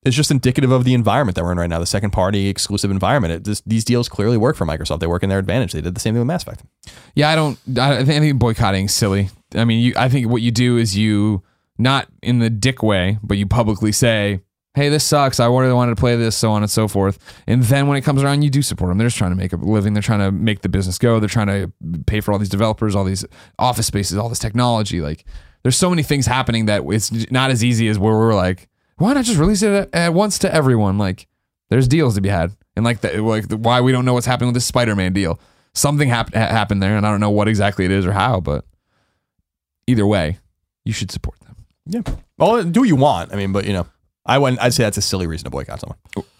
[0.04, 2.90] it's just indicative of the environment that we're in right now, the second party exclusive
[2.90, 3.34] environment.
[3.34, 5.02] It, this, these deals clearly work for Microsoft.
[5.02, 5.74] They work in their advantage.
[5.74, 6.64] They did the same thing with Mass Effect.
[7.16, 7.60] Yeah, I don't.
[7.78, 9.30] I I think, I think boycotting is silly.
[9.56, 9.94] I mean, you.
[9.98, 11.44] I think what you do is you
[11.80, 14.42] not in the dick way, but you publicly say,
[14.76, 15.40] "Hey, this sucks.
[15.40, 18.02] I really wanted to play this, so on and so forth." And then when it
[18.02, 18.98] comes around, you do support them.
[18.98, 19.94] They're just trying to make a living.
[19.94, 21.20] They're trying to make the business go.
[21.20, 21.72] They're trying to
[22.06, 23.26] pay for all these developers, all these
[23.58, 25.02] office spaces, all this technology.
[25.02, 25.26] Like,
[25.64, 29.14] there's so many things happening that it's not as easy as where we're like, why
[29.14, 30.98] not just release it at, once to everyone?
[30.98, 31.28] Like,
[31.70, 34.26] there's deals to be had, and like, the, like the, why we don't know what's
[34.26, 35.40] happening with this Spider-Man deal.
[35.74, 38.66] Something hap- happened there, and I don't know what exactly it is or how, but
[39.88, 40.40] either way,
[40.84, 41.49] you should support them.
[41.86, 42.02] Yeah.
[42.38, 43.34] Well, do what you want.
[43.34, 43.88] I mean, but you know,
[44.26, 44.62] I wouldn't.
[44.62, 45.98] I'd say that's a silly reason to boycott someone.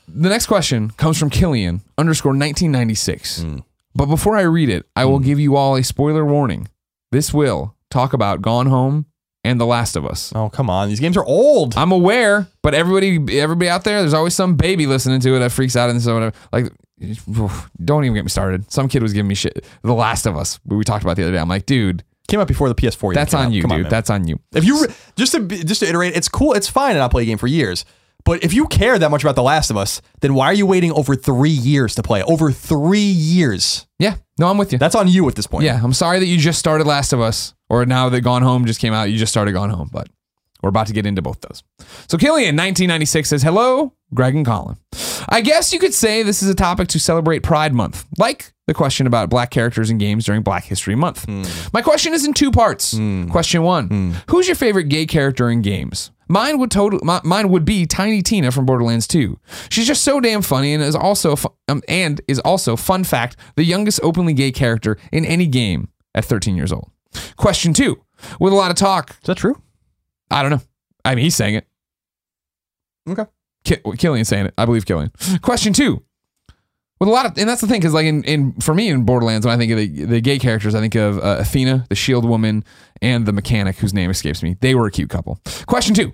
[0.08, 3.42] The next question comes from Killian underscore 1996.
[3.42, 3.64] Mm.
[3.96, 6.68] But before I read it, I will give you all a spoiler warning.
[7.12, 9.06] This will talk about Gone Home
[9.44, 10.32] and The Last of Us.
[10.36, 11.76] Oh come on, these games are old.
[11.78, 15.52] I'm aware, but everybody, everybody out there, there's always some baby listening to it that
[15.52, 16.36] freaks out and so whatever.
[16.52, 16.72] Like,
[17.84, 18.72] don't even get me started.
[18.72, 19.66] Some kid was giving me shit.
[19.82, 21.40] The Last of Us, we talked about the other day.
[21.40, 23.12] I'm like, dude, Came out before the PS4.
[23.12, 23.82] even That's on you, Come dude.
[23.84, 23.90] man.
[23.90, 24.40] That's on you.
[24.54, 26.54] If you re- just to be- just to iterate, it's cool.
[26.54, 27.86] It's fine to not play a game for years.
[28.26, 30.66] But if you care that much about The Last of Us, then why are you
[30.66, 32.22] waiting over three years to play?
[32.24, 33.88] Over three years.
[33.98, 34.16] Yeah.
[34.38, 34.78] No, I'm with you.
[34.78, 35.64] That's on you at this point.
[35.64, 38.66] Yeah, I'm sorry that you just started Last of Us, or now that Gone Home
[38.66, 40.10] just came out, you just started Gone Home, but
[40.62, 41.64] we're about to get into both those.
[42.08, 44.78] So Killian, 1996 says, Hello, Greg and Colin.
[45.28, 48.74] I guess you could say this is a topic to celebrate Pride Month, like the
[48.74, 51.26] question about black characters in games during Black History Month.
[51.26, 51.44] Hmm.
[51.74, 52.94] My question is in two parts.
[52.96, 53.28] Hmm.
[53.30, 54.12] Question one hmm.
[54.30, 56.12] Who's your favorite gay character in games?
[56.28, 57.00] Mine would total.
[57.04, 59.40] mi- Mine would be Tiny Tina from Borderlands 2.
[59.70, 63.36] She's just so damn funny and is also fu- um, and is also fun fact
[63.56, 66.92] the youngest openly gay character in any game at 13 years old.
[67.38, 68.04] Question two,
[68.40, 69.12] with a lot of talk.
[69.12, 69.60] Is that true?
[70.32, 70.62] I don't know.
[71.06, 71.68] I mean, he's saying it.
[73.08, 73.26] Okay.
[73.64, 74.54] Ki- Killian saying it.
[74.58, 75.12] I believe Killian.
[75.42, 76.04] Question two.
[77.00, 79.04] With a lot of, and that's the thing, because like in, in for me in
[79.06, 81.96] Borderlands, when I think of the, the gay characters, I think of uh, Athena, the
[81.96, 82.66] Shield Woman,
[83.02, 84.58] and the mechanic whose name escapes me.
[84.60, 85.40] They were a cute couple.
[85.66, 86.14] Question two.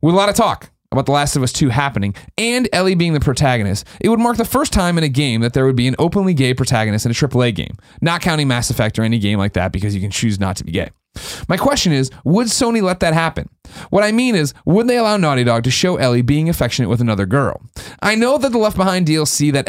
[0.00, 3.14] With a lot of talk about The Last of Us 2 happening and Ellie being
[3.14, 5.88] the protagonist, it would mark the first time in a game that there would be
[5.88, 9.38] an openly gay protagonist in a AAA game, not counting Mass Effect or any game
[9.38, 10.90] like that because you can choose not to be gay.
[11.48, 13.48] My question is, would Sony let that happen?
[13.90, 17.00] What I mean is, would they allow Naughty Dog to show Ellie being affectionate with
[17.00, 17.62] another girl?
[18.02, 19.66] I know that the Left Behind DLC that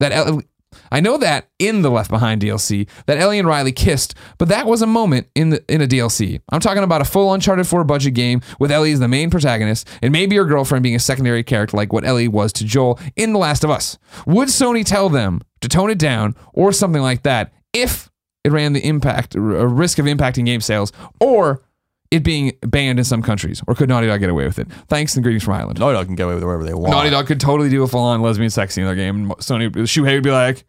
[0.00, 0.42] that
[0.90, 4.66] I know that in the Left Behind DLC that Ellie and Riley kissed, but that
[4.66, 6.40] was a moment in the in a DLC.
[6.50, 9.88] I'm talking about a full Uncharted 4 budget game with Ellie as the main protagonist
[10.02, 13.32] and maybe her girlfriend being a secondary character like what Ellie was to Joel in
[13.32, 13.98] The Last of Us.
[14.26, 18.10] Would Sony tell them to tone it down or something like that if
[18.48, 21.62] it ran the impact a risk of impacting game sales or
[22.10, 24.66] it being banned in some countries or could Naughty Dog get away with it?
[24.88, 25.78] Thanks and greetings from Ireland.
[25.78, 26.90] Naughty Dog can get away with whatever they want.
[26.90, 29.28] Naughty Dog could totally do a full on lesbian sex scene in their game.
[29.40, 30.64] Sony Shuhei would be like,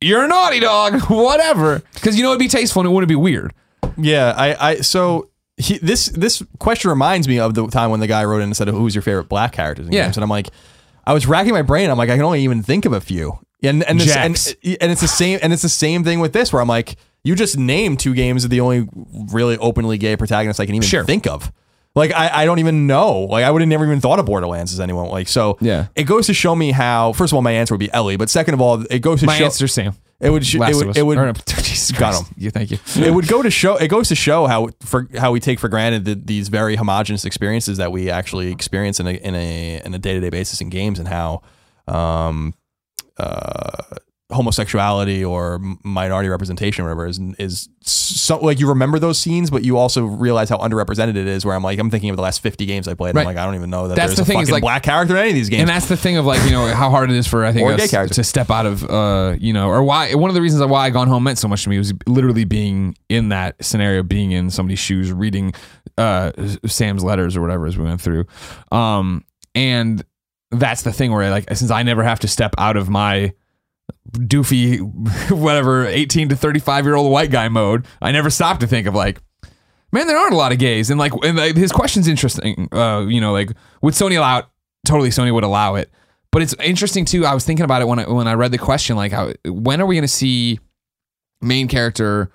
[0.00, 3.16] "You're a Naughty Dog, whatever," because you know it'd be tasteful and it wouldn't be
[3.16, 3.52] weird.
[3.96, 8.06] Yeah, I, I so he, this this question reminds me of the time when the
[8.06, 10.04] guy wrote in and said, "Who's your favorite black characters in Yeah.
[10.04, 10.48] games?" And I'm like,
[11.06, 11.88] I was racking my brain.
[11.90, 13.38] I'm like, I can only even think of a few.
[13.62, 16.52] And and this, and, and it's the same and it's the same thing with this
[16.52, 18.88] where I'm like, you just named two games of the only
[19.32, 21.04] really openly gay protagonists I can even Sure.
[21.04, 21.52] think of.
[21.96, 23.20] Like I, I don't even know.
[23.22, 25.08] Like I would have never even thought of Borderlands as anyone.
[25.08, 25.58] Like so.
[25.60, 25.86] Yeah.
[25.96, 27.12] It goes to show me how.
[27.12, 29.26] First of all, my answer would be Ellie, but second of all, it goes to
[29.26, 29.46] My show.
[29.46, 29.94] answer, Sam.
[30.20, 30.42] it would.
[30.46, 30.88] It Last of would.
[30.90, 30.96] Us.
[30.96, 31.18] It would.
[31.18, 32.28] Or no, Jesus Got Christ.
[32.28, 32.34] him.
[32.38, 32.78] Yeah, thank you.
[33.04, 35.68] it would go to show it goes to show how for how we take for
[35.68, 39.92] granted the, these very homogenous experiences that we actually experience in a in a in
[39.92, 41.42] a day to day basis in games and how
[41.88, 42.54] um
[43.18, 43.82] uh
[44.30, 49.64] homosexuality or minority representation or whatever is is so like you remember those scenes but
[49.64, 52.42] you also realize how underrepresented it is where I'm like I'm thinking of the last
[52.42, 53.22] 50 games I played Right.
[53.22, 54.82] I'm like I don't even know that That's there's the a thing fucking like- black
[54.82, 55.60] character in any of these games.
[55.60, 57.66] And that's the thing of like you know how hard it is for I think
[57.94, 60.84] us to step out of uh you know or why one of the reasons why
[60.84, 64.32] I Gone Home meant so much to me was literally being in that scenario, being
[64.32, 65.54] in somebody's shoes, reading
[65.96, 66.32] uh
[66.66, 68.26] Sam's letters or whatever as we went through,
[68.72, 69.24] um
[69.54, 70.04] and
[70.50, 73.32] that's the thing where like since I never have to step out of my
[74.12, 74.80] doofy
[75.30, 78.94] whatever 18 to 35 year old white guy mode, I never stop to think of
[78.94, 79.20] like
[79.92, 82.68] man, there aren't a lot of gays, and like, and like, his question's interesting.
[82.72, 83.52] Uh, you know, like
[83.82, 84.46] would Sony allow it?
[84.86, 85.90] Totally, Sony would allow it.
[86.30, 87.24] But it's interesting too.
[87.24, 89.80] I was thinking about it when I when I read the question, like, how when
[89.80, 90.60] are we going to see
[91.40, 92.30] main character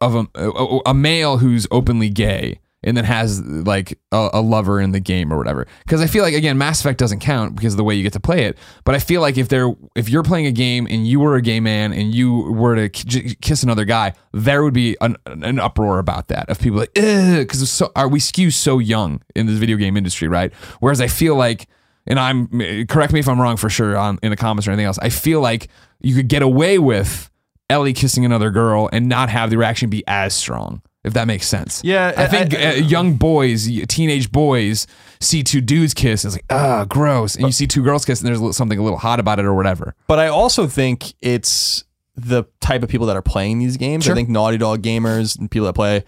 [0.00, 4.80] of a, a a male who's openly gay and then has like a, a lover
[4.80, 5.66] in the game or whatever?
[5.84, 8.12] Because I feel like again, Mass Effect doesn't count because of the way you get
[8.12, 8.56] to play it.
[8.84, 11.42] But I feel like if there if you're playing a game and you were a
[11.42, 15.58] gay man and you were to k- kiss another guy, there would be an, an
[15.58, 19.58] uproar about that of people like, because so, are we skew so young in this
[19.58, 20.52] video game industry, right?
[20.80, 21.66] Whereas I feel like
[22.06, 24.86] and I'm correct me if I'm wrong for sure on in the comments or anything
[24.86, 24.98] else.
[24.98, 25.68] I feel like
[26.00, 27.30] you could get away with
[27.70, 30.82] Ellie kissing another girl and not have the reaction be as strong.
[31.04, 31.82] If that makes sense.
[31.84, 34.86] Yeah, I I- think I- uh, young boys, teenage boys,
[35.20, 36.24] see two dudes kiss.
[36.24, 37.34] And it's like, ah, gross.
[37.36, 39.54] And you see two girls kiss, and there's something a little hot about it or
[39.54, 39.94] whatever.
[40.06, 41.84] But I also think it's
[42.16, 44.04] the type of people that are playing these games.
[44.04, 44.14] Sure.
[44.14, 46.04] I think Naughty Dog gamers and people that play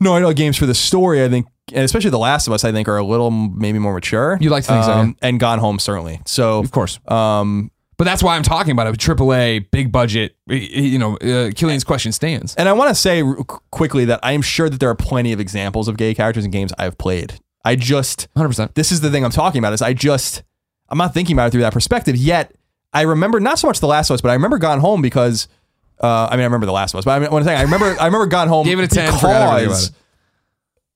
[0.00, 2.72] Naughty Dog games for the story, I think, and especially The Last of Us, I
[2.72, 4.36] think, are a little maybe more mature.
[4.40, 6.20] You like to think so, um, And Gone Home, certainly.
[6.26, 6.98] So, Of course.
[7.08, 8.96] um, But that's why I'm talking about it.
[8.96, 10.36] AAA, big budget.
[10.46, 12.54] You know, uh, Killian's question stands.
[12.54, 13.24] and I want to say
[13.72, 16.52] quickly that I am sure that there are plenty of examples of gay characters in
[16.52, 17.34] games I've played.
[17.64, 18.74] I just 100%.
[18.74, 20.44] this is the thing I'm talking about is I just
[20.88, 22.54] I'm not thinking about it through that perspective yet.
[22.92, 25.48] I remember not so much The Last of Us, but I remember Gone Home because
[26.00, 27.62] uh, I mean I remember The Last of Us, but I mean, I'm saying I
[27.62, 29.92] remember I remember Gone Home Gave it a 10, because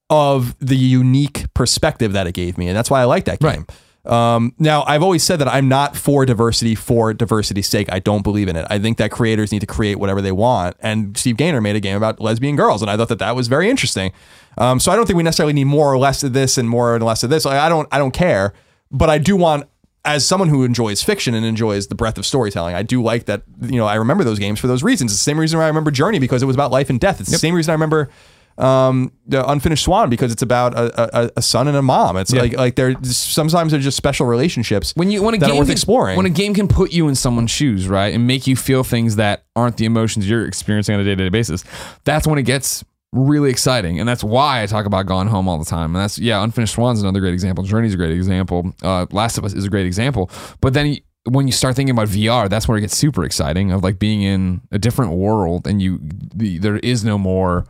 [0.08, 3.66] of the unique perspective that it gave me, and that's why I like that game.
[4.04, 7.92] Um, now, I've always said that I'm not for diversity for diversity's sake.
[7.92, 8.66] I don't believe in it.
[8.68, 10.76] I think that creators need to create whatever they want.
[10.80, 13.46] And Steve Gaynor made a game about lesbian girls, and I thought that that was
[13.46, 14.12] very interesting.
[14.58, 16.96] Um, so I don't think we necessarily need more or less of this and more
[16.96, 17.44] and less of this.
[17.44, 18.54] Like, I don't, I don't care,
[18.90, 19.68] but I do want.
[20.04, 23.44] As someone who enjoys fiction and enjoys the breadth of storytelling, I do like that.
[23.60, 25.12] You know, I remember those games for those reasons.
[25.12, 27.20] It's the same reason why I remember Journey because it was about life and death.
[27.20, 28.10] It's the same reason I remember
[28.58, 32.16] um, the Unfinished Swan because it's about a, a, a son and a mom.
[32.16, 35.66] It's like like they're sometimes they're just special relationships when you when a game worth
[35.66, 36.16] can, exploring.
[36.16, 39.16] when a game can put you in someone's shoes right and make you feel things
[39.16, 41.64] that aren't the emotions you're experiencing on a day-to-day basis
[42.04, 44.00] that's when it gets really exciting.
[44.00, 45.94] And that's why i talk about gone home all the time.
[45.94, 47.64] And that's yeah unfinished swan's another great example.
[47.64, 48.74] Journey's a great example.
[48.82, 50.30] Uh, last of us is a great example.
[50.60, 53.82] But then when you start thinking about VR, that's where it gets super exciting of
[53.82, 56.00] like being in a different world and you
[56.34, 57.66] the, there is no more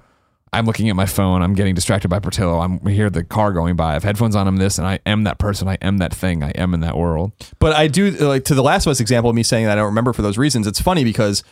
[0.55, 1.41] I'm looking at my phone.
[1.43, 2.61] I'm getting distracted by Portillo.
[2.61, 3.91] I'm hear the car going by.
[3.91, 4.47] I have headphones on.
[4.47, 5.67] I'm this, and I am that person.
[5.67, 6.43] I am that thing.
[6.43, 7.33] I am in that world.
[7.59, 9.75] But I do like to the Last of Us example of me saying that I
[9.77, 10.67] don't remember for those reasons.
[10.67, 11.43] It's funny because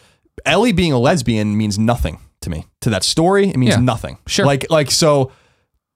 [0.44, 2.66] Ellie being a lesbian means nothing to me.
[2.82, 3.80] To that story, it means Yeah.
[3.80, 4.18] nothing.
[4.26, 4.44] Sure.
[4.44, 5.32] Like like so.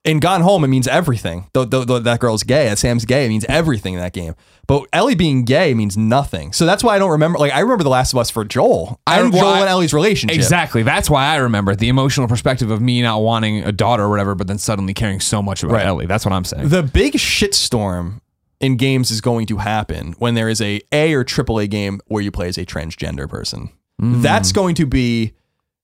[0.05, 1.49] In Gone Home, it means everything.
[1.53, 4.35] Though, though, though that girl's gay, that Sam's gay, it means everything in that game.
[4.67, 6.53] But Ellie being gay means nothing.
[6.53, 7.39] So that's why I don't remember.
[7.39, 10.35] Like I remember The Last of Us for Joel I- and Joel and Ellie's relationship.
[10.37, 10.83] Exactly.
[10.83, 11.79] That's why I remember it.
[11.79, 15.19] the emotional perspective of me not wanting a daughter or whatever, but then suddenly caring
[15.19, 15.85] so much about Right.
[15.87, 16.05] Ellie.
[16.05, 16.69] That's what I'm saying.
[16.69, 17.13] The big
[17.49, 18.21] shitstorm
[18.59, 22.21] in games is going to happen when there is a A or AAA game where
[22.23, 23.69] you play as a transgender person.
[24.01, 24.21] Mm.
[24.21, 25.33] That's going to be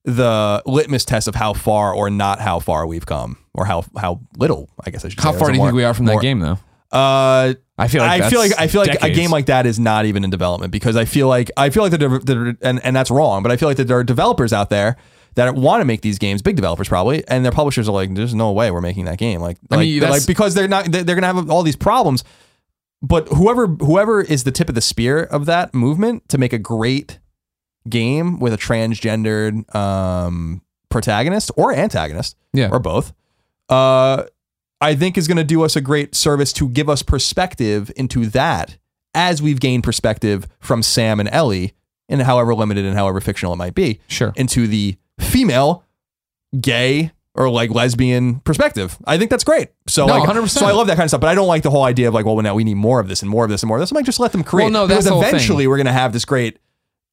[0.04, 4.20] the litmus test of how far or not how far we've come, or how how
[4.38, 5.40] little, I guess I should How say.
[5.40, 6.58] far do you More- think we are from that game, though?
[6.92, 9.80] Uh, I feel like I feel like I feel like a game like that is
[9.80, 13.10] not even in development because I feel like I feel like the, and and that's
[13.10, 14.98] wrong, but I feel like that there are developers out there
[15.36, 18.36] that want to make these games, big developers probably, and their publishers are like, "There's
[18.36, 21.04] no way we're making that game." Like, I like, mean, like because they're not they're,
[21.04, 22.26] they're gonna have all these problems.
[23.02, 26.60] But whoever whoever is the tip of the spear of that movement to make a
[26.60, 27.20] great
[27.90, 32.70] game with a transgendered um, protagonist or antagonist, Yeah.
[32.72, 33.14] or both,
[33.70, 34.24] uh,
[34.80, 38.26] I think is going to do us a great service to give us perspective into
[38.28, 38.78] that
[39.14, 41.74] as we've gained perspective from Sam and Ellie,
[42.10, 44.34] and however limited and however fictional it might be, Sure.
[44.36, 45.84] into the female,
[46.60, 48.98] gay, or like lesbian perspective.
[49.06, 49.70] I think that's great.
[49.88, 50.50] So No, like, 100%.
[50.50, 51.22] so I love that kind of stuff.
[51.22, 53.08] But I don't like the whole idea of like, well, now we need more of
[53.08, 53.92] this and more of this and more of this.
[53.92, 54.66] I'm like, just let them create.
[54.66, 55.30] Well, no, that's because the whole thing.
[55.36, 56.60] eventually we're going to have this great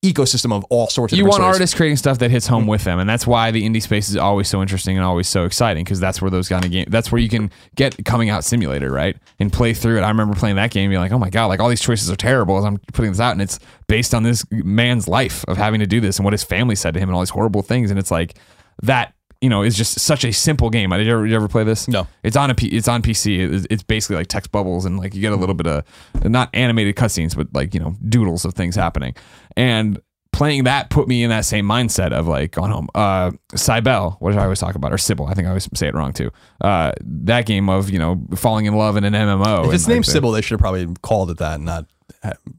[0.03, 1.57] ecosystem of all sorts of you want stories.
[1.57, 2.69] artists creating stuff that hits home mm.
[2.69, 5.45] with them and that's why the indie space is always so interesting and always so
[5.45, 8.45] exciting because that's where those kind of games that's where you can get coming out
[8.45, 9.17] simulator right?
[9.41, 10.03] And play through it.
[10.03, 12.09] I remember playing that game and being like oh my god like all these choices
[12.11, 13.59] are terrible as i'm putting this out and it's
[13.89, 16.95] based on this man's life of having to do this and what his family said
[16.95, 18.39] to him and all these horrible things and it's like
[18.83, 20.91] that you know is just such a simple game.
[20.91, 21.87] Did you ever, did you ever play this?
[21.89, 22.07] No.
[22.23, 25.15] it's on a P, it's on pc It's- it's basically like text bubbles and like
[25.15, 25.85] you get a little bit of
[26.25, 29.15] not animated cutscenes but like you know doodles of things happening
[29.59, 30.01] and
[30.33, 32.89] playing that put me in that same mindset of like gone home.
[32.95, 35.27] Uh, Cibele, what did I always talk about, or Sybil?
[35.27, 36.31] I think I always say it wrong too.
[36.61, 39.67] Uh, that game of you know falling in love in an MMO.
[39.67, 41.87] If it's named Sybil, they should have probably called it that, and not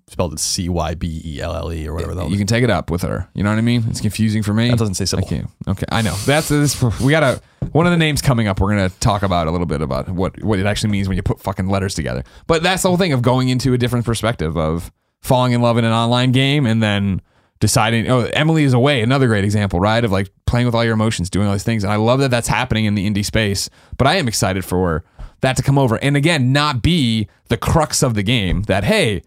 [0.07, 2.15] spelled it C Y B E L L E or whatever.
[2.15, 3.29] that You can take it up with her.
[3.33, 3.85] You know what I mean?
[3.89, 4.69] It's confusing for me.
[4.69, 5.27] That doesn't say I Sybil.
[5.27, 5.49] can't.
[5.67, 6.15] Okay, I know.
[6.25, 6.81] That's this.
[7.01, 7.41] We gotta.
[7.71, 8.59] One of the names coming up.
[8.59, 11.23] We're gonna talk about a little bit about what what it actually means when you
[11.23, 12.23] put fucking letters together.
[12.47, 15.77] But that's the whole thing of going into a different perspective of falling in love
[15.77, 17.21] in an online game and then
[17.59, 18.09] deciding.
[18.09, 19.01] Oh, Emily is away.
[19.01, 20.03] Another great example, right?
[20.03, 21.83] Of like playing with all your emotions, doing all these things.
[21.83, 23.69] And I love that that's happening in the indie space.
[23.97, 25.03] But I am excited for
[25.41, 28.63] that to come over and again not be the crux of the game.
[28.63, 29.23] That hey.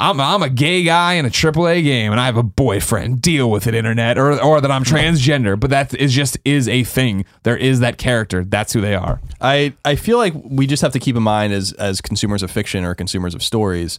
[0.00, 3.20] I'm, I'm a gay guy in a AAA game and I have a boyfriend.
[3.20, 5.58] Deal with it, internet, or or that I'm transgender.
[5.58, 7.24] But that is just is a thing.
[7.42, 8.44] There is that character.
[8.44, 9.20] That's who they are.
[9.40, 12.50] I, I feel like we just have to keep in mind as as consumers of
[12.52, 13.98] fiction or consumers of stories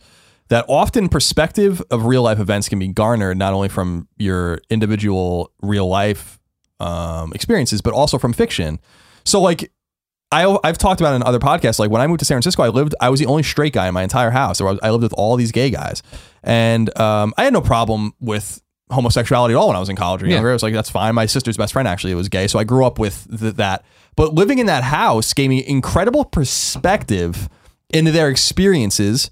[0.50, 5.52] that often perspective of real life events can be garnered not only from your individual
[5.62, 6.40] real life
[6.80, 8.80] um, experiences but also from fiction.
[9.26, 9.72] So like
[10.32, 11.80] I, I've talked about in other podcasts.
[11.80, 12.94] Like when I moved to San Francisco, I lived.
[13.02, 14.62] I was the only straight guy in my entire house.
[14.62, 16.04] Or I I lived with all these gay guys,
[16.44, 18.62] and um, I had no problem with
[18.92, 20.36] homosexuality at all when I was in college or Yeah.
[20.36, 20.52] younger.
[20.52, 21.16] I was like, that's fine.
[21.16, 23.84] My sister's best friend actually was gay, so I grew up with th- that.
[24.16, 27.50] But living in that house gave me incredible perspective
[27.90, 29.32] into their experiences.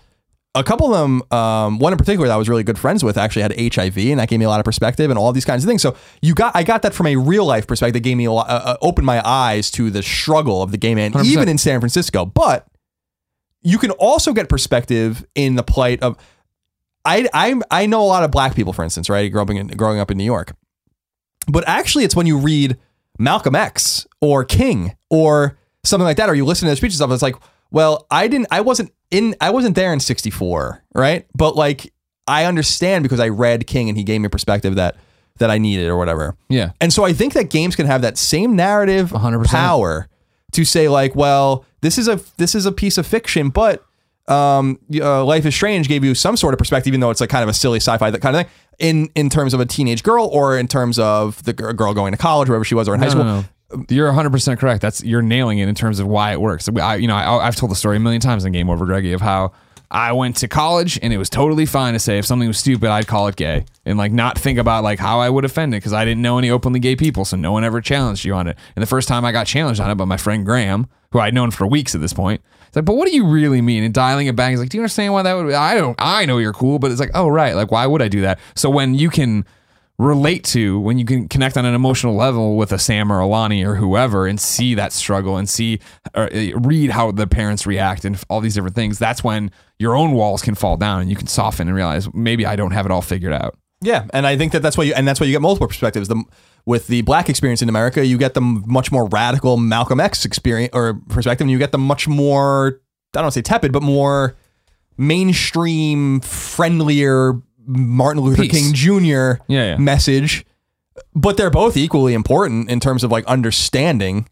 [0.58, 3.18] A couple of them, um, one in particular that I was really good friends with,
[3.18, 5.64] actually had HIV, and that gave me a lot of perspective and all these kinds
[5.64, 5.82] of things.
[5.82, 7.94] So you got, I got that from a real life perspective.
[7.94, 10.78] That gave me a lot, uh, uh, opened my eyes to the struggle of the
[10.78, 11.26] gay man, 100%.
[11.26, 12.26] even in San Francisco.
[12.26, 12.68] But
[13.62, 16.18] you can also get perspective in the plight of
[17.06, 19.32] I I I know a lot of black people, for instance, right?
[19.32, 20.56] Growing in, growing up in New York,
[21.48, 22.78] but actually, it's when you read
[23.18, 27.10] Malcolm X or King or something like that, or you listen to the speeches of
[27.10, 27.36] it, it's like,
[27.72, 31.26] well, I didn't I wasn't in I wasn't there in 64, right?
[31.36, 31.94] But like
[32.28, 34.96] I understand because I read King and he gave me a perspective that
[35.40, 36.36] that I needed or whatever.
[36.50, 36.72] Yeah.
[36.82, 39.46] And so I think that games can have that same narrative 100%.
[39.48, 40.08] power
[40.54, 43.84] to say like, well, this is a this is a piece of fiction, but
[44.28, 47.30] um, uh, Life is Strange gave you some sort of perspective, even though it's like
[47.30, 48.52] kind of a silly sci-fi that kind of thing.
[48.80, 52.12] In in terms of a teenage girl, or in terms of the g- girl going
[52.12, 53.24] to college, wherever she was, or in high school.
[53.24, 53.46] no, no.
[53.90, 54.82] You're 100% correct.
[54.82, 56.70] That's you're nailing it in terms of why it works.
[56.70, 59.14] I, you know, I, I've told the story a million times in Game Over, Greggy,
[59.14, 59.52] of how
[59.90, 62.90] I went to college and it was totally fine to say if something was stupid,
[62.90, 65.78] I'd call it gay and like not think about like how I would offend it
[65.78, 68.48] because I didn't know any openly gay people, so no one ever challenged you on
[68.48, 68.58] it.
[68.76, 71.34] And the first time I got challenged on it by my friend Graham, who I'd
[71.34, 73.84] known for weeks at this point, it's like, but what do you really mean?
[73.84, 75.48] And dialing it back, he's like, do you understand why that would?
[75.48, 75.54] Be?
[75.54, 75.96] I don't.
[76.00, 78.40] I know you're cool, but it's like, oh right, like why would I do that?
[78.56, 79.46] So when you can
[80.00, 83.26] relate to when you can connect on an emotional level with a Sam or a
[83.26, 85.80] Lonnie or whoever and see that struggle and see
[86.14, 89.96] or uh, read how the parents react and all these different things that's when your
[89.96, 92.86] own walls can fall down and you can soften and realize maybe I don't have
[92.86, 93.58] it all figured out.
[93.82, 96.08] Yeah, and I think that that's why you and that's why you get multiple perspectives.
[96.08, 96.24] The
[96.66, 100.72] with the black experience in America, you get the much more radical Malcolm X experience
[100.74, 102.82] or perspective, and you get the much more
[103.14, 104.36] I don't want to say tepid, but more
[104.98, 107.34] mainstream, friendlier
[107.68, 108.52] Martin Luther Peace.
[108.52, 109.44] King Jr.
[109.48, 109.78] Yeah, yeah.
[109.78, 110.46] message.
[111.14, 114.28] But they're both equally important in terms of like understanding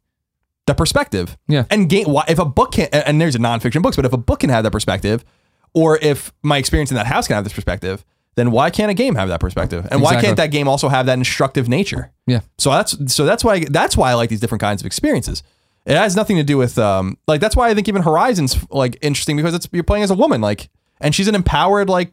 [0.66, 1.38] the perspective.
[1.48, 1.66] Yeah.
[1.70, 4.40] And why, if a book can, and there's a nonfiction books, but if a book
[4.40, 5.24] can have that perspective,
[5.74, 8.04] or if my experience in that house can have this perspective,
[8.36, 9.88] then why can't a game have that perspective?
[9.92, 12.12] And why can't that game also have that instructive nature?
[12.28, 12.42] Yeah.
[12.58, 15.44] So that's so that's why that's why I like these different kinds of experiences.
[15.86, 18.98] It has nothing to do with um like that's why I think even Horizon's like
[19.02, 22.12] interesting because it's you're playing as a woman like and she's an empowered like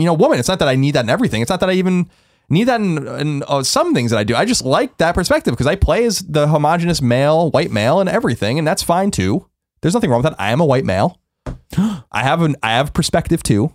[0.00, 0.38] you know woman.
[0.38, 1.42] It's not that I need that in everything.
[1.42, 2.08] It's not that I even
[2.48, 4.34] need that in, in uh, some things that I do.
[4.34, 8.08] I just like that perspective because I play as the homogenous male, white male, and
[8.08, 9.46] everything, and that's fine too.
[9.80, 10.40] There's nothing wrong with that.
[10.40, 11.18] I am a white male.
[11.76, 13.74] I have an I have perspective too.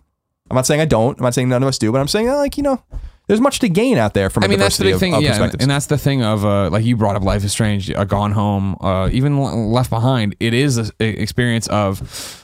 [0.49, 1.18] I'm not saying I don't.
[1.18, 2.84] I'm not saying none of us do, but I'm saying uh, like you know,
[3.27, 4.43] there's much to gain out there from.
[4.43, 6.22] a I mean, that's the big of- thing, of yeah, and, and that's the thing
[6.23, 9.39] of uh, like you brought up Life is Strange, uh, Gone Home, uh, even
[9.72, 10.35] Left Behind.
[10.39, 12.43] It is an experience of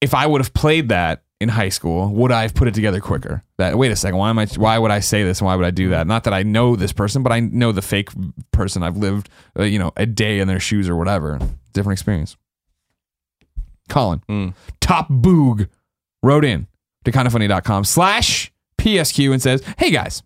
[0.00, 3.00] if I would have played that in high school, would I have put it together
[3.00, 3.42] quicker?
[3.58, 4.46] That wait a second, why am I?
[4.56, 5.40] Why would I say this?
[5.40, 6.06] and Why would I do that?
[6.06, 8.08] Not that I know this person, but I know the fake
[8.52, 8.82] person.
[8.82, 9.28] I've lived,
[9.58, 11.38] uh, you know, a day in their shoes or whatever.
[11.72, 12.36] Different experience.
[13.88, 14.54] Colin, Mm.
[14.80, 15.68] Top Boog
[16.22, 16.66] wrote in
[17.04, 20.22] to kindafunny.com slash PSQ and says, Hey guys,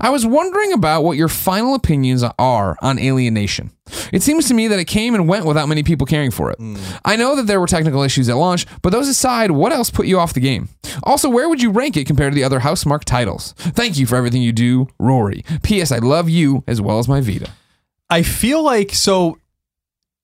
[0.00, 3.70] I was wondering about what your final opinions are on Alienation.
[4.12, 6.58] It seems to me that it came and went without many people caring for it.
[6.58, 6.76] Hmm.
[7.04, 10.06] I know that there were technical issues at launch, but those aside, what else put
[10.06, 10.68] you off the game?
[11.04, 13.54] Also, where would you rank it compared to the other Housemarque titles?
[13.56, 15.44] Thank you for everything you do, Rory.
[15.62, 15.90] P.S.
[15.92, 17.50] I love you as well as my Vita.
[18.10, 19.38] I feel like so.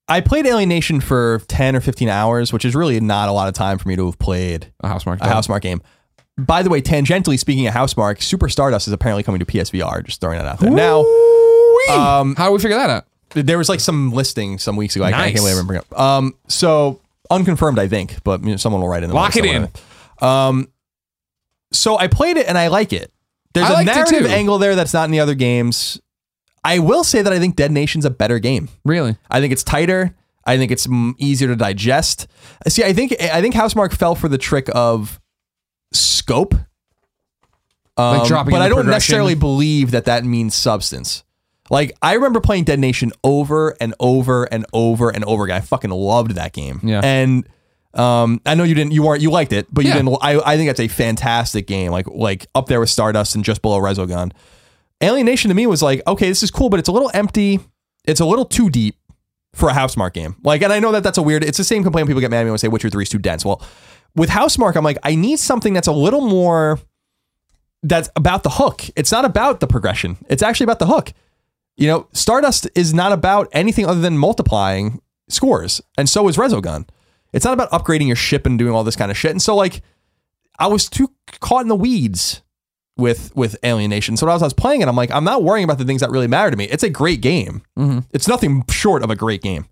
[0.06, 3.54] I played Alienation for ten or fifteen hours, which is really not a lot of
[3.54, 5.20] time for me to have played A Housemarque.
[5.22, 5.80] a Housemarque game.
[6.36, 10.04] By the way, tangentially speaking of Housemarque, Super Stardust is apparently coming to PSVR.
[10.04, 10.70] Just throwing that out there.
[10.70, 11.00] Now,
[11.90, 13.06] um, How do we figure that out?
[13.30, 15.04] there was like some listing some weeks ago.
[15.04, 15.74] I, I can't believe I remember.
[15.76, 15.98] it.
[15.98, 17.00] Um, so
[17.30, 19.08] unconfirmed, I think, but you know, someone will write in.
[19.10, 19.68] the Lock it in.
[20.20, 20.68] Um,
[21.72, 23.12] so I played it and I like it.
[23.52, 26.00] There's I a liked narrative angle there that's not in the other games.
[26.62, 28.68] I will say that I think Dead Nation's a better game.
[28.84, 29.16] Really?
[29.30, 30.14] I think it's tighter.
[30.46, 30.86] I think it's
[31.18, 32.26] easier to digest.
[32.68, 35.20] See, I think I think Housemarque fell for the trick of
[35.94, 36.54] scope.
[37.96, 41.22] Um, dropping but I don't necessarily believe that that means substance.
[41.70, 45.56] Like I remember playing Dead Nation over and over and over and over again.
[45.56, 46.80] I fucking loved that game.
[46.82, 47.00] Yeah.
[47.04, 47.48] And
[47.94, 48.92] um, I know you didn't.
[48.92, 49.22] You weren't.
[49.22, 49.98] You liked it, but you Yeah.
[50.02, 50.18] didn't.
[50.20, 51.92] I, I think that's a fantastic game.
[51.92, 54.32] Like like up there with Stardust and just below Resogun.
[55.02, 57.60] Alienation to me was like, okay, this is cool, but it's a little empty.
[58.04, 58.96] It's a little too deep
[59.54, 60.36] for a Housemarque game.
[60.42, 61.44] Like, and I know that that's a weird.
[61.44, 63.08] It's the same complaint people get mad at me when I say Witcher Three is
[63.08, 63.44] too dense.
[63.44, 63.62] Well,
[64.16, 66.78] with Housemarque, I'm like, I need something that's a little more.
[67.82, 68.82] That's about the hook.
[68.96, 70.16] It's not about the progression.
[70.28, 71.12] It's actually about the hook.
[71.76, 76.88] You know, Stardust is not about anything other than multiplying scores, and so is Resogun.
[77.32, 79.32] It's not about upgrading your ship and doing all this kind of shit.
[79.32, 79.82] And so, like,
[80.58, 81.10] I was too
[81.40, 82.42] caught in the weeds
[82.96, 84.16] with with Alienation.
[84.16, 85.84] So when I was, I was playing it, I'm like, I'm not worrying about the
[85.84, 86.64] things that really matter to me.
[86.64, 87.62] It's a great game.
[87.76, 88.00] Mm-hmm.
[88.12, 89.66] It's nothing short of a great game.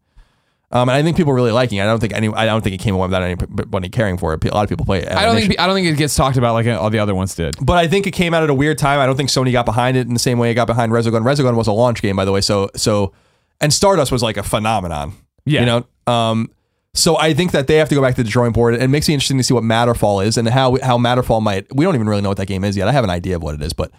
[0.74, 1.82] Um, and I think people are really liking it.
[1.82, 2.28] I don't think any.
[2.28, 4.42] I don't think it came away without anybody caring for it.
[4.44, 5.08] A lot of people play it.
[5.10, 7.34] I don't think I don't think it gets talked about like all the other ones
[7.34, 7.56] did.
[7.60, 8.98] But I think it came out at a weird time.
[8.98, 11.22] I don't think Sony got behind it in the same way it got behind Resogun.
[11.22, 12.40] Resogun was a launch game, by the way.
[12.40, 13.12] So so,
[13.60, 15.12] and Stardust was like a phenomenon.
[15.44, 15.60] Yeah.
[15.60, 15.86] you know.
[16.06, 16.50] Um,
[16.94, 18.74] so I think that they have to go back to the drawing board.
[18.74, 21.74] It makes me interesting to see what Matterfall is and how how Matterfall might.
[21.74, 22.88] We don't even really know what that game is yet.
[22.88, 23.90] I have an idea of what it is, but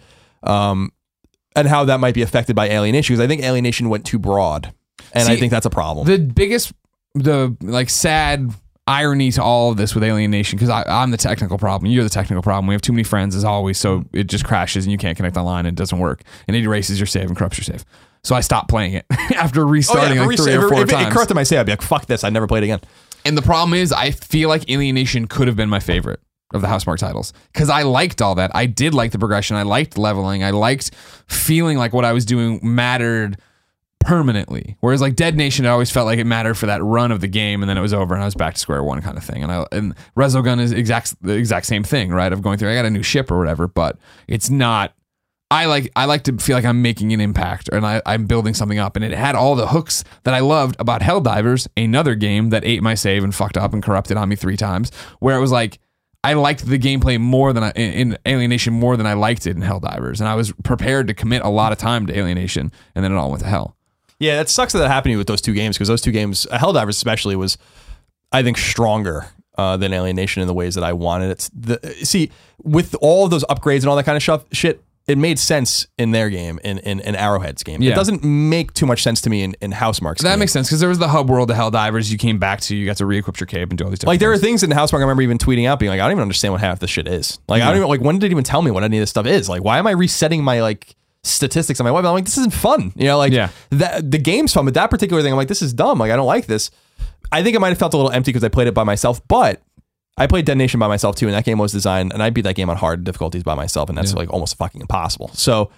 [0.42, 0.92] um,
[1.56, 4.72] and how that might be affected by Alienation because I think Alienation went too broad,
[5.12, 6.06] and I think that's a problem.
[6.06, 6.72] The biggest
[7.14, 8.52] the like sad
[8.86, 11.90] irony to all of this with alienation because I'm the technical problem.
[11.90, 12.66] You're the technical problem.
[12.66, 15.36] We have too many friends as always, so it just crashes and you can't connect
[15.36, 17.84] online and it doesn't work and it erases your save and corrupts your save.
[18.24, 20.92] So I stopped playing it after oh, restarting if like three or four if it-
[20.92, 21.08] times.
[21.08, 21.60] It corrupted my save.
[21.60, 22.24] I'd be like, fuck this.
[22.24, 22.80] I'd never played it again.
[23.26, 26.20] And the problem is, I feel like Alienation could have been my favorite
[26.52, 28.50] of the Housemarque titles because I liked all that.
[28.54, 29.56] I did like the progression.
[29.56, 30.44] I liked leveling.
[30.44, 30.90] I liked
[31.26, 33.38] feeling like what I was doing mattered
[34.04, 34.76] permanently.
[34.80, 37.28] Whereas like Dead Nation, it always felt like it mattered for that run of the
[37.28, 39.24] game, and then it was over, and I was back to square one kind of
[39.24, 39.42] thing.
[39.42, 42.32] And I and Resogun is exact the exact same thing, right?
[42.32, 43.98] Of going through, I got a new ship or whatever, but
[44.28, 44.94] it's not.
[45.50, 48.54] I like I like to feel like I'm making an impact and I, I'm building
[48.54, 48.96] something up.
[48.96, 52.82] And it had all the hooks that I loved about Helldivers, another game that ate
[52.82, 54.90] my save and fucked up and corrupted on me three times.
[55.20, 55.78] Where it was like
[56.24, 59.62] I liked the gameplay more than I in Alienation more than I liked it in
[59.62, 63.12] Helldivers, and I was prepared to commit a lot of time to Alienation, and then
[63.12, 63.76] it all went to hell.
[64.18, 66.12] Yeah, that sucks that that happened to you with those two games because those two
[66.12, 67.58] games, Helldivers especially, was
[68.32, 69.26] I think stronger
[69.56, 71.50] uh, than Alienation in the ways that I wanted it.
[71.54, 72.30] The, see,
[72.62, 75.86] with all of those upgrades and all that kind of stuff, shit, it made sense
[75.98, 77.82] in their game, in in, in Arrowhead's game.
[77.82, 77.92] Yeah.
[77.92, 80.38] It doesn't make too much sense to me in, in Housemarque's That game.
[80.38, 82.10] makes sense because there was the hub world of Helldivers.
[82.10, 84.14] You came back to, you got to re-equip your cape and do all these different
[84.14, 84.62] like there are things.
[84.62, 86.62] things in Housemarque I remember even tweeting out being like, I don't even understand what
[86.62, 87.38] half this shit is.
[87.48, 89.10] Like I don't even like when did it even tell me what any of this
[89.10, 89.48] stuff is?
[89.48, 92.04] Like why am I resetting my like statistics on my web?
[92.04, 92.92] I'm like, this isn't fun.
[92.96, 93.48] You know, like Yeah.
[93.70, 95.98] that the game's fun, but that particular thing, I'm like, this is dumb.
[95.98, 96.70] Like I don't like this.
[97.32, 99.26] I think I might have felt a little empty because I played it by myself,
[99.26, 99.60] but
[100.16, 102.42] I played Dead Nation by myself too, and that game was designed, and I beat
[102.42, 105.30] that game on hard difficulties by myself, and that's like almost fucking impossible.
[105.34, 105.70] So,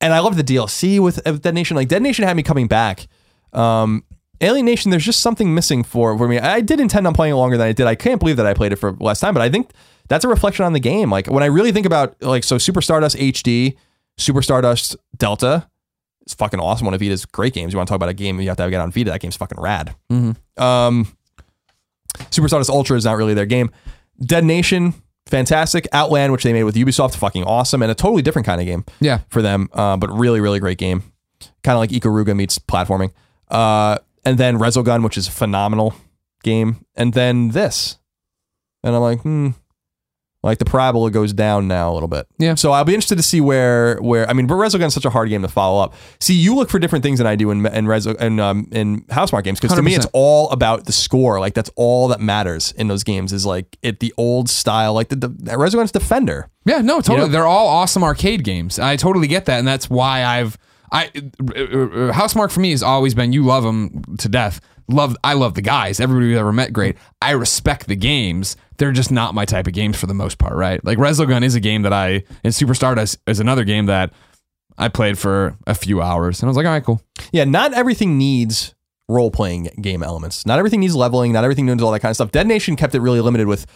[0.00, 1.76] and I love the DLC with Dead Nation.
[1.76, 3.06] Like Dead Nation had me coming back.
[3.52, 4.02] Um,
[4.42, 6.38] Alienation, there's just something missing for for me.
[6.38, 7.86] I did intend on playing it longer than I did.
[7.86, 9.70] I can't believe that I played it for less time, but I think
[10.08, 11.10] that's a reflection on the game.
[11.10, 13.76] Like when I really think about like so, Super Stardust HD,
[14.20, 15.68] Super Stardust Delta.
[16.22, 16.84] It's fucking awesome.
[16.84, 17.72] One of Vita's great games.
[17.72, 19.10] You want to talk about a game you have to have get on Vita?
[19.10, 19.94] That game's fucking rad.
[20.56, 21.08] Um,
[22.30, 23.70] Super Stardust Ultra is not really their game.
[24.20, 24.94] Dead Nation,
[25.26, 25.88] fantastic.
[25.92, 28.84] Outland, which they made with Ubisoft, fucking awesome, and a totally different kind of game
[29.00, 29.20] Yeah.
[29.28, 31.02] for them, uh, but really, really great game.
[31.62, 33.12] Kind of like Ikaruga meets platforming.
[33.50, 35.94] Uh, and then Resogun, which is a phenomenal
[36.42, 36.84] game.
[36.94, 37.96] And then this.
[38.84, 39.50] And I'm like, hmm.
[40.42, 42.26] Like the parabola goes down now a little bit.
[42.38, 42.54] Yeah.
[42.54, 45.28] So I'll be interested to see where where I mean, but Resogun's such a hard
[45.28, 45.94] game to follow up.
[46.18, 49.02] See, you look for different things than I do in in Reso in um in
[49.02, 51.40] Housemarque games because to me it's all about the score.
[51.40, 55.08] Like that's all that matters in those games is like it the old style, like
[55.08, 56.48] the, the Resogun's Defender.
[56.64, 57.20] Yeah, no, totally.
[57.20, 57.28] know?
[57.28, 58.78] They're all awesome arcade games.
[58.78, 60.56] I totally get that, and that's why I've
[60.92, 64.60] I uh, uh, Housemarque for me has always been you love them to death.
[64.92, 66.00] Love I love the guys.
[66.00, 66.96] Everybody we've ever met, great.
[67.22, 68.56] I respect the games.
[68.78, 70.84] They're just not my type of games for the most part, right?
[70.84, 74.12] Like Resogun is a game that I and Super Stardust is another game that
[74.78, 77.02] I played for a few hours, and I was like, all right, cool.
[77.32, 78.74] Yeah, not everything needs
[79.08, 80.46] role playing game elements.
[80.46, 81.32] Not everything needs leveling.
[81.32, 82.30] Not everything needs all that kind of stuff.
[82.30, 83.66] Dead Nation kept it really limited with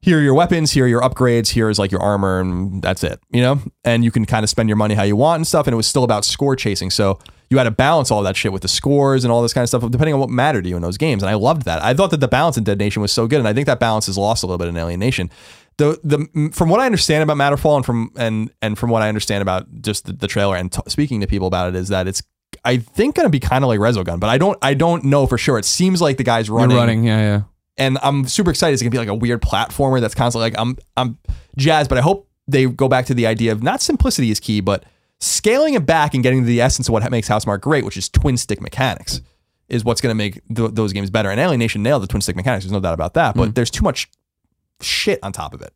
[0.00, 3.04] here are your weapons, here are your upgrades, here is like your armor, and that's
[3.04, 3.20] it.
[3.30, 5.66] You know, and you can kind of spend your money how you want and stuff.
[5.68, 6.90] And it was still about score chasing.
[6.90, 7.20] So
[7.52, 9.68] you had to balance all that shit with the scores and all this kind of
[9.68, 11.22] stuff, depending on what mattered to you in those games.
[11.22, 11.82] And I loved that.
[11.84, 13.78] I thought that the balance in Dead Nation was so good, and I think that
[13.78, 15.30] balance is lost a little bit in Alienation.
[15.76, 19.08] The the from what I understand about Matterfall and from and and from what I
[19.08, 22.08] understand about just the, the trailer and t- speaking to people about it is that
[22.08, 22.22] it's
[22.64, 25.26] I think going to be kind of like Resogun, but I don't I don't know
[25.26, 25.58] for sure.
[25.58, 27.42] It seems like the guy's You're running, running, yeah, yeah.
[27.76, 28.72] and I'm super excited.
[28.72, 31.18] It's gonna be like a weird platformer that's constantly like I'm I'm
[31.56, 34.60] jazzed, but I hope they go back to the idea of not simplicity is key,
[34.60, 34.84] but
[35.22, 38.08] scaling it back and getting to the essence of what makes Housemarque great, which is
[38.08, 39.20] twin stick mechanics,
[39.68, 41.30] is what's gonna make th- those games better.
[41.30, 42.64] And Alienation nailed the twin stick mechanics.
[42.64, 43.54] There's no doubt about that, but mm.
[43.54, 44.10] there's too much
[44.80, 45.72] shit on top of it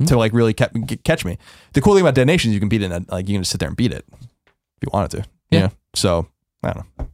[0.00, 0.06] mm.
[0.08, 1.38] to like really g- catch me.
[1.72, 3.34] The cool thing about Dead Nation is you can beat it, in a, like you
[3.34, 5.28] can just sit there and beat it if you wanted to.
[5.50, 5.60] Yeah.
[5.60, 5.68] Yeah.
[5.94, 6.28] So
[6.62, 7.08] I don't know.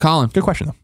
[0.00, 0.76] Colin, Good question though.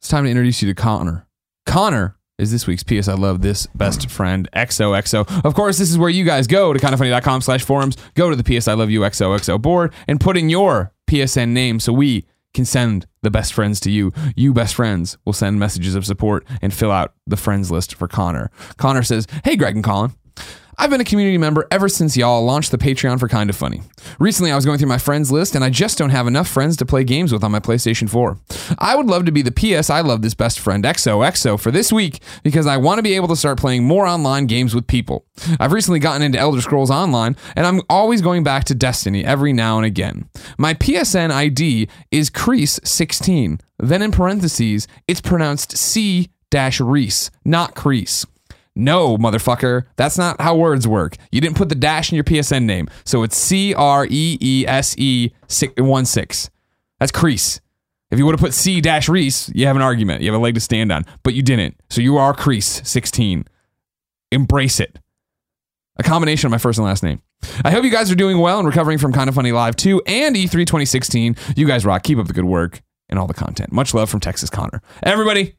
[0.00, 1.26] It's time to introduce you to Connor.
[1.66, 5.44] Connor is this week's PS I Love This best friend XOXO.
[5.44, 8.42] Of course, this is where you guys go to kindafunny.com slash forums, go to the
[8.44, 12.64] PS I Love You XOXO board, and put in your PSN name so we can
[12.64, 14.12] send the best friends to you.
[14.36, 18.08] You best friends will send messages of support and fill out the friends list for
[18.08, 18.50] Connor.
[18.76, 20.12] Connor says, Hey, Greg and Colin.
[20.76, 23.82] I've been a community member ever since y'all launched the Patreon for Kind of Funny.
[24.18, 26.76] Recently, I was going through my friends list, and I just don't have enough friends
[26.78, 28.38] to play games with on my PlayStation 4.
[28.78, 31.92] I would love to be the PS I love this best friend XOXO for this
[31.92, 35.26] week because I want to be able to start playing more online games with people.
[35.60, 39.52] I've recently gotten into Elder Scrolls Online, and I'm always going back to Destiny every
[39.52, 40.28] now and again.
[40.58, 43.60] My PSN ID is Crease16.
[43.78, 46.30] Then in parentheses, it's pronounced C
[46.80, 48.26] Reese, not Crease.
[48.76, 49.84] No, motherfucker.
[49.96, 51.16] That's not how words work.
[51.30, 52.88] You didn't put the dash in your PSN name.
[53.04, 55.30] So it's C R E E S E
[55.78, 56.50] 1 6.
[56.98, 57.60] That's crease.
[58.10, 60.22] If you would have put C dash Reese, you have an argument.
[60.22, 61.80] You have a leg to stand on, but you didn't.
[61.90, 63.44] So you are Crease 16.
[64.30, 64.98] Embrace it.
[65.96, 67.22] A combination of my first and last name.
[67.64, 70.02] I hope you guys are doing well and recovering from Kind of Funny Live 2
[70.06, 71.36] and E E3 2016.
[71.56, 72.02] You guys rock.
[72.02, 73.72] Keep up the good work and all the content.
[73.72, 74.82] Much love from Texas Connor.
[75.02, 75.56] Everybody,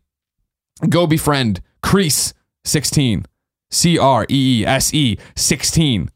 [0.89, 2.33] go befriend Crease
[2.65, 3.25] 16.
[3.71, 6.09] C R E E S E 16.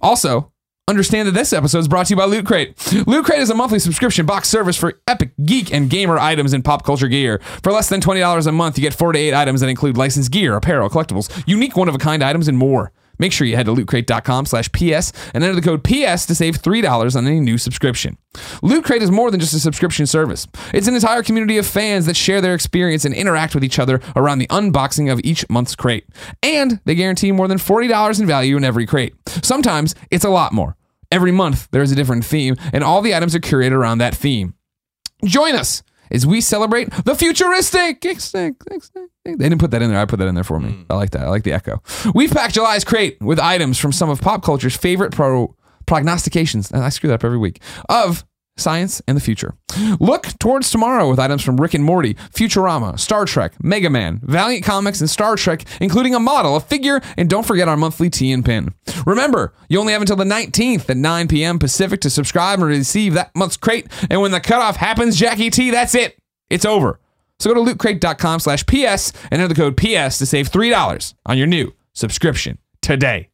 [0.00, 0.52] Also,
[0.88, 2.76] understand that this episode is brought to you by Loot Crate.
[3.06, 6.64] Loot Crate is a monthly subscription box service for epic geek and gamer items and
[6.64, 7.40] pop culture gear.
[7.62, 10.30] For less than $20 a month, you get four to eight items that include licensed
[10.32, 12.92] gear, apparel, collectibles, unique one of a kind items, and more.
[13.22, 16.60] Make sure you head to lootcrate.com slash PS and enter the code PS to save
[16.60, 18.18] $3 on any new subscription.
[18.64, 20.48] Loot Crate is more than just a subscription service.
[20.74, 24.00] It's an entire community of fans that share their experience and interact with each other
[24.16, 26.04] around the unboxing of each month's crate.
[26.42, 29.14] And they guarantee more than $40 in value in every crate.
[29.28, 30.76] Sometimes it's a lot more.
[31.12, 34.16] Every month there is a different theme, and all the items are curated around that
[34.16, 34.54] theme.
[35.24, 38.00] Join us as we celebrate the futuristic.
[39.24, 39.98] They didn't put that in there.
[39.98, 40.70] I put that in there for me.
[40.70, 40.82] Hmm.
[40.90, 41.22] I like that.
[41.22, 41.82] I like the echo.
[42.14, 45.54] We've packed July's crate with items from some of pop culture's favorite pro
[45.86, 46.70] prognostications.
[46.70, 48.24] And I screw that up every week of
[48.62, 49.54] science and the future.
[50.00, 54.64] Look towards tomorrow with items from Rick and Morty, Futurama, Star Trek, Mega Man, Valiant
[54.64, 58.32] Comics, and Star Trek, including a model, a figure, and don't forget our monthly tea
[58.32, 58.74] and pin.
[59.06, 61.58] Remember, you only have until the 19th at 9 p.m.
[61.58, 63.86] Pacific to subscribe and receive that month's crate.
[64.10, 66.16] And when the cutoff happens, Jackie T, that's it.
[66.50, 67.00] It's over.
[67.40, 71.36] So go to lootcrate.com slash PS and enter the code PS to save $3 on
[71.38, 73.30] your new subscription today.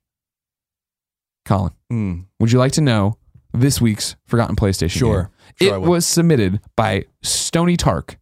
[1.44, 2.24] Colin, Mm.
[2.40, 3.17] would you like to know
[3.52, 5.22] this week's Forgotten PlayStation Sure.
[5.60, 5.68] game?
[5.68, 8.18] Sure I it was submitted by Stony Tark.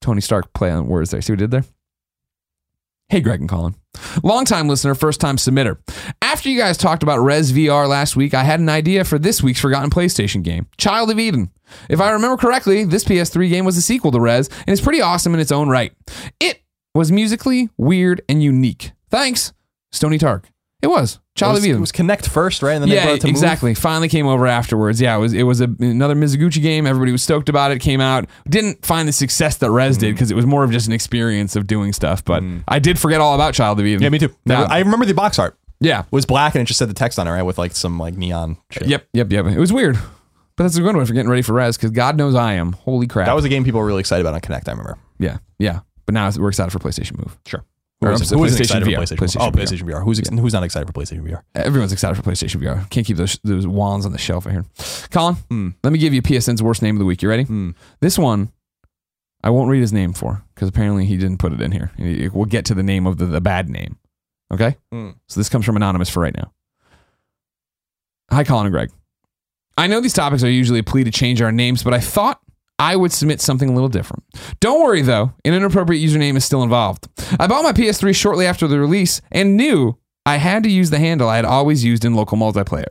[0.00, 1.20] Tony Stark play on words there.
[1.20, 1.64] See what I did there?
[3.08, 3.74] Hey, Greg and Colin.
[4.22, 5.76] Longtime listener, first time submitter.
[6.22, 9.42] After you guys talked about Rez VR last week, I had an idea for this
[9.42, 11.50] week's Forgotten PlayStation game Child of Eden.
[11.90, 15.02] If I remember correctly, this PS3 game was a sequel to Rez, and it's pretty
[15.02, 15.92] awesome in its own right.
[16.40, 16.62] It
[16.94, 18.92] was musically weird and unique.
[19.10, 19.52] Thanks,
[19.90, 20.48] Stony Tark.
[20.82, 21.20] It was.
[21.36, 21.76] Child it was, of Eden.
[21.76, 22.72] It was Kinect first, right?
[22.72, 23.34] And then they Yeah, brought it to Move?
[23.36, 23.74] exactly.
[23.74, 25.00] Finally came over afterwards.
[25.00, 26.86] Yeah, it was it was a, another Mizuguchi game.
[26.86, 27.78] Everybody was stoked about it.
[27.78, 28.26] Came out.
[28.48, 30.00] Didn't find the success that Rez Mm.
[30.00, 32.24] did because it was more of just an experience of doing stuff.
[32.24, 34.02] But I did forget all about Child of Eden.
[34.02, 34.34] Yeah, me too.
[34.44, 34.62] Yeah.
[34.64, 35.56] I remember the box art.
[35.80, 36.00] yeah.
[36.00, 37.42] It was black and it just said the text on it, right?
[37.42, 38.86] With like some like neon shit.
[38.88, 39.06] Yep.
[39.12, 39.30] Yep.
[39.32, 39.46] Yep.
[39.46, 39.96] It was weird,
[40.56, 42.72] but that's a good one for getting ready for Rez because God knows I am.
[42.72, 43.26] Holy crap.
[43.26, 44.98] That was a game people were really excited about on Kinect, I remember.
[45.20, 45.38] yeah.
[45.60, 45.80] Yeah.
[46.06, 47.38] But now we're excited for PlayStation Move.
[47.46, 47.64] Sure.
[48.02, 49.46] Or, I'm isn't, who isn't PlayStation excited for PlayStation, PlayStation VR?
[49.46, 50.04] Oh, PlayStation VR.
[50.04, 51.42] Who's, ex- who's not excited for PlayStation VR?
[51.54, 52.88] Everyone's excited for PlayStation VR.
[52.90, 54.64] Can't keep those those wands on the shelf right here.
[55.10, 55.68] Colin, Hmm.
[55.84, 57.22] let me give you PSN's worst name of the week.
[57.22, 57.46] You ready?
[58.00, 58.50] This one,
[59.44, 61.92] I won't read his name for because apparently he didn't put it in here.
[62.32, 63.98] We'll get to the name of the, the bad name.
[64.52, 64.76] Okay?
[64.90, 65.10] Hmm.
[65.28, 66.52] So this comes from Anonymous for right now.
[68.30, 68.90] Hi, Colin and Greg.
[69.78, 72.40] I know these topics are usually a plea to change our names, but I thought
[72.82, 74.24] I would submit something a little different.
[74.58, 77.06] Don't worry though, an inappropriate username is still involved.
[77.38, 79.96] I bought my PS3 shortly after the release and knew
[80.26, 82.88] I had to use the handle I had always used in local multiplayer.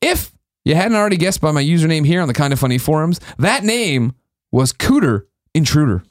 [0.00, 0.32] If
[0.64, 3.64] you hadn't already guessed by my username here on the Kind of Funny forums, that
[3.64, 4.14] name
[4.52, 5.24] was Cooter
[5.54, 6.04] Intruder.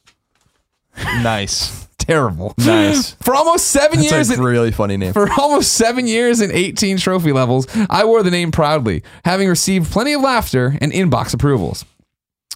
[1.22, 1.88] Nice.
[1.98, 2.54] Terrible.
[2.58, 3.12] Nice.
[3.22, 5.14] For almost seven That's years, a in- really funny name.
[5.14, 9.90] for almost seven years and 18 trophy levels, I wore the name proudly, having received
[9.90, 11.86] plenty of laughter and inbox approvals.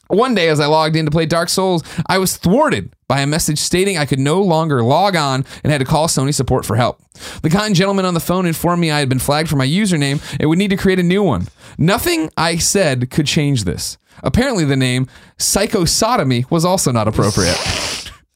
[0.09, 3.27] One day, as I logged in to play Dark Souls, I was thwarted by a
[3.27, 6.75] message stating I could no longer log on and had to call Sony support for
[6.75, 7.01] help.
[7.41, 10.21] The kind gentleman on the phone informed me I had been flagged for my username
[10.39, 11.47] and would need to create a new one.
[11.77, 13.97] Nothing I said could change this.
[14.23, 15.07] Apparently, the name
[15.37, 17.57] Psychosodomy was also not appropriate.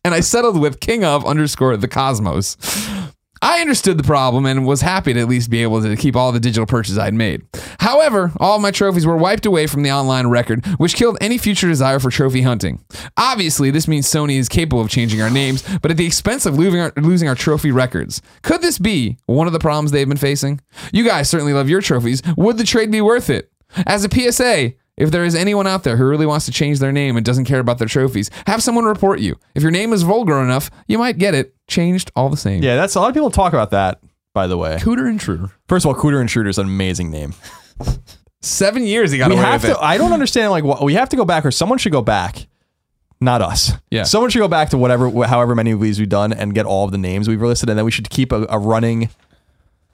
[0.04, 2.56] and I settled with King of underscore the Cosmos.
[3.44, 6.32] I understood the problem and was happy to at least be able to keep all
[6.32, 7.42] the digital purchases I'd made.
[7.80, 11.68] However, all my trophies were wiped away from the online record, which killed any future
[11.68, 12.84] desire for trophy hunting.
[13.18, 16.58] Obviously, this means Sony is capable of changing our names, but at the expense of
[16.58, 18.22] losing our, losing our trophy records.
[18.44, 20.62] Could this be one of the problems they've been facing?
[20.94, 22.22] You guys certainly love your trophies.
[22.38, 23.52] Would the trade be worth it?
[23.88, 26.92] As a PSA, if there is anyone out there who really wants to change their
[26.92, 29.38] name and doesn't care about their trophies, have someone report you.
[29.56, 32.62] If your name is vulgar enough, you might get it changed all the same.
[32.62, 34.00] Yeah, that's a lot of people talk about that,
[34.34, 34.78] by the way.
[34.78, 35.50] Cooter Intruder.
[35.68, 37.34] First of all, Cooter Intruder is an amazing name.
[38.42, 39.78] Seven years he got we away have with to.
[39.78, 39.84] it.
[39.84, 40.52] I don't understand.
[40.52, 42.48] Like, what, we have to go back, or someone should go back.
[43.24, 43.72] Not us.
[43.92, 44.02] Yeah.
[44.04, 46.86] Someone should go back to whatever, however many of these we've done, and get all
[46.86, 49.10] of the names we've listed, and then we should keep a, a running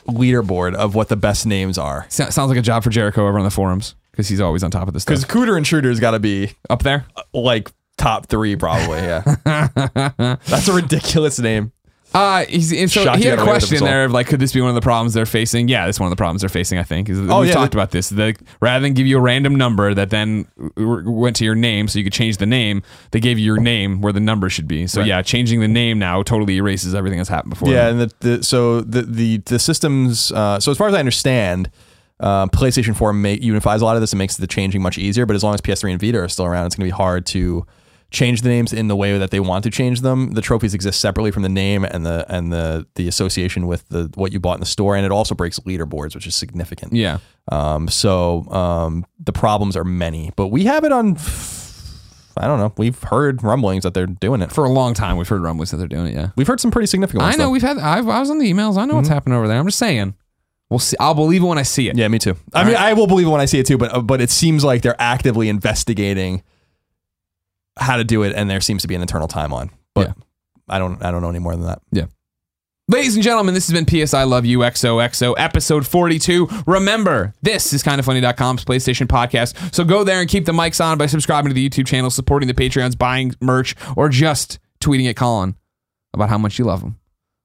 [0.07, 2.06] leaderboard of what the best names are.
[2.10, 4.72] So- sounds like a job for Jericho over on the forums because he's always on
[4.72, 5.15] top of this stuff.
[5.22, 5.26] Because.
[5.26, 8.98] Cooter Intruder's got to be Up there, like top three, probably.
[8.98, 9.22] Yeah.
[10.48, 11.72] That's a ridiculous name.
[12.14, 14.11] Uh, he's, and so Shocked he had a got away with it, question there of
[14.11, 15.68] like, could this be one of the problems they're facing?
[15.68, 16.80] Yeah, this one of the problems they're facing.
[16.80, 17.10] I think.
[17.10, 18.10] Is, Oh, we've yeah, talked about this.
[18.10, 21.99] The, rather than give you a random number that then went to your name, so
[21.99, 22.81] you could change the name,
[23.11, 24.88] they gave you your name where the number should be.
[24.88, 25.07] So Right.
[25.07, 27.69] yeah, changing the name now totally erases everything that's happened before.
[27.69, 30.31] Yeah, and the, the so the the the systems.
[30.31, 31.69] Uh, so as far as I understand,
[32.19, 35.26] uh, PlayStation Four ma- unifies a lot of this and makes the changing much easier.
[35.26, 37.26] But as long as PS3 and Vita are still around, it's going to be hard
[37.27, 37.65] to
[38.10, 40.31] change the names in the way that they want to change them.
[40.31, 44.10] The trophies exist separately from the name and the and the the association with the
[44.15, 46.94] what you bought in the store, and it also breaks leaderboards, which is significant.
[46.94, 47.19] yeah.
[47.52, 51.18] Um, so um, the problems are many, but we have it on.
[52.39, 52.72] I don't know.
[52.77, 54.52] We've heard rumblings that they're doing it.
[54.52, 56.14] For a long time, we've heard rumblings that they're doing it.
[56.14, 56.30] Yeah.
[56.35, 57.34] We've heard some pretty significant ones.
[57.35, 57.49] I know though.
[57.52, 57.77] we've had.
[57.77, 58.77] I've, I was on the emails.
[58.77, 59.57] I know what's happening over there.
[59.57, 60.14] I'm just saying.
[60.69, 60.98] We'll see.
[60.99, 61.95] I'll believe it when I see it.
[61.98, 62.35] Yeah, me too.
[62.53, 62.84] I All mean, right.
[62.84, 64.81] I will believe it when I see it too, but uh, but it seems like
[64.81, 66.44] they're actively investigating
[67.77, 69.69] how to do it, and there seems to be an internal timeline.
[69.94, 70.14] But Yeah.
[70.69, 71.81] I don't I don't know any more than that.
[71.91, 72.06] Yeah.
[72.89, 76.48] Ladies and gentlemen, this has been PS I Love You XOXO episode 42.
[76.65, 79.76] Remember, this is kindafunny.com's PlayStation podcast.
[79.76, 82.48] So go there and keep the mics on by subscribing to the YouTube channel, supporting
[82.48, 85.56] the Patreons, buying merch, or just tweeting at Colin
[86.14, 86.98] about how much you love him.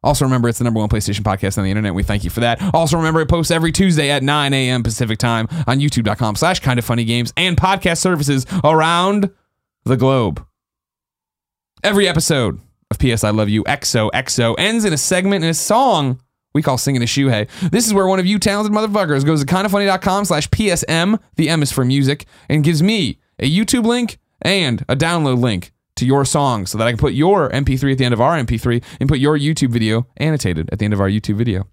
[0.02, 1.94] Also, remember, it's the number one PlayStation podcast on the internet.
[1.94, 2.60] We thank you for that.
[2.74, 4.82] Also, remember, it posts every Tuesday at 9 a.m.
[4.82, 9.30] Pacific time on youtube.com slash kind of funny games and podcast services around
[9.84, 10.44] the globe.
[11.84, 12.60] Every episode
[12.90, 16.20] of PS I Love You XOXO ends in a segment in a song
[16.54, 17.48] we call Singing a Shuhei.
[17.70, 21.62] This is where one of you talented motherfuckers goes to kindafunny.com slash PSM, the M
[21.62, 26.24] is for music, and gives me a YouTube link and a download link to your
[26.24, 29.08] song so that I can put your MP3 at the end of our MP3 and
[29.08, 31.66] put your YouTube video annotated at the end of our YouTube video.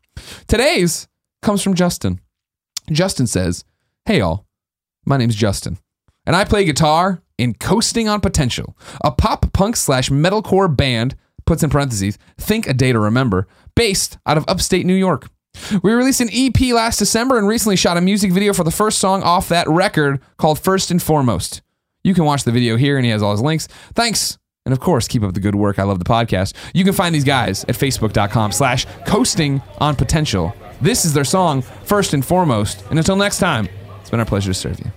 [0.47, 1.07] Today's
[1.41, 2.19] comes from Justin.
[2.91, 3.65] Justin says,
[4.05, 4.45] Hey, all,
[5.05, 5.77] my name's Justin,
[6.25, 11.15] and I play guitar in Coasting on Potential, a pop punk slash metalcore band,
[11.45, 15.29] puts in parentheses, think a day to remember, based out of upstate New York.
[15.81, 18.99] We released an EP last December and recently shot a music video for the first
[18.99, 21.61] song off that record called First and Foremost.
[22.03, 23.67] You can watch the video here and he has all his links.
[23.93, 24.37] Thanks.
[24.65, 25.79] And of course, keep up the good work.
[25.79, 26.53] I love the podcast.
[26.73, 30.53] You can find these guys at facebook.com slash coasting on potential.
[30.81, 32.83] This is their song, First and Foremost.
[32.89, 33.67] And until next time,
[33.99, 34.91] it's been our pleasure to serve you.